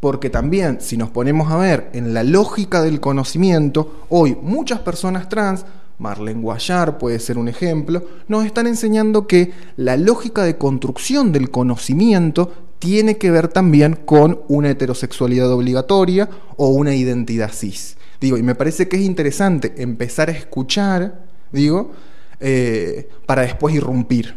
porque 0.00 0.30
también 0.30 0.80
si 0.80 0.96
nos 0.96 1.10
ponemos 1.10 1.50
a 1.50 1.56
ver 1.56 1.90
en 1.92 2.14
la 2.14 2.22
lógica 2.22 2.82
del 2.82 3.00
conocimiento, 3.00 4.04
hoy 4.08 4.36
muchas 4.40 4.80
personas 4.80 5.28
trans 5.28 5.64
Marlene 5.98 6.40
Guayar 6.40 6.98
puede 6.98 7.18
ser 7.18 7.38
un 7.38 7.48
ejemplo, 7.48 8.04
nos 8.28 8.44
están 8.44 8.66
enseñando 8.66 9.26
que 9.26 9.52
la 9.76 9.96
lógica 9.96 10.44
de 10.44 10.56
construcción 10.56 11.32
del 11.32 11.50
conocimiento 11.50 12.52
tiene 12.78 13.18
que 13.18 13.30
ver 13.30 13.48
también 13.48 13.94
con 14.04 14.40
una 14.48 14.70
heterosexualidad 14.70 15.50
obligatoria 15.52 16.28
o 16.56 16.68
una 16.68 16.94
identidad 16.94 17.52
cis. 17.52 17.96
Digo, 18.20 18.36
y 18.36 18.42
me 18.42 18.54
parece 18.54 18.88
que 18.88 18.96
es 18.96 19.02
interesante 19.02 19.74
empezar 19.78 20.28
a 20.28 20.32
escuchar, 20.32 21.24
digo, 21.52 21.92
eh, 22.40 23.08
para 23.26 23.42
después 23.42 23.74
irrumpir. 23.74 24.34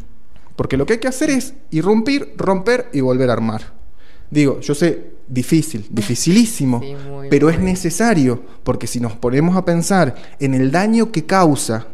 Porque 0.55 0.77
lo 0.77 0.85
que 0.85 0.93
hay 0.93 0.99
que 0.99 1.07
hacer 1.07 1.29
es 1.29 1.53
irrumpir, 1.71 2.33
romper 2.37 2.89
y 2.93 3.01
volver 3.01 3.29
a 3.29 3.33
armar. 3.33 3.73
Digo, 4.29 4.59
yo 4.59 4.75
sé, 4.75 5.11
difícil, 5.27 5.87
dificilísimo, 5.91 6.81
pero 7.29 7.49
es 7.49 7.59
necesario, 7.59 8.41
porque 8.63 8.87
si 8.87 8.99
nos 8.99 9.13
ponemos 9.13 9.55
a 9.55 9.65
pensar 9.65 10.15
en 10.39 10.53
el 10.53 10.71
daño 10.71 11.11
que 11.11 11.25
causa 11.25 11.87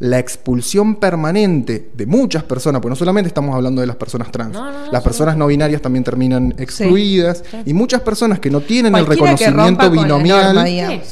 la 0.00 0.18
expulsión 0.18 0.96
permanente 0.96 1.90
de 1.94 2.06
muchas 2.06 2.44
personas, 2.44 2.80
porque 2.80 2.90
no 2.90 2.96
solamente 2.96 3.28
estamos 3.28 3.54
hablando 3.54 3.80
de 3.80 3.86
las 3.86 3.96
personas 3.96 4.30
trans, 4.30 4.56
las 4.92 5.02
personas 5.02 5.36
no 5.36 5.46
binarias 5.48 5.82
también 5.82 6.04
terminan 6.04 6.54
excluidas 6.58 7.42
y 7.64 7.74
muchas 7.74 8.02
personas 8.02 8.38
que 8.38 8.50
no 8.50 8.60
tienen 8.60 8.94
el 8.94 9.06
reconocimiento 9.06 9.90
binomial, 9.90 11.02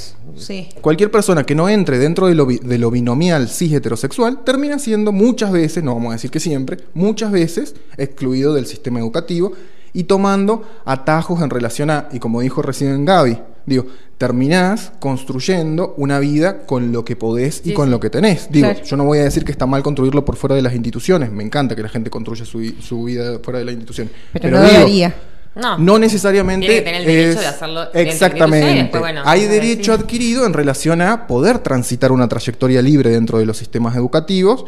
cualquier 0.80 1.10
persona 1.10 1.44
que 1.44 1.54
no 1.54 1.68
entre 1.68 1.98
dentro 1.98 2.28
de 2.28 2.34
lo, 2.34 2.46
de 2.46 2.78
lo 2.78 2.90
binomial 2.90 3.48
cis 3.48 3.72
heterosexual 3.72 4.44
termina 4.44 4.78
siendo 4.78 5.10
muchas 5.10 5.50
veces, 5.50 5.82
no 5.82 5.94
vamos 5.94 6.10
a 6.10 6.12
decir 6.14 6.30
que 6.30 6.40
siempre, 6.40 6.78
muchas 6.94 7.32
veces 7.32 7.74
excluido 7.96 8.54
del 8.54 8.66
sistema 8.66 9.00
educativo 9.00 9.52
y 9.92 10.04
tomando 10.04 10.62
atajos 10.84 11.42
en 11.42 11.50
relación 11.50 11.90
a, 11.90 12.08
y 12.12 12.18
como 12.18 12.40
dijo 12.40 12.62
recién 12.62 13.04
Gaby, 13.04 13.38
digo, 13.66 13.86
terminás 14.16 14.92
construyendo 14.98 15.94
una 15.98 16.18
vida 16.18 16.66
con 16.66 16.92
lo 16.92 17.04
que 17.04 17.16
podés 17.16 17.62
y 17.64 17.74
con 17.74 17.90
lo 17.90 18.00
que 18.00 18.10
tenés. 18.10 18.50
Digo, 18.50 18.72
yo 18.72 18.96
no 18.96 19.04
voy 19.04 19.18
a 19.18 19.24
decir 19.24 19.44
que 19.44 19.52
está 19.52 19.66
mal 19.66 19.82
construirlo 19.82 20.24
por 20.24 20.36
fuera 20.36 20.56
de 20.56 20.62
las 20.62 20.74
instituciones, 20.74 21.30
me 21.30 21.44
encanta 21.44 21.76
que 21.76 21.82
la 21.82 21.88
gente 21.88 22.08
construya 22.08 22.44
su, 22.44 23.04
vida 23.04 23.38
fuera 23.42 23.58
de 23.58 23.64
las 23.64 23.74
instituciones. 23.74 24.12
Pero, 24.32 24.58
no 24.58 24.64
debería. 24.64 25.14
No, 25.56 25.78
no, 25.78 25.98
necesariamente. 25.98 26.66
Tiene 26.66 26.82
tener 26.82 27.00
el 27.00 27.06
derecho 27.06 27.40
de 27.40 27.46
hacerlo. 27.46 27.92
Exactamente. 27.94 28.98
Hay 29.24 29.46
derecho 29.46 29.94
adquirido 29.94 30.44
en 30.44 30.52
relación 30.52 31.00
a 31.00 31.26
poder 31.26 31.60
transitar 31.60 32.12
una 32.12 32.28
trayectoria 32.28 32.82
libre 32.82 33.10
dentro 33.10 33.38
de 33.38 33.46
los 33.46 33.56
sistemas 33.56 33.96
educativos 33.96 34.66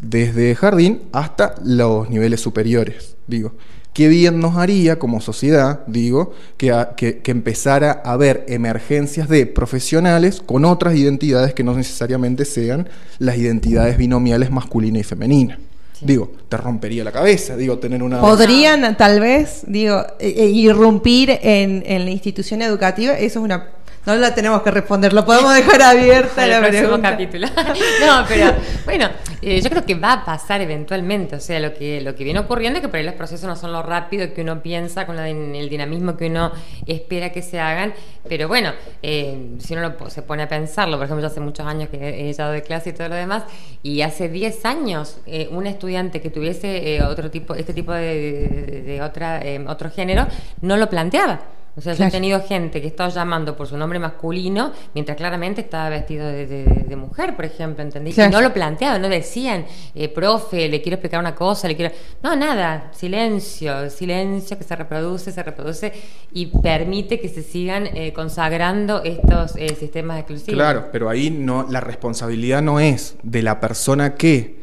desde 0.00 0.54
jardín 0.54 1.02
hasta 1.12 1.54
los 1.64 2.08
niveles 2.10 2.40
superiores, 2.40 3.16
digo. 3.26 3.52
Qué 3.92 4.06
bien 4.06 4.38
nos 4.38 4.56
haría 4.56 5.00
como 5.00 5.20
sociedad, 5.20 5.80
digo, 5.88 6.32
que, 6.56 6.72
que, 6.96 7.18
que, 7.18 7.30
empezara 7.32 8.00
a 8.04 8.12
haber 8.12 8.44
emergencias 8.46 9.28
de 9.28 9.46
profesionales 9.46 10.40
con 10.46 10.64
otras 10.64 10.94
identidades 10.94 11.54
que 11.54 11.64
no 11.64 11.74
necesariamente 11.74 12.44
sean 12.44 12.88
las 13.18 13.36
identidades 13.36 13.98
binomiales 13.98 14.52
masculina 14.52 15.00
y 15.00 15.02
femenina. 15.02 15.58
Digo, 16.02 16.32
te 16.48 16.56
rompería 16.56 17.04
la 17.04 17.12
cabeza, 17.12 17.56
digo, 17.56 17.78
tener 17.78 18.02
una... 18.02 18.20
Podrían 18.20 18.96
tal 18.96 19.20
vez, 19.20 19.64
digo, 19.66 20.00
eh, 20.18 20.34
eh, 20.36 20.46
irrumpir 20.46 21.30
en, 21.30 21.82
en 21.84 22.04
la 22.04 22.10
institución 22.10 22.62
educativa, 22.62 23.18
eso 23.18 23.40
es 23.40 23.44
una 23.44 23.70
no 24.06 24.16
la 24.16 24.34
tenemos 24.34 24.62
que 24.62 24.70
responder, 24.70 25.12
lo 25.12 25.24
podemos 25.24 25.54
dejar 25.54 25.82
abierta 25.82 26.44
el 26.44 26.50
la 26.50 26.58
próximo 26.60 26.82
pregunta. 26.82 27.10
capítulo. 27.10 27.46
no, 28.06 28.24
pero 28.26 28.52
bueno, 28.86 29.10
eh, 29.42 29.60
yo 29.60 29.68
creo 29.68 29.84
que 29.84 29.94
va 29.94 30.12
a 30.14 30.24
pasar 30.24 30.62
eventualmente. 30.62 31.36
O 31.36 31.40
sea, 31.40 31.60
lo 31.60 31.74
que, 31.74 32.00
lo 32.00 32.14
que 32.14 32.24
viene 32.24 32.40
ocurriendo 32.40 32.78
es 32.78 32.82
que 32.82 32.88
por 32.88 32.98
ahí 32.98 33.04
los 33.04 33.14
procesos 33.14 33.46
no 33.46 33.56
son 33.56 33.72
lo 33.72 33.82
rápido 33.82 34.32
que 34.32 34.40
uno 34.40 34.62
piensa, 34.62 35.04
con 35.06 35.16
la, 35.16 35.28
el 35.28 35.68
dinamismo 35.68 36.16
que 36.16 36.26
uno 36.26 36.50
espera 36.86 37.30
que 37.30 37.42
se 37.42 37.60
hagan. 37.60 37.92
Pero 38.26 38.48
bueno, 38.48 38.72
eh, 39.02 39.56
si 39.58 39.74
uno 39.74 39.94
lo, 39.98 40.10
se 40.10 40.22
pone 40.22 40.44
a 40.44 40.48
pensarlo, 40.48 40.96
por 40.96 41.04
ejemplo, 41.04 41.22
yo 41.22 41.26
hace 41.30 41.40
muchos 41.40 41.66
años 41.66 41.90
que 41.90 42.30
he 42.30 42.34
dado 42.34 42.52
de 42.52 42.62
clase 42.62 42.90
y 42.90 42.92
todo 42.94 43.08
lo 43.08 43.16
demás, 43.16 43.44
y 43.82 44.00
hace 44.00 44.28
10 44.30 44.64
años 44.64 45.18
eh, 45.26 45.48
un 45.50 45.66
estudiante 45.66 46.20
que 46.22 46.30
tuviese 46.30 46.96
eh, 46.96 47.02
otro 47.02 47.30
tipo, 47.30 47.54
este 47.54 47.74
tipo 47.74 47.92
de, 47.92 48.48
de, 48.48 48.82
de 48.82 49.02
otra, 49.02 49.40
eh, 49.42 49.62
otro 49.68 49.90
género, 49.90 50.26
no 50.62 50.78
lo 50.78 50.88
planteaba. 50.88 51.40
O 51.76 51.80
sea, 51.80 51.94
yo 51.94 52.04
he 52.04 52.10
tenido 52.10 52.40
gente 52.42 52.80
que 52.80 52.88
estaba 52.88 53.08
llamando 53.10 53.56
por 53.56 53.66
su 53.66 53.76
nombre 53.76 53.98
masculino, 53.98 54.72
mientras 54.94 55.16
claramente 55.16 55.60
estaba 55.60 55.88
vestido 55.88 56.26
de, 56.26 56.46
de, 56.46 56.64
de 56.64 56.96
mujer, 56.96 57.36
por 57.36 57.44
ejemplo, 57.44 57.82
¿entendí? 57.82 58.12
Claro. 58.12 58.30
Y 58.30 58.32
no 58.32 58.40
lo 58.40 58.52
planteaban, 58.52 59.00
no 59.00 59.08
decían, 59.08 59.64
eh, 59.94 60.08
profe, 60.08 60.68
le 60.68 60.82
quiero 60.82 60.96
explicar 60.96 61.20
una 61.20 61.34
cosa, 61.34 61.68
le 61.68 61.76
quiero... 61.76 61.94
No, 62.22 62.34
nada, 62.36 62.90
silencio, 62.92 63.88
silencio 63.88 64.58
que 64.58 64.64
se 64.64 64.76
reproduce, 64.76 65.32
se 65.32 65.42
reproduce 65.42 65.92
y 66.32 66.46
permite 66.46 67.20
que 67.20 67.28
se 67.28 67.42
sigan 67.42 67.86
eh, 67.86 68.12
consagrando 68.12 69.02
estos 69.02 69.56
eh, 69.56 69.74
sistemas 69.74 70.18
exclusivos. 70.18 70.54
Claro, 70.54 70.88
pero 70.92 71.08
ahí 71.08 71.30
no, 71.30 71.66
la 71.70 71.80
responsabilidad 71.80 72.62
no 72.62 72.80
es 72.80 73.16
de 73.22 73.42
la 73.42 73.60
persona 73.60 74.14
que 74.14 74.59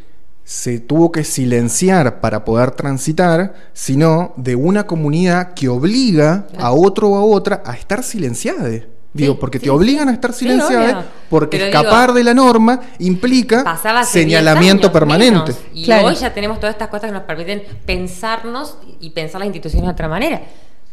se 0.48 0.80
tuvo 0.80 1.12
que 1.12 1.26
silenciar 1.26 2.22
para 2.22 2.46
poder 2.46 2.72
transitar, 2.72 3.54
sino 3.74 4.32
de 4.38 4.56
una 4.56 4.88
comunidad 4.88 5.54
que 5.54 5.68
obliga 5.68 6.48
a 6.58 6.72
otro 6.72 7.10
o 7.10 7.16
a 7.18 7.22
otra 7.26 7.62
a 7.66 7.74
estar 7.74 8.02
silenciada. 8.02 8.70
Digo, 9.12 9.34
Sí, 9.34 9.38
porque 9.42 9.60
sí, 9.60 9.66
te 9.66 9.70
obligan 9.72 10.06
sí. 10.08 10.12
a 10.12 10.14
estar 10.14 10.32
Sí, 10.32 10.40
silenciada, 10.46 11.06
porque 11.30 11.58
Pero 11.58 11.66
escapar 11.66 12.04
digo, 12.12 12.14
de 12.14 12.24
la 12.24 12.34
norma 12.34 12.80
implica 13.00 13.62
Pasaba 13.66 14.00
hace 14.02 14.20
10 14.20 14.40
señalamiento 14.40 14.88
años 14.88 14.94
permanente. 14.94 15.52
menos. 15.52 15.58
Y 15.74 15.84
Claro. 15.84 16.08
hoy 16.08 16.16
ya 16.16 16.34
tenemos 16.34 16.60
todas 16.62 16.76
estas 16.76 16.88
cosas 16.88 17.08
que 17.10 17.14
nos 17.14 17.24
permiten 17.24 17.64
pensarnos 17.86 18.78
y 19.02 19.10
pensar 19.10 19.40
las 19.40 19.48
instituciones 19.48 19.86
de 19.88 19.92
otra 19.92 20.08
manera. 20.08 20.44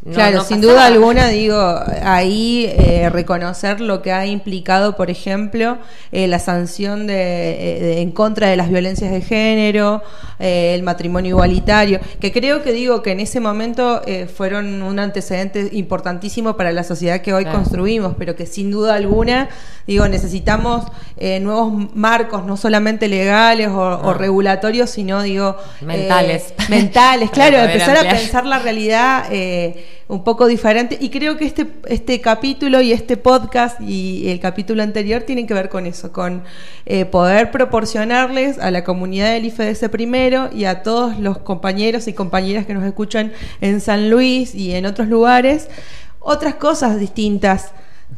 No- 0.05 0.13
claro, 0.13 0.37
no 0.39 0.45
sin 0.45 0.61
duda 0.61 0.85
alguna, 0.85 1.29
digo, 1.29 1.57
ahí 2.03 2.67
eh, 2.77 3.09
reconocer 3.11 3.81
lo 3.81 4.03
que 4.03 4.13
ha 4.13 4.27
implicado, 4.27 4.97
por 4.97 5.09
ejemplo, 5.11 5.79
eh, 6.13 6.27
la 6.27 6.39
sanción 6.39 7.07
de, 7.07 7.15
eh, 7.77 7.81
de- 7.81 8.01
en 8.03 8.11
contra 8.11 8.49
de 8.49 8.57
las 8.57 8.69
violencias 8.69 9.11
de 9.11 9.23
género, 9.23 10.03
eh, 10.39 10.75
el 10.75 10.83
matrimonio 10.83 11.31
igualitario, 11.31 12.01
que 12.21 12.33
creo 12.33 12.63
que 12.63 12.73
digo 12.73 13.03
que 13.03 13.13
en 13.13 13.21
ese 13.21 13.41
momento 13.41 14.03
eh, 14.07 14.27
fueron 14.27 14.83
un 14.83 14.99
antecedente 14.99 15.71
importantísimo 15.73 16.55
para 16.55 16.71
la 16.73 16.85
sociedad 16.85 17.23
que 17.23 17.33
hoy 17.33 17.45
Claro. 17.45 17.59
construimos, 17.61 18.15
pero 18.19 18.37
que 18.37 18.45
sin 18.45 18.71
duda 18.71 18.97
alguna, 18.97 19.49
digo, 19.87 20.07
necesitamos 20.09 20.85
eh, 21.17 21.41
nuevos 21.41 21.73
marcos, 21.95 22.45
no 22.45 22.59
solamente 22.59 23.09
legales 23.09 23.69
o, 23.69 23.79
o 23.81 24.03
No. 24.03 24.15
regulatorios, 24.15 24.91
sino, 24.91 25.23
digo, 25.23 25.57
Mentales. 25.81 26.53
mentales, 26.69 27.31
claro, 27.33 27.57
empezar 27.57 27.97
a 27.97 28.03
pensar 28.11 28.45
la 28.45 28.59
realidad 28.59 29.25
eh, 29.31 29.83
un 30.15 30.25
poco 30.25 30.47
diferente. 30.47 30.97
Y 31.01 31.11
creo 31.11 31.37
que 31.37 31.45
este, 31.45 31.67
este 31.87 32.21
capítulo 32.21 32.81
y 32.81 32.93
este 32.93 33.17
podcast 33.17 33.81
y 33.81 34.29
el 34.31 34.41
capítulo 34.41 34.83
anterior 34.83 35.23
tienen 35.23 35.47
que 35.47 35.55
ver 35.55 35.69
con 35.69 35.87
eso, 35.87 36.13
con 36.13 36.45
eh, 36.87 37.05
poder 37.05 37.51
proporcionarles 37.51 38.59
a 38.59 38.71
la 38.71 38.85
comunidad 38.85 39.33
del 39.33 39.47
IFEDS 39.47 39.89
primero 39.91 40.49
y 40.53 40.65
a 40.65 40.83
todos 40.83 41.19
los 41.19 41.39
compañeros 41.39 42.09
y 42.09 42.13
compañeras 42.13 42.65
que 42.65 42.75
nos 42.75 42.85
escuchan 42.85 43.33
en 43.61 43.81
San 43.81 44.09
Luis 44.09 44.55
y 44.55 44.75
en 44.75 44.87
otros 44.87 45.09
lugares 45.09 45.69
otras 46.21 46.55
cosas 46.55 46.99
distintas. 46.99 47.73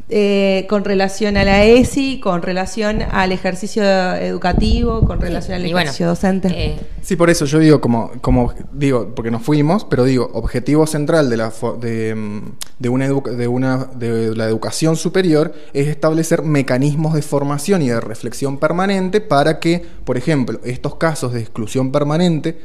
Eh, 0.08 0.66
con 0.68 0.84
relación 0.84 1.36
a 1.36 1.44
la 1.44 1.64
ESI, 1.64 2.20
con 2.20 2.42
relación 2.42 3.02
al 3.02 3.32
ejercicio 3.32 3.82
educativo, 3.82 5.00
con 5.00 5.20
relación 5.20 5.56
al 5.56 5.62
bueno, 5.62 5.78
ejercicio 5.78 6.06
docente. 6.06 6.48
eh, 6.52 6.76
Sí, 7.02 7.16
por 7.16 7.28
eso 7.28 7.44
yo 7.44 7.58
digo, 7.58 7.80
como, 7.80 8.12
como 8.20 8.52
digo, 8.72 9.14
porque 9.16 9.32
nos 9.32 9.42
fuimos, 9.42 9.84
pero 9.84 10.04
digo, 10.04 10.30
objetivo 10.32 10.86
central 10.86 11.28
de 11.28 11.36
la, 11.36 11.52
de, 11.80 12.14
mm, 12.14 12.40
de 12.78 12.88
una, 12.88 13.08
de, 13.08 13.48
una, 13.48 13.84
de 13.96 14.36
la 14.36 14.44
educación 14.44 14.96
superior 14.96 15.52
es 15.72 15.88
establecer 15.88 16.42
mecanismos 16.42 17.14
de 17.14 17.22
formación 17.22 17.82
y 17.82 17.88
de 17.88 18.00
reflexión 18.00 18.58
permanente 18.58 19.20
para 19.20 19.58
que, 19.58 19.84
por 20.04 20.16
ejemplo, 20.16 20.60
estos 20.64 20.94
casos 20.96 21.32
de 21.32 21.40
exclusión 21.40 21.90
permanente 21.90 22.58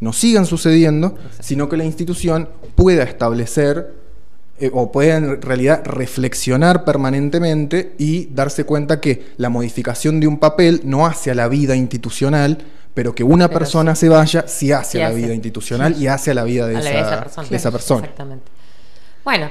no 0.00 0.12
sigan 0.12 0.46
sucediendo, 0.46 1.16
sino 1.40 1.68
que 1.68 1.76
la 1.76 1.84
institución 1.84 2.48
pueda 2.74 3.04
establecer 3.04 3.97
eh, 4.60 4.70
o 4.72 4.90
pueda 4.92 5.16
en 5.16 5.40
realidad 5.42 5.82
reflexionar 5.84 6.84
permanentemente 6.84 7.94
y 7.98 8.26
darse 8.26 8.64
cuenta 8.64 9.00
que 9.00 9.26
la 9.36 9.48
modificación 9.48 10.20
de 10.20 10.26
un 10.26 10.38
papel 10.38 10.80
no 10.84 11.06
hace 11.06 11.30
a 11.30 11.34
la 11.34 11.48
vida 11.48 11.76
institucional, 11.76 12.58
pero 12.94 13.14
que 13.14 13.22
una 13.22 13.48
Pero 13.48 13.60
persona 13.60 13.94
se 13.94 14.08
vaya 14.08 14.44
sí 14.48 14.72
hace 14.72 14.92
Sí 14.92 14.98
a 14.98 15.02
la 15.04 15.08
hace. 15.08 15.16
vida 15.16 15.34
institucional 15.34 15.96
y 16.00 16.06
hace 16.08 16.32
a 16.32 16.34
la 16.34 16.44
vida 16.44 16.66
de, 16.66 16.76
a 16.76 16.80
la 16.80 16.90
esa, 16.90 17.00
de 17.00 17.06
esa 17.06 17.20
persona. 17.24 17.48
de 17.48 17.56
esa 17.56 17.70
persona. 17.70 18.00
Exactamente. 18.02 18.50
Bueno, 19.24 19.50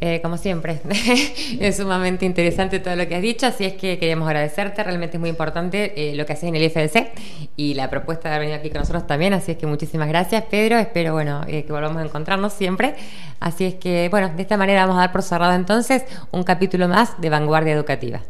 eh, 0.00 0.20
como 0.22 0.36
siempre, 0.36 0.80
es 1.60 1.76
sumamente 1.76 2.24
interesante 2.24 2.80
todo 2.80 2.96
lo 2.96 3.06
que 3.08 3.14
has 3.16 3.22
dicho, 3.22 3.46
así 3.46 3.64
es 3.64 3.74
que 3.74 3.98
queríamos 3.98 4.26
agradecerte, 4.26 4.82
realmente 4.82 5.16
es 5.16 5.20
muy 5.20 5.30
importante 5.30 5.92
eh, 5.96 6.14
lo 6.14 6.26
que 6.26 6.32
haces 6.32 6.44
en 6.44 6.56
el 6.56 6.62
IFDC 6.62 7.08
y 7.56 7.74
la 7.74 7.90
propuesta 7.90 8.30
de 8.30 8.38
venido 8.38 8.56
aquí 8.56 8.70
con 8.70 8.80
nosotros 8.80 9.06
también, 9.06 9.32
así 9.32 9.52
es 9.52 9.58
que 9.58 9.66
muchísimas 9.66 10.08
gracias 10.08 10.44
Pedro, 10.50 10.78
espero 10.78 11.12
bueno 11.12 11.44
eh, 11.48 11.64
que 11.64 11.72
volvamos 11.72 12.02
a 12.02 12.04
encontrarnos 12.04 12.52
siempre, 12.52 12.94
así 13.40 13.64
es 13.64 13.74
que 13.74 14.08
bueno, 14.10 14.30
de 14.34 14.42
esta 14.42 14.56
manera 14.56 14.82
vamos 14.82 14.96
a 14.98 15.00
dar 15.00 15.12
por 15.12 15.22
cerrado 15.22 15.54
entonces 15.54 16.04
un 16.30 16.42
capítulo 16.42 16.88
más 16.88 17.20
de 17.20 17.30
Vanguardia 17.30 17.72
Educativa. 17.72 18.20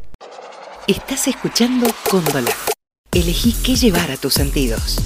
Estás 0.86 1.28
escuchando 1.28 1.86
Cóndola. 2.10 2.50
Elegí 3.10 3.54
qué 3.64 3.74
llevar 3.74 4.10
a 4.10 4.16
tus 4.16 4.34
sentidos. 4.34 4.98